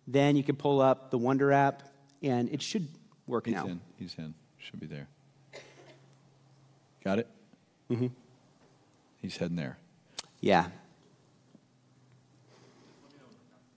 then 0.06 0.36
you 0.36 0.42
can 0.44 0.56
pull 0.56 0.80
up 0.80 1.10
the 1.10 1.18
Wander 1.18 1.52
app, 1.52 1.82
and 2.22 2.48
it 2.50 2.62
should 2.62 2.88
work 3.26 3.46
He's 3.46 3.54
now. 3.54 3.66
in. 3.66 3.80
He's 3.98 4.14
in. 4.18 4.34
Should 4.58 4.80
be 4.80 4.86
there. 4.86 5.08
Got 7.04 7.18
it? 7.18 7.28
Mm-hmm. 7.90 8.06
He's 9.20 9.36
heading 9.36 9.56
there. 9.56 9.78
Yeah. 10.40 10.66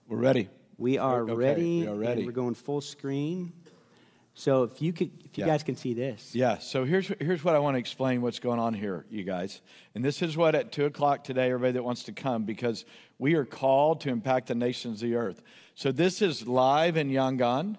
We're 0.08 0.16
ready. 0.16 0.48
We 0.78 0.96
are 0.98 1.22
Okay, 1.22 1.34
ready. 1.34 1.80
we 1.80 1.86
are 1.86 1.94
ready. 1.94 2.24
We're 2.24 2.32
going 2.32 2.54
full 2.54 2.80
screen. 2.80 3.52
So 4.34 4.62
if 4.62 4.80
you 4.80 4.92
could, 4.92 5.10
if 5.24 5.36
you 5.36 5.44
Yeah. 5.44 5.48
guys 5.50 5.64
can 5.64 5.74
see 5.76 5.94
this. 5.94 6.32
Yeah, 6.34 6.58
so 6.58 6.84
here's, 6.84 7.08
here's 7.20 7.42
what 7.42 7.56
I 7.56 7.58
want 7.58 7.74
to 7.74 7.78
explain 7.80 8.22
what's 8.22 8.38
going 8.38 8.60
on 8.60 8.72
here, 8.72 9.04
you 9.10 9.24
guys. 9.24 9.60
And 9.96 10.04
this 10.04 10.22
is 10.22 10.36
what 10.36 10.54
at 10.54 10.70
2 10.70 10.84
o'clock 10.84 11.24
today, 11.24 11.46
everybody 11.50 11.72
that 11.72 11.82
wants 11.82 12.04
to 12.04 12.12
come, 12.12 12.44
because 12.44 12.84
we 13.18 13.34
are 13.34 13.44
called 13.44 14.00
to 14.02 14.10
impact 14.10 14.46
the 14.46 14.54
nations 14.54 15.02
of 15.02 15.08
the 15.08 15.16
earth. 15.16 15.42
So 15.78 15.92
this 15.92 16.22
is 16.22 16.44
live 16.44 16.96
in 16.96 17.08
Yangon. 17.08 17.76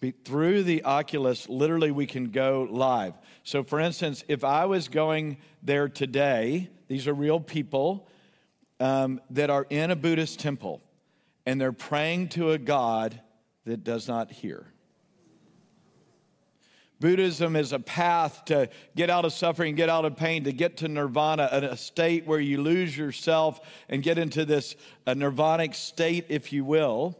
Be, 0.00 0.12
through 0.12 0.62
the 0.62 0.82
Oculus, 0.82 1.46
literally, 1.46 1.90
we 1.90 2.06
can 2.06 2.30
go 2.30 2.66
live. 2.70 3.12
So, 3.42 3.62
for 3.62 3.80
instance, 3.80 4.24
if 4.28 4.44
I 4.44 4.64
was 4.64 4.88
going 4.88 5.36
there 5.62 5.90
today, 5.90 6.70
these 6.88 7.06
are 7.06 7.12
real 7.12 7.40
people 7.40 8.08
um, 8.80 9.20
that 9.28 9.50
are 9.50 9.66
in 9.68 9.90
a 9.90 9.94
Buddhist 9.94 10.40
temple, 10.40 10.80
and 11.44 11.60
they're 11.60 11.72
praying 11.72 12.30
to 12.30 12.52
a 12.52 12.58
God 12.58 13.20
that 13.66 13.84
does 13.84 14.08
not 14.08 14.32
hear. 14.32 14.64
Buddhism 16.98 17.56
is 17.56 17.74
a 17.74 17.78
path 17.78 18.46
to 18.46 18.70
get 18.96 19.10
out 19.10 19.26
of 19.26 19.34
suffering, 19.34 19.74
get 19.74 19.90
out 19.90 20.06
of 20.06 20.16
pain, 20.16 20.44
to 20.44 20.52
get 20.54 20.78
to 20.78 20.88
nirvana, 20.88 21.50
a 21.52 21.76
state 21.76 22.26
where 22.26 22.40
you 22.40 22.62
lose 22.62 22.96
yourself 22.96 23.60
and 23.90 24.02
get 24.02 24.16
into 24.16 24.46
this 24.46 24.76
nirvanic 25.06 25.74
state, 25.74 26.24
if 26.30 26.50
you 26.50 26.64
will. 26.64 27.18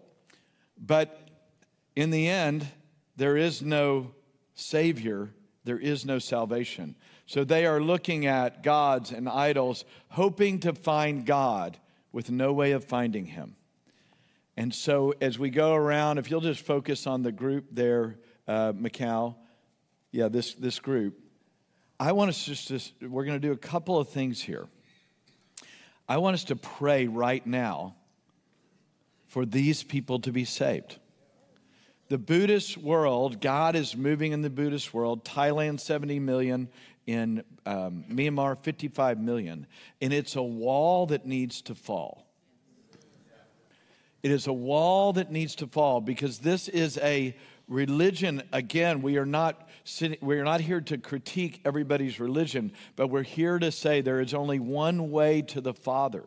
But 0.78 1.28
in 1.96 2.10
the 2.10 2.28
end, 2.28 2.66
there 3.16 3.36
is 3.36 3.62
no 3.62 4.12
Savior, 4.54 5.30
there 5.64 5.78
is 5.78 6.04
no 6.04 6.18
salvation. 6.18 6.96
So 7.26 7.42
they 7.44 7.66
are 7.66 7.80
looking 7.80 8.26
at 8.26 8.62
gods 8.62 9.10
and 9.10 9.28
idols, 9.28 9.84
hoping 10.08 10.60
to 10.60 10.72
find 10.72 11.24
God 11.24 11.78
with 12.12 12.30
no 12.30 12.52
way 12.52 12.72
of 12.72 12.84
finding 12.84 13.26
Him. 13.26 13.56
And 14.56 14.72
so 14.72 15.14
as 15.20 15.38
we 15.38 15.50
go 15.50 15.74
around, 15.74 16.18
if 16.18 16.30
you'll 16.30 16.40
just 16.40 16.60
focus 16.60 17.06
on 17.06 17.22
the 17.22 17.32
group 17.32 17.66
there, 17.72 18.18
uh, 18.46 18.72
Mikal, 18.72 19.36
yeah, 20.12 20.28
this, 20.28 20.54
this 20.54 20.78
group, 20.78 21.18
I 21.98 22.12
want 22.12 22.28
us 22.28 22.44
just 22.44 22.68
to, 22.68 23.08
we're 23.08 23.24
going 23.24 23.40
to 23.40 23.46
do 23.46 23.52
a 23.52 23.56
couple 23.56 23.98
of 23.98 24.10
things 24.10 24.40
here. 24.40 24.66
I 26.08 26.18
want 26.18 26.34
us 26.34 26.44
to 26.44 26.56
pray 26.56 27.06
right 27.06 27.44
now 27.44 27.96
for 29.34 29.44
these 29.44 29.82
people 29.82 30.20
to 30.20 30.30
be 30.30 30.44
saved. 30.44 30.96
The 32.08 32.18
Buddhist 32.18 32.78
world, 32.78 33.40
God 33.40 33.74
is 33.74 33.96
moving 33.96 34.30
in 34.30 34.42
the 34.42 34.48
Buddhist 34.48 34.94
world. 34.94 35.24
Thailand, 35.24 35.80
70 35.80 36.20
million. 36.20 36.68
In 37.08 37.42
um, 37.66 38.04
Myanmar, 38.08 38.56
55 38.56 39.18
million. 39.18 39.66
And 40.00 40.12
it's 40.12 40.36
a 40.36 40.42
wall 40.42 41.06
that 41.06 41.26
needs 41.26 41.62
to 41.62 41.74
fall. 41.74 42.28
It 44.22 44.30
is 44.30 44.46
a 44.46 44.52
wall 44.52 45.12
that 45.14 45.32
needs 45.32 45.56
to 45.56 45.66
fall 45.66 46.00
because 46.00 46.38
this 46.38 46.68
is 46.68 46.96
a 46.98 47.36
religion. 47.66 48.40
Again, 48.52 49.02
we 49.02 49.18
are 49.18 49.26
not 49.26 49.68
we 50.20 50.38
are 50.38 50.44
not 50.44 50.60
here 50.60 50.80
to 50.80 50.96
critique 50.96 51.60
everybody's 51.64 52.20
religion, 52.20 52.70
but 52.94 53.08
we're 53.08 53.24
here 53.24 53.58
to 53.58 53.72
say 53.72 54.00
there 54.00 54.20
is 54.20 54.32
only 54.32 54.60
one 54.60 55.10
way 55.10 55.42
to 55.42 55.60
the 55.60 55.74
Father. 55.74 56.22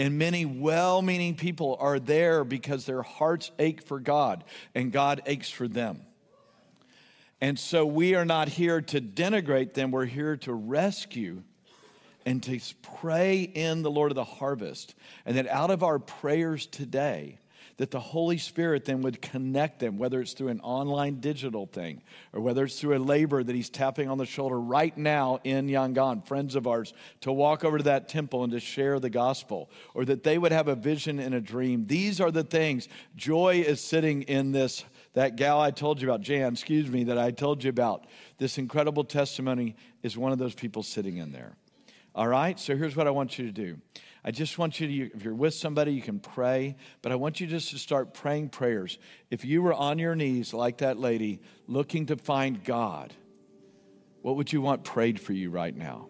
And 0.00 0.18
many 0.18 0.46
well 0.46 1.02
meaning 1.02 1.34
people 1.34 1.76
are 1.78 1.98
there 1.98 2.42
because 2.42 2.86
their 2.86 3.02
hearts 3.02 3.50
ache 3.58 3.86
for 3.86 4.00
God 4.00 4.44
and 4.74 4.90
God 4.90 5.20
aches 5.26 5.50
for 5.50 5.68
them. 5.68 6.00
And 7.38 7.58
so 7.58 7.84
we 7.84 8.14
are 8.14 8.24
not 8.24 8.48
here 8.48 8.80
to 8.80 9.00
denigrate 9.02 9.74
them, 9.74 9.90
we're 9.90 10.06
here 10.06 10.38
to 10.38 10.54
rescue 10.54 11.42
and 12.24 12.42
to 12.44 12.58
pray 12.80 13.42
in 13.42 13.82
the 13.82 13.90
Lord 13.90 14.10
of 14.10 14.14
the 14.14 14.24
harvest. 14.24 14.94
And 15.26 15.36
that 15.36 15.46
out 15.48 15.70
of 15.70 15.82
our 15.82 15.98
prayers 15.98 16.64
today, 16.64 17.38
that 17.80 17.90
the 17.90 17.98
Holy 17.98 18.36
Spirit 18.36 18.84
then 18.84 19.00
would 19.00 19.22
connect 19.22 19.78
them, 19.78 19.96
whether 19.96 20.20
it's 20.20 20.34
through 20.34 20.48
an 20.48 20.60
online 20.60 21.18
digital 21.18 21.64
thing 21.64 22.02
or 22.34 22.42
whether 22.42 22.64
it's 22.64 22.78
through 22.78 22.94
a 22.94 23.00
labor 23.00 23.42
that 23.42 23.54
He's 23.54 23.70
tapping 23.70 24.06
on 24.06 24.18
the 24.18 24.26
shoulder 24.26 24.60
right 24.60 24.94
now 24.98 25.40
in 25.44 25.66
Yangon, 25.66 26.26
friends 26.26 26.56
of 26.56 26.66
ours, 26.66 26.92
to 27.22 27.32
walk 27.32 27.64
over 27.64 27.78
to 27.78 27.84
that 27.84 28.06
temple 28.06 28.44
and 28.44 28.52
to 28.52 28.60
share 28.60 29.00
the 29.00 29.08
gospel, 29.08 29.70
or 29.94 30.04
that 30.04 30.24
they 30.24 30.36
would 30.36 30.52
have 30.52 30.68
a 30.68 30.74
vision 30.74 31.18
and 31.18 31.34
a 31.34 31.40
dream. 31.40 31.86
These 31.86 32.20
are 32.20 32.30
the 32.30 32.44
things. 32.44 32.86
Joy 33.16 33.64
is 33.66 33.80
sitting 33.80 34.24
in 34.24 34.52
this. 34.52 34.84
That 35.14 35.36
gal 35.36 35.58
I 35.58 35.70
told 35.70 36.02
you 36.02 36.08
about, 36.08 36.20
Jan, 36.20 36.52
excuse 36.52 36.90
me, 36.90 37.04
that 37.04 37.16
I 37.16 37.30
told 37.30 37.64
you 37.64 37.70
about, 37.70 38.06
this 38.36 38.58
incredible 38.58 39.04
testimony 39.04 39.74
is 40.02 40.18
one 40.18 40.32
of 40.32 40.38
those 40.38 40.54
people 40.54 40.82
sitting 40.82 41.16
in 41.16 41.32
there. 41.32 41.56
All 42.14 42.26
right, 42.26 42.58
so 42.58 42.76
here's 42.76 42.96
what 42.96 43.06
I 43.06 43.10
want 43.10 43.38
you 43.38 43.46
to 43.46 43.52
do. 43.52 43.78
I 44.24 44.32
just 44.32 44.58
want 44.58 44.80
you 44.80 44.86
to, 44.86 45.16
if 45.16 45.24
you're 45.24 45.34
with 45.34 45.54
somebody, 45.54 45.92
you 45.92 46.02
can 46.02 46.18
pray, 46.18 46.76
but 47.02 47.12
I 47.12 47.14
want 47.14 47.40
you 47.40 47.46
just 47.46 47.70
to 47.70 47.78
start 47.78 48.12
praying 48.12 48.50
prayers. 48.50 48.98
If 49.30 49.44
you 49.44 49.62
were 49.62 49.72
on 49.72 49.98
your 49.98 50.14
knees 50.14 50.52
like 50.52 50.78
that 50.78 50.98
lady, 50.98 51.40
looking 51.66 52.06
to 52.06 52.16
find 52.16 52.62
God, 52.62 53.14
what 54.22 54.36
would 54.36 54.52
you 54.52 54.60
want 54.60 54.84
prayed 54.84 55.20
for 55.20 55.32
you 55.32 55.50
right 55.50 55.74
now? 55.74 56.08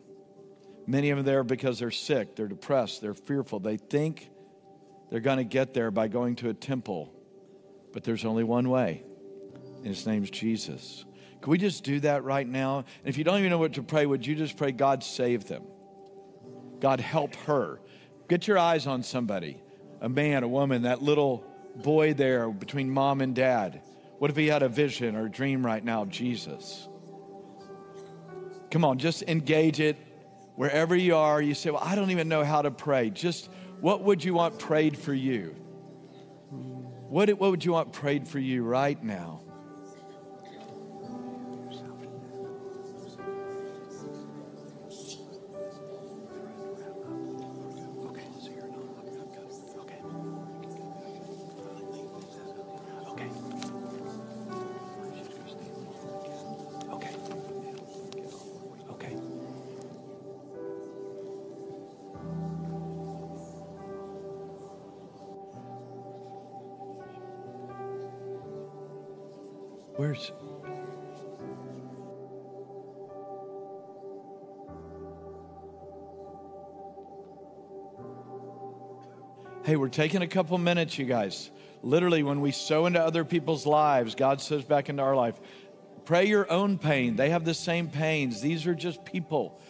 Many 0.86 1.11
of 1.11 1.18
them 1.18 1.26
there 1.26 1.44
because 1.44 1.78
they're 1.78 1.90
sick, 1.90 2.34
they're 2.34 2.48
depressed, 2.48 3.01
they're 3.01 3.14
fearful. 3.14 3.61
They 3.61 3.76
think 3.76 4.28
they're 5.11 5.20
going 5.20 5.38
to 5.38 5.44
get 5.44 5.74
there 5.74 5.90
by 5.90 6.09
going 6.09 6.36
to 6.36 6.48
a 6.48 6.55
temple, 6.55 7.12
but 7.92 8.03
there's 8.03 8.24
only 8.24 8.42
one 8.42 8.70
way, 8.70 9.05
and 9.76 9.86
his 9.86 10.07
name's 10.07 10.30
Jesus. 10.30 11.05
Can 11.42 11.51
we 11.51 11.59
just 11.59 11.84
do 11.84 12.01
that 12.01 12.24
right 12.24 12.46
now? 12.46 12.78
And 12.78 12.86
if 13.05 13.18
you 13.18 13.24
don't 13.24 13.38
even 13.38 13.51
know 13.51 13.59
what 13.59 13.74
to 13.74 13.82
pray, 13.82 14.05
would 14.05 14.26
you 14.26 14.34
just 14.34 14.57
pray, 14.57 14.72
God, 14.72 15.05
save 15.05 15.46
them? 15.46 15.62
God, 16.81 17.01
help 17.01 17.35
her. 17.47 17.81
Get 18.28 18.47
your 18.47 18.59
eyes 18.59 18.87
on 18.87 19.03
somebody 19.03 19.61
a 20.01 20.09
man, 20.09 20.43
a 20.43 20.49
woman, 20.49 20.83
that 20.83 21.03
little 21.03 21.45
boy 21.76 22.14
there 22.14 22.49
between 22.49 22.91
mom 22.91 23.20
and 23.20 23.35
dad. 23.35 23.83
What 24.18 24.31
if 24.31 24.37
he 24.37 24.47
had 24.47 24.62
a 24.62 24.68
vision 24.68 25.14
or 25.14 25.26
a 25.26 25.31
dream 25.31 25.64
right 25.64 25.85
now 25.85 26.05
Jesus? 26.07 26.89
Come 28.70 28.85
on, 28.85 28.99
just 28.99 29.22
engage 29.24 29.81
it 29.81 29.97
wherever 30.57 30.95
you 30.95 31.16
are. 31.16 31.41
You 31.43 31.55
say, 31.55 31.70
Well, 31.70 31.83
I 31.83 31.95
don't 31.95 32.11
even 32.11 32.28
know 32.28 32.45
how 32.45 32.62
to 32.62 32.70
pray. 32.70 33.11
Just 33.11 33.51
what 33.81 34.03
would 34.05 34.22
you 34.22 34.35
want 34.35 34.59
prayed 34.59 34.97
for 34.97 35.14
you? 35.14 35.55
What, 36.51 37.28
what 37.31 37.51
would 37.51 37.64
you 37.64 37.72
want 37.72 37.93
prayed 37.93 38.28
for 38.28 38.39
you 38.39 38.62
right 38.62 39.03
now? 39.03 39.43
Hey, 79.70 79.76
we're 79.76 79.88
taking 79.88 80.20
a 80.20 80.26
couple 80.26 80.58
minutes, 80.58 80.98
you 80.98 81.04
guys. 81.04 81.48
Literally, 81.84 82.24
when 82.24 82.40
we 82.40 82.50
sow 82.50 82.86
into 82.86 83.00
other 83.00 83.24
people's 83.24 83.66
lives, 83.66 84.16
God 84.16 84.40
sows 84.40 84.64
back 84.64 84.88
into 84.88 85.00
our 85.00 85.14
life. 85.14 85.38
Pray 86.04 86.24
your 86.24 86.50
own 86.50 86.76
pain. 86.76 87.14
They 87.14 87.30
have 87.30 87.44
the 87.44 87.54
same 87.54 87.86
pains. 87.86 88.40
These 88.40 88.66
are 88.66 88.74
just 88.74 89.04
people 89.04 89.60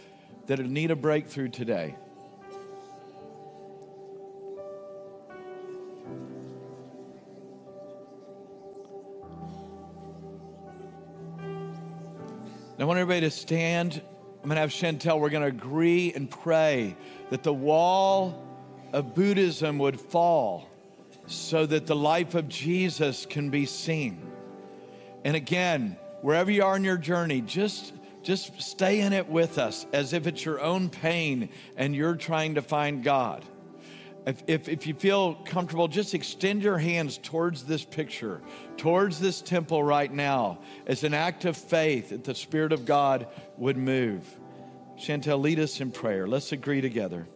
that 0.46 0.58
need 0.58 0.90
a 0.90 0.96
breakthrough 0.96 1.48
today. 1.48 1.96
I 12.78 12.84
want 12.84 12.98
everybody 12.98 13.20
to 13.20 13.30
stand. 13.30 14.00
I'm 14.42 14.48
going 14.48 14.54
to 14.54 14.62
have 14.62 14.70
Chantel. 14.70 15.20
We're 15.20 15.28
going 15.28 15.42
to 15.42 15.48
agree 15.48 16.14
and 16.14 16.30
pray 16.30 16.96
that 17.28 17.42
the 17.42 17.52
wall 17.52 18.46
of 18.92 19.14
Buddhism 19.14 19.78
would 19.78 20.00
fall 20.00 20.68
so 21.26 21.66
that 21.66 21.86
the 21.86 21.96
life 21.96 22.34
of 22.34 22.48
Jesus 22.48 23.26
can 23.26 23.50
be 23.50 23.66
seen. 23.66 24.20
And 25.24 25.36
again, 25.36 25.96
wherever 26.22 26.50
you 26.50 26.64
are 26.64 26.76
in 26.76 26.84
your 26.84 26.96
journey, 26.96 27.40
just 27.40 27.92
just 28.22 28.60
stay 28.60 29.00
in 29.00 29.12
it 29.12 29.28
with 29.28 29.58
us 29.58 29.86
as 29.92 30.12
if 30.12 30.26
it's 30.26 30.44
your 30.44 30.60
own 30.60 30.90
pain 30.90 31.48
and 31.76 31.96
you're 31.96 32.16
trying 32.16 32.56
to 32.56 32.62
find 32.62 33.02
God. 33.02 33.44
If, 34.26 34.42
if, 34.46 34.68
if, 34.68 34.86
you 34.86 34.92
feel 34.92 35.34
comfortable, 35.34 35.88
just 35.88 36.12
extend 36.12 36.62
your 36.62 36.76
hands 36.76 37.16
towards 37.16 37.64
this 37.64 37.82
picture, 37.82 38.42
towards 38.76 39.18
this 39.18 39.40
temple 39.40 39.82
right 39.82 40.12
now, 40.12 40.58
as 40.86 41.04
an 41.04 41.14
act 41.14 41.46
of 41.46 41.56
faith 41.56 42.10
that 42.10 42.24
the 42.24 42.34
Spirit 42.34 42.72
of 42.72 42.84
God 42.84 43.28
would 43.56 43.78
move. 43.78 44.28
Chantel, 44.98 45.40
lead 45.40 45.58
us 45.58 45.80
in 45.80 45.90
prayer. 45.90 46.28
Let's 46.28 46.52
agree 46.52 46.82
together. 46.82 47.26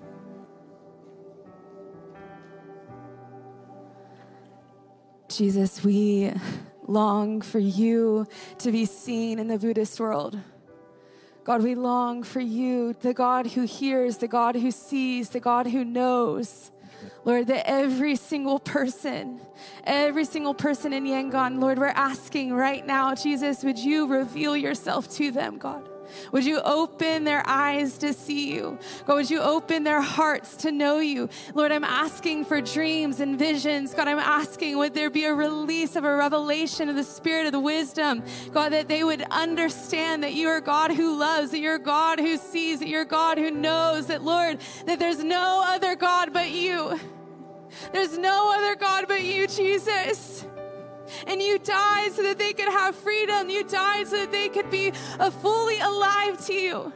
Jesus, 5.36 5.82
we 5.82 6.32
long 6.86 7.40
for 7.40 7.58
you 7.58 8.26
to 8.58 8.70
be 8.70 8.84
seen 8.84 9.40
in 9.40 9.48
the 9.48 9.58
Buddhist 9.58 9.98
world. 9.98 10.38
God, 11.42 11.62
we 11.62 11.74
long 11.74 12.22
for 12.22 12.40
you, 12.40 12.94
the 13.00 13.12
God 13.12 13.48
who 13.48 13.62
hears, 13.62 14.18
the 14.18 14.28
God 14.28 14.54
who 14.54 14.70
sees, 14.70 15.30
the 15.30 15.40
God 15.40 15.66
who 15.66 15.84
knows. 15.84 16.70
Lord, 17.24 17.48
that 17.48 17.68
every 17.68 18.14
single 18.14 18.60
person, 18.60 19.40
every 19.82 20.24
single 20.24 20.54
person 20.54 20.92
in 20.92 21.04
Yangon, 21.04 21.60
Lord, 21.60 21.78
we're 21.78 21.86
asking 21.88 22.52
right 22.52 22.86
now, 22.86 23.14
Jesus, 23.14 23.64
would 23.64 23.78
you 23.78 24.06
reveal 24.06 24.56
yourself 24.56 25.10
to 25.16 25.32
them, 25.32 25.58
God? 25.58 25.88
Would 26.32 26.44
you 26.44 26.60
open 26.60 27.24
their 27.24 27.42
eyes 27.46 27.98
to 27.98 28.12
see 28.12 28.54
you? 28.54 28.78
God, 29.06 29.14
would 29.14 29.30
you 29.30 29.40
open 29.40 29.84
their 29.84 30.00
hearts 30.00 30.56
to 30.58 30.72
know 30.72 30.98
you? 30.98 31.28
Lord, 31.54 31.72
I'm 31.72 31.84
asking 31.84 32.44
for 32.44 32.60
dreams 32.60 33.20
and 33.20 33.38
visions. 33.38 33.94
God, 33.94 34.08
I'm 34.08 34.18
asking, 34.18 34.78
would 34.78 34.94
there 34.94 35.10
be 35.10 35.24
a 35.24 35.34
release 35.34 35.96
of 35.96 36.04
a 36.04 36.16
revelation 36.16 36.88
of 36.88 36.96
the 36.96 37.04
spirit 37.04 37.46
of 37.46 37.52
the 37.52 37.60
wisdom? 37.60 38.22
God, 38.52 38.72
that 38.72 38.88
they 38.88 39.04
would 39.04 39.22
understand 39.30 40.22
that 40.22 40.34
you 40.34 40.48
are 40.48 40.60
God 40.60 40.90
who 40.92 41.16
loves, 41.16 41.50
that 41.50 41.60
you're 41.60 41.78
God 41.78 42.18
who 42.18 42.36
sees, 42.36 42.78
that 42.80 42.88
you're 42.88 43.04
God 43.04 43.38
who 43.38 43.50
knows, 43.50 44.06
that, 44.06 44.22
Lord, 44.22 44.60
that 44.86 44.98
there's 44.98 45.22
no 45.22 45.62
other 45.64 45.94
God 45.94 46.32
but 46.32 46.50
you. 46.50 46.98
There's 47.92 48.16
no 48.18 48.52
other 48.54 48.76
God 48.76 49.06
but 49.08 49.22
you, 49.22 49.46
Jesus. 49.46 50.46
And 51.26 51.40
you 51.42 51.58
died 51.58 52.12
so 52.12 52.22
that 52.22 52.38
they 52.38 52.52
could 52.52 52.68
have 52.68 52.94
freedom. 52.94 53.48
You 53.50 53.64
died 53.64 54.08
so 54.08 54.16
that 54.16 54.32
they 54.32 54.48
could 54.48 54.70
be 54.70 54.92
uh, 55.18 55.30
fully 55.30 55.80
alive 55.80 56.44
to 56.46 56.52
you. 56.52 56.92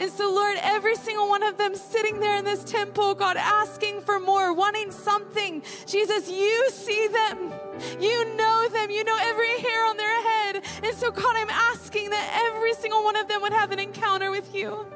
And 0.00 0.10
so, 0.10 0.32
Lord, 0.32 0.56
every 0.62 0.96
single 0.96 1.28
one 1.28 1.42
of 1.42 1.58
them 1.58 1.74
sitting 1.74 2.20
there 2.20 2.38
in 2.38 2.44
this 2.44 2.64
temple, 2.64 3.14
God, 3.14 3.36
asking 3.36 4.00
for 4.00 4.18
more, 4.18 4.54
wanting 4.54 4.90
something. 4.90 5.62
Jesus, 5.84 6.30
you 6.30 6.70
see 6.70 7.06
them. 7.08 7.52
You 8.00 8.34
know 8.34 8.68
them. 8.72 8.90
You 8.90 9.04
know 9.04 9.18
every 9.20 9.58
hair 9.60 9.84
on 9.84 9.98
their 9.98 10.22
head. 10.22 10.64
And 10.82 10.96
so, 10.96 11.10
God, 11.10 11.36
I'm 11.36 11.50
asking 11.50 12.08
that 12.10 12.50
every 12.50 12.72
single 12.72 13.04
one 13.04 13.16
of 13.16 13.28
them 13.28 13.42
would 13.42 13.52
have 13.52 13.72
an 13.72 13.78
encounter 13.78 14.30
with 14.30 14.54
you. 14.54 14.86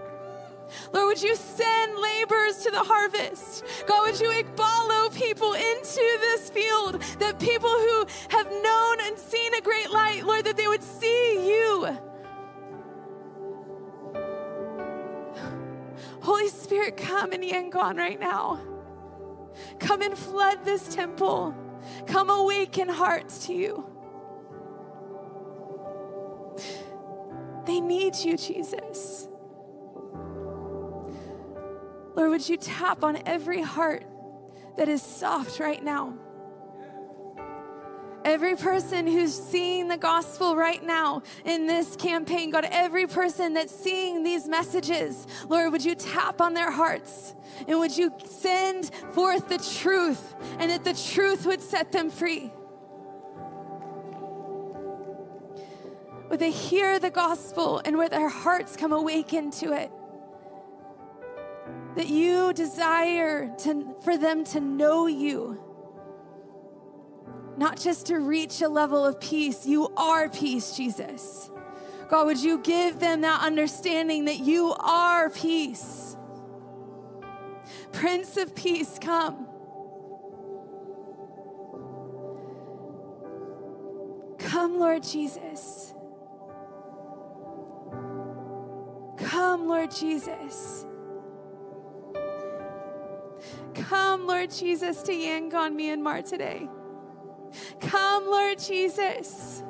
Lord, 0.92 1.06
would 1.06 1.22
you 1.22 1.36
send 1.36 1.98
laborers 1.98 2.58
to 2.58 2.70
the 2.70 2.82
harvest? 2.82 3.64
God, 3.86 4.10
would 4.10 4.20
you 4.20 4.44
follow 4.56 5.10
people 5.10 5.52
into 5.54 6.18
this 6.20 6.50
field? 6.50 7.02
That 7.18 7.38
people 7.38 7.70
who 7.70 8.06
have 8.28 8.50
known 8.50 9.00
and 9.02 9.18
seen 9.18 9.54
a 9.54 9.60
great 9.60 9.90
light, 9.90 10.24
Lord, 10.24 10.44
that 10.44 10.56
they 10.56 10.68
would 10.68 10.82
see 10.82 11.48
you. 11.48 11.98
Holy 16.20 16.48
Spirit, 16.48 16.96
come 16.96 17.32
in 17.32 17.42
Yangon 17.42 17.98
right 17.98 18.18
now. 18.18 18.60
Come 19.78 20.02
and 20.02 20.16
flood 20.16 20.64
this 20.64 20.94
temple. 20.94 21.54
Come 22.06 22.30
awaken 22.30 22.88
hearts 22.88 23.46
to 23.46 23.52
you. 23.52 23.84
They 27.66 27.80
need 27.80 28.16
you, 28.16 28.36
Jesus. 28.36 29.28
Lord, 32.14 32.30
would 32.30 32.48
you 32.48 32.56
tap 32.56 33.02
on 33.02 33.18
every 33.26 33.60
heart 33.60 34.04
that 34.76 34.88
is 34.88 35.02
soft 35.02 35.58
right 35.58 35.82
now? 35.82 36.14
Every 38.24 38.56
person 38.56 39.06
who's 39.06 39.34
seeing 39.34 39.88
the 39.88 39.98
gospel 39.98 40.56
right 40.56 40.82
now 40.82 41.22
in 41.44 41.66
this 41.66 41.94
campaign, 41.96 42.50
God, 42.50 42.66
every 42.70 43.06
person 43.06 43.52
that's 43.52 43.74
seeing 43.74 44.22
these 44.22 44.48
messages, 44.48 45.26
Lord, 45.48 45.72
would 45.72 45.84
you 45.84 45.94
tap 45.94 46.40
on 46.40 46.54
their 46.54 46.70
hearts 46.70 47.34
and 47.68 47.78
would 47.78 47.94
you 47.94 48.12
send 48.24 48.94
forth 49.12 49.48
the 49.48 49.58
truth 49.80 50.34
and 50.58 50.70
that 50.70 50.84
the 50.84 50.94
truth 50.94 51.44
would 51.44 51.60
set 51.60 51.92
them 51.92 52.08
free? 52.08 52.50
Would 56.30 56.40
they 56.40 56.50
hear 56.50 56.98
the 56.98 57.10
gospel 57.10 57.82
and 57.84 57.98
would 57.98 58.10
their 58.10 58.30
hearts 58.30 58.74
come 58.74 58.92
awakened 58.92 59.52
to 59.54 59.74
it? 59.74 59.90
That 61.96 62.08
you 62.08 62.52
desire 62.52 63.54
to, 63.58 63.94
for 64.02 64.16
them 64.16 64.44
to 64.44 64.60
know 64.60 65.06
you, 65.06 65.60
not 67.56 67.78
just 67.78 68.06
to 68.06 68.18
reach 68.18 68.62
a 68.62 68.68
level 68.68 69.04
of 69.04 69.20
peace. 69.20 69.64
You 69.64 69.88
are 69.96 70.28
peace, 70.28 70.76
Jesus. 70.76 71.50
God, 72.08 72.26
would 72.26 72.42
you 72.42 72.58
give 72.58 72.98
them 72.98 73.20
that 73.22 73.40
understanding 73.42 74.24
that 74.24 74.40
you 74.40 74.74
are 74.80 75.30
peace? 75.30 76.16
Prince 77.92 78.36
of 78.36 78.54
Peace, 78.54 78.98
come. 79.00 79.46
Come, 84.38 84.78
Lord 84.78 85.02
Jesus. 85.02 85.94
Come, 89.16 89.68
Lord 89.68 89.90
Jesus. 89.90 90.86
Come, 93.74 94.26
Lord 94.26 94.50
Jesus, 94.50 95.02
to 95.02 95.12
Yangon, 95.12 95.74
Myanmar 95.74 96.28
today. 96.28 96.68
Come, 97.80 98.26
Lord 98.26 98.58
Jesus. 98.58 99.62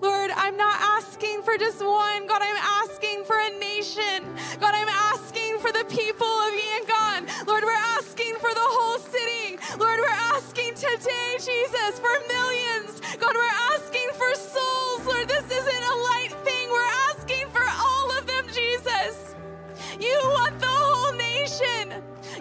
Lord, 0.00 0.30
I'm 0.34 0.56
not 0.56 0.76
asking 0.80 1.42
for 1.42 1.56
just 1.58 1.80
one. 1.84 2.26
God, 2.26 2.42
I'm 2.42 2.84
asking 2.84 3.24
for 3.24 3.38
a 3.38 3.50
nation. 3.58 4.24
God, 4.60 4.74
I'm 4.74 4.88
asking 4.88 5.58
for 5.58 5.72
the 5.72 5.84
people 5.88 6.26
of 6.26 6.52
Yangon. 6.52 7.46
Lord, 7.46 7.64
we're 7.64 7.72
asking 7.98 8.34
for 8.34 8.52
the 8.52 8.60
whole 8.60 8.98
city. 8.98 9.58
Lord, 9.78 10.00
we're 10.00 10.20
asking 10.34 10.74
today, 10.74 11.36
Jesus, 11.38 11.98
for 11.98 12.14
millions. 12.28 13.00
God, 13.18 13.34
we're 13.34 13.74
asking 13.74 14.08
for 14.14 14.34
souls. 14.34 15.13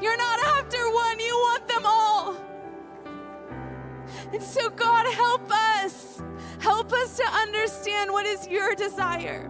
You're 0.03 0.17
not 0.17 0.39
after 0.57 0.91
one, 0.91 1.17
you 1.17 1.33
want 1.33 1.67
them 1.69 1.83
all. 1.85 2.35
And 4.33 4.43
so, 4.43 4.69
God, 4.69 5.05
help 5.13 5.49
us. 5.49 6.21
Help 6.59 6.91
us 6.91 7.15
to 7.15 7.23
understand 7.23 8.11
what 8.11 8.25
is 8.25 8.45
your 8.49 8.75
desire. 8.75 9.49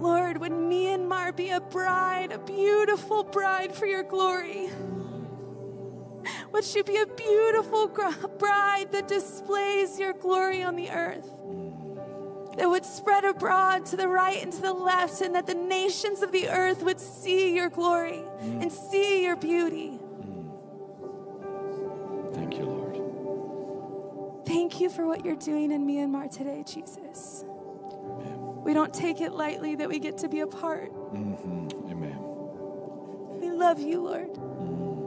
Lord, 0.00 0.38
would 0.38 0.50
Myanmar 0.50 1.36
be 1.36 1.50
a 1.50 1.60
bride, 1.60 2.32
a 2.32 2.38
beautiful 2.38 3.22
bride 3.22 3.72
for 3.72 3.86
your 3.86 4.02
glory? 4.02 4.70
Would 6.50 6.64
she 6.64 6.82
be 6.82 6.96
a 6.96 7.06
beautiful 7.06 7.86
bride 7.86 8.90
that 8.90 9.06
displays 9.06 10.00
your 10.00 10.14
glory 10.14 10.64
on 10.64 10.74
the 10.74 10.90
earth? 10.90 11.37
That 12.58 12.68
would 12.68 12.84
spread 12.84 13.24
abroad 13.24 13.86
to 13.86 13.96
the 13.96 14.08
right 14.08 14.42
and 14.42 14.52
to 14.52 14.60
the 14.60 14.72
left, 14.72 15.20
and 15.20 15.32
that 15.36 15.46
the 15.46 15.54
nations 15.54 16.22
of 16.22 16.32
the 16.32 16.48
earth 16.48 16.82
would 16.82 16.98
see 17.00 17.54
your 17.54 17.68
glory 17.68 18.20
mm. 18.42 18.60
and 18.62 18.72
see 18.72 19.22
your 19.22 19.36
beauty. 19.36 20.00
Mm. 20.20 20.50
Thank 22.34 22.58
you, 22.58 22.64
Lord. 22.64 24.44
Thank 24.44 24.80
you 24.80 24.90
for 24.90 25.06
what 25.06 25.24
you're 25.24 25.36
doing 25.36 25.70
in 25.70 25.86
Myanmar 25.86 26.36
today, 26.36 26.64
Jesus. 26.66 27.44
Amen. 27.46 28.64
We 28.64 28.74
don't 28.74 28.92
take 28.92 29.20
it 29.20 29.30
lightly 29.32 29.76
that 29.76 29.88
we 29.88 30.00
get 30.00 30.18
to 30.18 30.28
be 30.28 30.40
a 30.40 30.46
part. 30.48 30.92
Mm-hmm. 31.14 31.90
Amen. 31.92 32.18
We 33.40 33.50
love 33.52 33.78
you, 33.78 34.00
Lord. 34.02 34.34
Mm. 34.34 34.98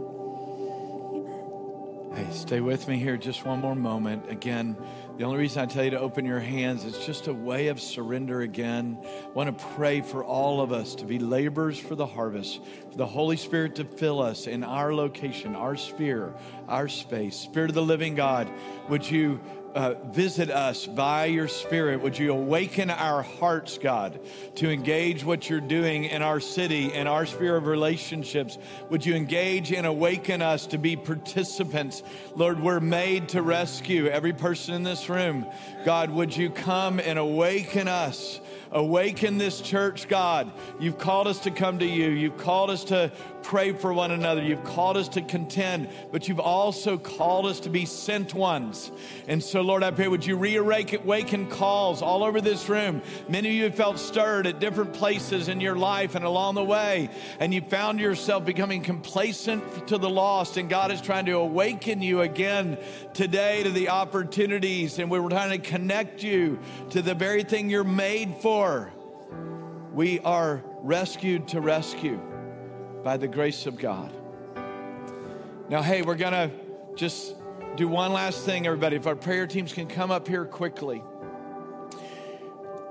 Amen. 2.16 2.26
Hey, 2.26 2.32
stay 2.34 2.62
with 2.62 2.88
me 2.88 2.98
here 2.98 3.18
just 3.18 3.46
one 3.46 3.60
more 3.60 3.76
moment. 3.76 4.30
Again, 4.30 4.78
the 5.22 5.28
only 5.28 5.38
reason 5.38 5.62
I 5.62 5.68
tell 5.68 5.84
you 5.84 5.92
to 5.92 6.00
open 6.00 6.26
your 6.26 6.40
hands 6.40 6.84
is 6.84 6.98
just 7.06 7.28
a 7.28 7.34
way 7.34 7.68
of 7.68 7.80
surrender 7.80 8.42
again. 8.42 8.98
I 9.04 9.28
want 9.36 9.56
to 9.56 9.66
pray 9.76 10.02
for 10.02 10.24
all 10.24 10.62
of 10.62 10.72
us 10.72 10.96
to 10.96 11.06
be 11.06 11.20
laborers 11.20 11.78
for 11.78 11.94
the 11.94 12.08
harvest, 12.08 12.60
for 12.90 12.98
the 12.98 13.06
Holy 13.06 13.38
Spirit 13.38 13.76
to 13.76 13.84
fill 13.86 14.20
us 14.20 14.48
in 14.48 14.64
our 14.64 14.96
location, 14.96 15.56
our 15.56 15.76
sphere, 15.76 16.34
our 16.68 16.88
space. 16.88 17.36
Spirit 17.36 17.70
of 17.70 17.76
the 17.76 17.84
living 17.84 18.16
God, 18.16 18.50
would 18.90 19.08
you 19.08 19.40
uh, 19.74 19.94
visit 20.12 20.50
us 20.50 20.86
by 20.86 21.26
your 21.26 21.48
Spirit. 21.48 22.02
Would 22.02 22.18
you 22.18 22.32
awaken 22.32 22.90
our 22.90 23.22
hearts, 23.22 23.78
God, 23.78 24.20
to 24.56 24.70
engage 24.70 25.24
what 25.24 25.50
you're 25.50 25.60
doing 25.60 26.06
in 26.06 26.22
our 26.22 26.40
city, 26.40 26.94
in 26.94 27.08
our 27.08 27.26
sphere 27.26 27.56
of 27.56 27.66
relationships? 27.66 28.58
Would 28.90 29.06
you 29.06 29.16
engage 29.16 29.72
and 29.72 29.88
awaken 29.88 30.42
us 30.42 30.68
to 30.68 30.78
be 30.78 30.96
participants? 30.96 32.04
Lord, 32.36 32.60
we're 32.62 32.80
made 32.80 33.30
to 33.30 33.42
rescue 33.42 34.08
every 34.08 34.34
person 34.34 34.76
in 34.76 34.84
this 34.84 35.10
room. 35.10 35.46
God, 35.86 36.12
would 36.12 36.36
you 36.36 36.50
come 36.50 37.00
and 37.00 37.18
awaken 37.18 37.88
us? 37.88 38.40
Awaken 38.74 39.38
this 39.38 39.60
church, 39.60 40.08
God. 40.08 40.50
You've 40.80 40.98
called 40.98 41.28
us 41.28 41.40
to 41.40 41.52
come 41.52 41.80
to 41.80 41.86
you. 41.86 42.10
You've 42.10 42.38
called 42.38 42.70
us 42.70 42.86
to 42.86 43.12
pray 43.44 43.74
for 43.74 43.94
one 43.94 44.12
another. 44.12 44.42
You've 44.42 44.64
called 44.64 44.98
us 44.98 45.10
to 45.10 45.22
contend, 45.22 45.90
but 46.12 46.28
you've 46.28 46.40
also 46.40 46.98
called 46.98 47.46
us 47.46 47.60
to 47.62 47.70
be 47.70 47.86
sent 47.86 48.34
ones. 48.34 48.92
And 49.28 49.44
so, 49.44 49.62
Lord, 49.62 49.84
I 49.84 49.92
pray, 49.92 50.08
would 50.08 50.26
you 50.26 50.38
reawaken 50.38 51.50
calls 51.50 52.02
all 52.02 52.24
over 52.24 52.42
this 52.42 52.70
room? 52.70 53.02
Many 53.28 53.50
of 53.50 53.56
you 53.56 53.64
have 53.66 53.76
felt 53.76 54.00
stirred 54.00 54.48
at 54.48 54.60
different 54.60 54.94
places 54.94 55.48
in 55.48 55.60
your 55.60 55.76
life 55.76 56.16
and 56.16 56.26
along 56.26 56.56
the 56.56 56.64
way, 56.64 57.10
and 57.40 57.54
you 57.54 57.62
found 57.62 58.00
yourself 58.00 58.46
becoming 58.46 58.82
complacent 58.82 59.88
to 59.88 59.98
the 59.98 60.10
lost, 60.10 60.58
and 60.58 60.70
God 60.70 60.92
is 60.92 61.02
trying 61.02 61.26
to 61.26 61.34
awaken 61.34 62.02
you 62.02 62.22
again 62.22 62.78
today 63.14 63.64
to 63.64 63.70
the 63.70 63.90
opportunities, 63.90 65.00
and 65.00 65.12
we're 65.12 65.28
trying 65.30 65.62
to 65.62 65.70
connect 65.70 66.24
you 66.24 66.60
to 66.92 67.02
the 67.02 67.14
very 67.14 67.44
thing 67.44 67.70
you're 67.70 67.84
made 67.84 68.36
for. 68.38 68.92
We 69.94 70.20
are 70.22 70.64
rescued 70.82 71.50
to 71.50 71.60
rescue 71.60 72.31
by 73.04 73.18
the 73.18 73.28
grace 73.28 73.66
of 73.66 73.78
God. 73.78 74.12
Now, 75.70 75.82
hey, 75.82 76.02
we're 76.02 76.16
going 76.16 76.34
to 76.34 76.52
just 76.96 77.36
do 77.76 77.88
one 77.88 78.14
last 78.14 78.46
thing, 78.46 78.68
everybody. 78.68 78.98
If 78.98 79.08
our 79.08 79.16
prayer 79.16 79.48
teams 79.48 79.74
can 79.74 79.88
come 79.88 80.12
up 80.12 80.28
here 80.28 80.46
quickly. 80.46 81.02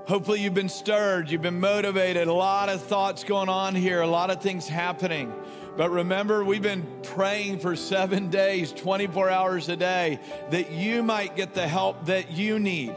Hopefully, 0.07 0.41
you've 0.41 0.55
been 0.55 0.67
stirred, 0.67 1.29
you've 1.29 1.43
been 1.43 1.59
motivated, 1.59 2.27
a 2.27 2.33
lot 2.33 2.69
of 2.69 2.81
thoughts 2.81 3.23
going 3.23 3.47
on 3.47 3.75
here, 3.75 4.01
a 4.01 4.07
lot 4.07 4.29
of 4.29 4.41
things 4.41 4.67
happening. 4.67 5.31
But 5.77 5.89
remember, 5.91 6.43
we've 6.43 6.61
been 6.61 6.85
praying 7.03 7.59
for 7.59 7.75
seven 7.75 8.29
days, 8.29 8.73
24 8.73 9.29
hours 9.29 9.69
a 9.69 9.77
day, 9.77 10.19
that 10.49 10.71
you 10.71 11.01
might 11.01 11.35
get 11.37 11.53
the 11.53 11.67
help 11.67 12.07
that 12.07 12.31
you 12.31 12.59
need. 12.59 12.93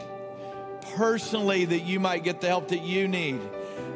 Personally, 0.95 1.63
that 1.65 1.81
you 1.81 1.99
might 1.99 2.23
get 2.23 2.41
the 2.41 2.47
help 2.47 2.69
that 2.69 2.81
you 2.81 3.07
need. 3.07 3.39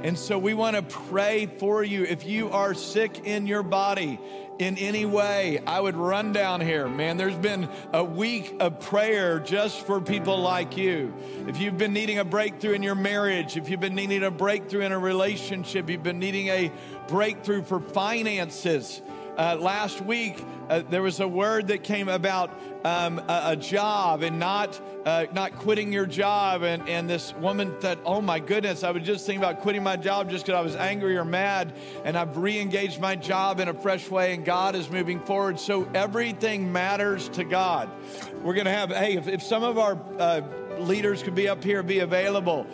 And 0.02 0.18
so 0.18 0.40
we 0.40 0.54
want 0.54 0.78
to 0.78 0.82
pray 0.82 1.46
for 1.46 1.84
you. 1.84 2.04
If 2.04 2.26
you 2.26 2.50
are 2.52 2.74
sick 2.74 3.26
in 3.26 3.48
your 3.48 3.64
body 3.64 4.18
in 4.58 4.78
any 4.78 5.06
way, 5.06 5.62
I 5.68 5.80
would 5.80 5.98
run 5.98 6.32
down 6.32 6.62
here. 6.62 6.88
Man, 6.88 7.18
there's 7.18 7.36
been 7.36 7.68
a 7.92 8.04
week 8.04 8.56
of 8.62 8.80
prayer 8.80 9.40
just 9.40 9.86
for 9.86 10.00
people 10.00 10.38
like 10.38 10.78
you. 10.78 11.14
If 11.48 11.60
you've 11.60 11.78
been 11.78 11.92
needing 11.92 12.18
a 12.18 12.24
breakthrough 12.24 12.74
in 12.74 12.84
your 12.84 12.96
marriage, 12.96 13.58
if 13.58 13.70
you've 13.70 13.82
been 13.82 13.96
needing 13.96 14.24
a 14.24 14.32
breakthrough 14.32 14.82
in 14.82 14.94
a 14.94 15.00
relationship, 15.00 15.90
you've 15.90 16.04
been 16.04 16.20
needing 16.20 16.48
a 16.48 16.72
breakthrough 17.10 17.64
for 17.64 17.82
finances. 17.82 19.02
Uh, 19.40 19.56
last 19.56 20.02
week, 20.02 20.44
uh, 20.68 20.84
there 20.90 21.02
was 21.02 21.22
a 21.22 21.28
word 21.28 21.70
that 21.70 21.82
came 21.82 22.10
about 22.10 22.52
um, 22.84 23.20
a, 23.20 23.44
a, 23.52 23.56
job 23.56 24.22
and 24.22 24.38
not 24.38 24.82
uh, 25.06 25.28
not 25.32 25.56
quitting 25.56 25.94
your 25.94 26.06
job. 26.06 26.62
And, 26.64 26.86
and 26.90 27.10
this 27.10 27.34
woman 27.36 27.74
thought, 27.80 28.00
oh 28.04 28.20
my 28.20 28.40
goodness, 28.42 28.84
I 28.84 28.92
was 28.92 29.04
just 29.04 29.26
thinking 29.26 29.42
about 29.42 29.62
quitting 29.62 29.82
my 29.82 29.96
job 29.96 30.30
just 30.30 30.46
because 30.46 30.60
I 30.60 30.62
was 30.62 30.76
angry 30.76 31.16
or 31.16 31.24
mad. 31.24 31.74
And 32.04 32.18
I've 32.18 32.36
re 32.36 32.60
engaged 32.60 33.00
my 33.00 33.16
job 33.16 33.62
in 33.62 33.70
a 33.70 33.74
fresh 33.74 34.10
way, 34.10 34.34
and 34.34 34.44
God 34.44 34.76
is 34.76 34.90
moving 34.90 35.22
forward. 35.22 35.58
So 35.58 35.90
everything 35.94 36.74
matters 36.74 37.30
to 37.30 37.46
God. 37.46 37.90
We're 38.44 38.56
going 38.56 38.66
to 38.66 38.72
have, 38.72 38.90
hey, 38.90 39.16
if, 39.16 39.30
if 39.30 39.42
some 39.42 39.64
of 39.64 39.78
our 39.78 39.98
uh, 40.18 40.42
leaders 40.80 41.24
could 41.24 41.36
be 41.36 41.48
up 41.48 41.64
here, 41.64 41.82
be 41.82 42.00
available 42.00 42.68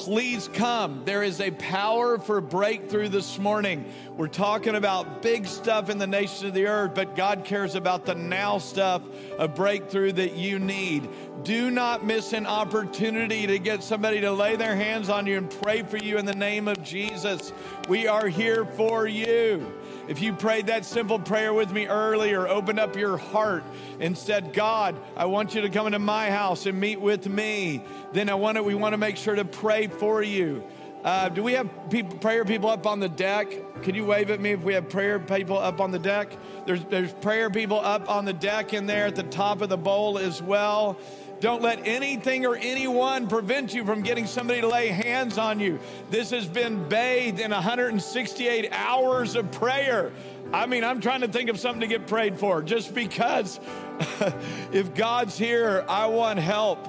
please 0.00 0.48
come. 0.54 1.02
There 1.04 1.22
is 1.22 1.42
a 1.42 1.50
power 1.50 2.18
for 2.18 2.40
breakthrough 2.40 3.08
this 3.08 3.38
morning. 3.38 3.84
We're 4.16 4.28
talking 4.28 4.74
about 4.74 5.20
big 5.20 5.46
stuff 5.46 5.90
in 5.90 5.98
the 5.98 6.06
nation 6.06 6.46
of 6.46 6.54
the 6.54 6.68
earth, 6.68 6.92
but 6.94 7.16
God 7.16 7.44
cares 7.44 7.74
about 7.74 8.06
the 8.06 8.14
now 8.14 8.56
stuff 8.56 9.02
of 9.38 9.54
breakthrough 9.54 10.12
that 10.12 10.36
you 10.36 10.58
need. 10.58 11.06
Do 11.42 11.70
not 11.70 12.02
miss 12.02 12.32
an 12.32 12.46
opportunity 12.46 13.46
to 13.46 13.58
get 13.58 13.82
somebody 13.82 14.22
to 14.22 14.32
lay 14.32 14.56
their 14.56 14.74
hands 14.74 15.10
on 15.10 15.26
you 15.26 15.36
and 15.36 15.50
pray 15.50 15.82
for 15.82 15.98
you 15.98 16.16
in 16.16 16.24
the 16.24 16.34
name 16.34 16.66
of 16.66 16.82
Jesus. 16.82 17.52
We 17.86 18.06
are 18.06 18.26
here 18.26 18.64
for 18.64 19.06
you. 19.06 19.70
If 20.10 20.20
you 20.20 20.32
prayed 20.32 20.66
that 20.66 20.84
simple 20.84 21.20
prayer 21.20 21.54
with 21.54 21.70
me 21.70 21.86
earlier, 21.86 22.48
opened 22.48 22.80
up 22.80 22.96
your 22.96 23.16
heart 23.16 23.62
and 24.00 24.18
said, 24.18 24.52
God, 24.52 25.00
I 25.16 25.26
want 25.26 25.54
you 25.54 25.60
to 25.60 25.68
come 25.68 25.86
into 25.86 26.00
my 26.00 26.32
house 26.32 26.66
and 26.66 26.80
meet 26.80 27.00
with 27.00 27.28
me, 27.28 27.84
then 28.12 28.28
I 28.28 28.34
want 28.34 28.56
to, 28.56 28.64
we 28.64 28.74
want 28.74 28.92
to 28.92 28.98
make 28.98 29.16
sure 29.16 29.36
to 29.36 29.44
pray 29.44 29.86
for 29.86 30.20
you. 30.20 30.64
Uh, 31.04 31.28
do 31.28 31.44
we 31.44 31.52
have 31.52 31.70
people, 31.90 32.18
prayer 32.18 32.44
people 32.44 32.68
up 32.68 32.88
on 32.88 32.98
the 32.98 33.08
deck? 33.08 33.82
Could 33.84 33.94
you 33.94 34.04
wave 34.04 34.32
at 34.32 34.40
me 34.40 34.50
if 34.50 34.64
we 34.64 34.74
have 34.74 34.88
prayer 34.88 35.20
people 35.20 35.56
up 35.56 35.80
on 35.80 35.92
the 35.92 35.98
deck? 36.00 36.36
There's, 36.66 36.84
there's 36.86 37.12
prayer 37.12 37.48
people 37.48 37.78
up 37.78 38.10
on 38.10 38.24
the 38.24 38.32
deck 38.32 38.74
in 38.74 38.86
there 38.86 39.06
at 39.06 39.14
the 39.14 39.22
top 39.22 39.62
of 39.62 39.68
the 39.68 39.78
bowl 39.78 40.18
as 40.18 40.42
well. 40.42 40.98
Don't 41.40 41.62
let 41.62 41.86
anything 41.86 42.44
or 42.44 42.54
anyone 42.54 43.26
prevent 43.26 43.72
you 43.72 43.84
from 43.84 44.02
getting 44.02 44.26
somebody 44.26 44.60
to 44.60 44.68
lay 44.68 44.88
hands 44.88 45.38
on 45.38 45.58
you. 45.58 45.78
This 46.10 46.30
has 46.30 46.46
been 46.46 46.86
bathed 46.86 47.40
in 47.40 47.50
168 47.50 48.68
hours 48.70 49.36
of 49.36 49.50
prayer. 49.50 50.12
I 50.52 50.66
mean, 50.66 50.84
I'm 50.84 51.00
trying 51.00 51.22
to 51.22 51.28
think 51.28 51.48
of 51.48 51.58
something 51.58 51.80
to 51.80 51.86
get 51.86 52.06
prayed 52.06 52.38
for 52.38 52.60
just 52.62 52.94
because 52.94 53.58
if 54.72 54.94
God's 54.94 55.38
here, 55.38 55.84
I 55.88 56.06
want 56.06 56.38
help. 56.38 56.86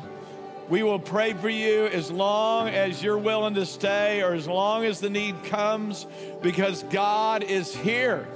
We 0.67 0.83
will 0.83 0.99
pray 0.99 1.33
for 1.33 1.49
you 1.49 1.87
as 1.87 2.11
long 2.11 2.69
as 2.69 3.01
you're 3.01 3.17
willing 3.17 3.55
to 3.55 3.65
stay 3.65 4.21
or 4.21 4.33
as 4.33 4.47
long 4.47 4.85
as 4.85 4.99
the 4.99 5.09
need 5.09 5.43
comes 5.45 6.07
because 6.41 6.83
God 6.83 7.43
is 7.43 7.75
here 7.75 8.27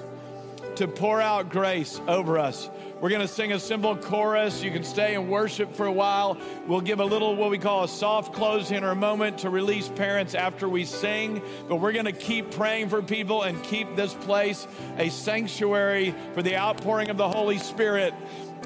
to 0.76 0.88
pour 0.88 1.22
out 1.22 1.50
grace 1.50 2.00
over 2.08 2.38
us. 2.38 2.70
We're 3.02 3.10
going 3.10 3.22
to 3.22 3.28
sing 3.28 3.52
a 3.52 3.60
simple 3.60 3.98
chorus. 3.98 4.64
You 4.64 4.72
can 4.72 4.86
stay 4.86 5.16
and 5.16 5.30
worship 5.30 5.76
for 5.76 5.86
a 5.86 5.92
while. 5.92 6.38
We'll 6.66 6.80
give 6.80 7.02
a 7.02 7.06
little 7.06 7.36
what 7.36 7.52
we 7.52 7.58
call 7.58 7.84
a 7.84 7.90
soft 7.90 8.34
close 8.34 8.72
in 8.72 8.86
a 8.86 8.96
moment 8.96 9.40
to 9.40 9.50
release 9.50 9.90
parents 9.90 10.34
after 10.34 10.70
we 10.70 10.86
sing. 10.86 11.42
But 11.68 11.78
we're 11.78 11.92
going 11.92 12.06
to 12.06 12.14
keep 12.14 12.52
praying 12.52 12.88
for 12.88 13.02
people 13.02 13.44
and 13.44 13.62
keep 13.64 13.98
this 13.98 14.14
place 14.14 14.66
a 14.98 15.10
sanctuary 15.10 16.16
for 16.34 16.42
the 16.42 16.56
outpouring 16.56 17.10
of 17.10 17.18
the 17.18 17.28
Holy 17.28 17.58
Spirit. 17.58 18.14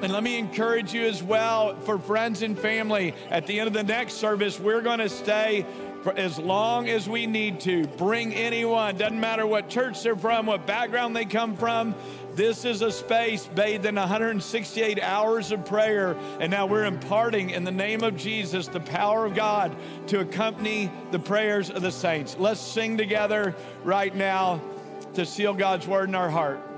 And 0.00 0.12
let 0.12 0.22
me 0.22 0.38
encourage 0.38 0.94
you 0.94 1.06
as 1.06 1.24
well 1.24 1.76
for 1.80 1.98
friends 1.98 2.42
and 2.42 2.56
family. 2.56 3.14
At 3.30 3.48
the 3.48 3.58
end 3.58 3.66
of 3.66 3.74
the 3.74 3.82
next 3.82 4.14
service, 4.14 4.60
we're 4.60 4.80
going 4.80 5.00
to 5.00 5.08
stay 5.08 5.66
for 6.02 6.16
as 6.16 6.38
long 6.38 6.88
as 6.88 7.08
we 7.08 7.26
need 7.26 7.60
to. 7.60 7.86
Bring 7.98 8.34
anyone, 8.34 8.96
doesn't 8.96 9.20
matter 9.20 9.46
what 9.46 9.68
church 9.68 10.02
they're 10.02 10.16
from, 10.16 10.46
what 10.46 10.66
background 10.66 11.14
they 11.14 11.24
come 11.24 11.56
from. 11.56 11.94
This 12.34 12.64
is 12.64 12.80
a 12.82 12.92
space 12.92 13.46
bathed 13.48 13.86
in 13.86 13.96
168 13.96 15.02
hours 15.02 15.52
of 15.52 15.64
prayer. 15.64 16.16
And 16.38 16.50
now 16.50 16.66
we're 16.66 16.84
imparting 16.84 17.50
in 17.50 17.64
the 17.64 17.72
name 17.72 18.02
of 18.02 18.16
Jesus 18.16 18.68
the 18.68 18.80
power 18.80 19.26
of 19.26 19.34
God 19.34 19.74
to 20.08 20.20
accompany 20.20 20.90
the 21.10 21.18
prayers 21.18 21.70
of 21.70 21.82
the 21.82 21.92
saints. 21.92 22.36
Let's 22.38 22.60
sing 22.60 22.96
together 22.96 23.54
right 23.84 24.14
now 24.14 24.60
to 25.14 25.26
seal 25.26 25.54
God's 25.54 25.86
word 25.86 26.08
in 26.08 26.14
our 26.14 26.30
heart. 26.30 26.69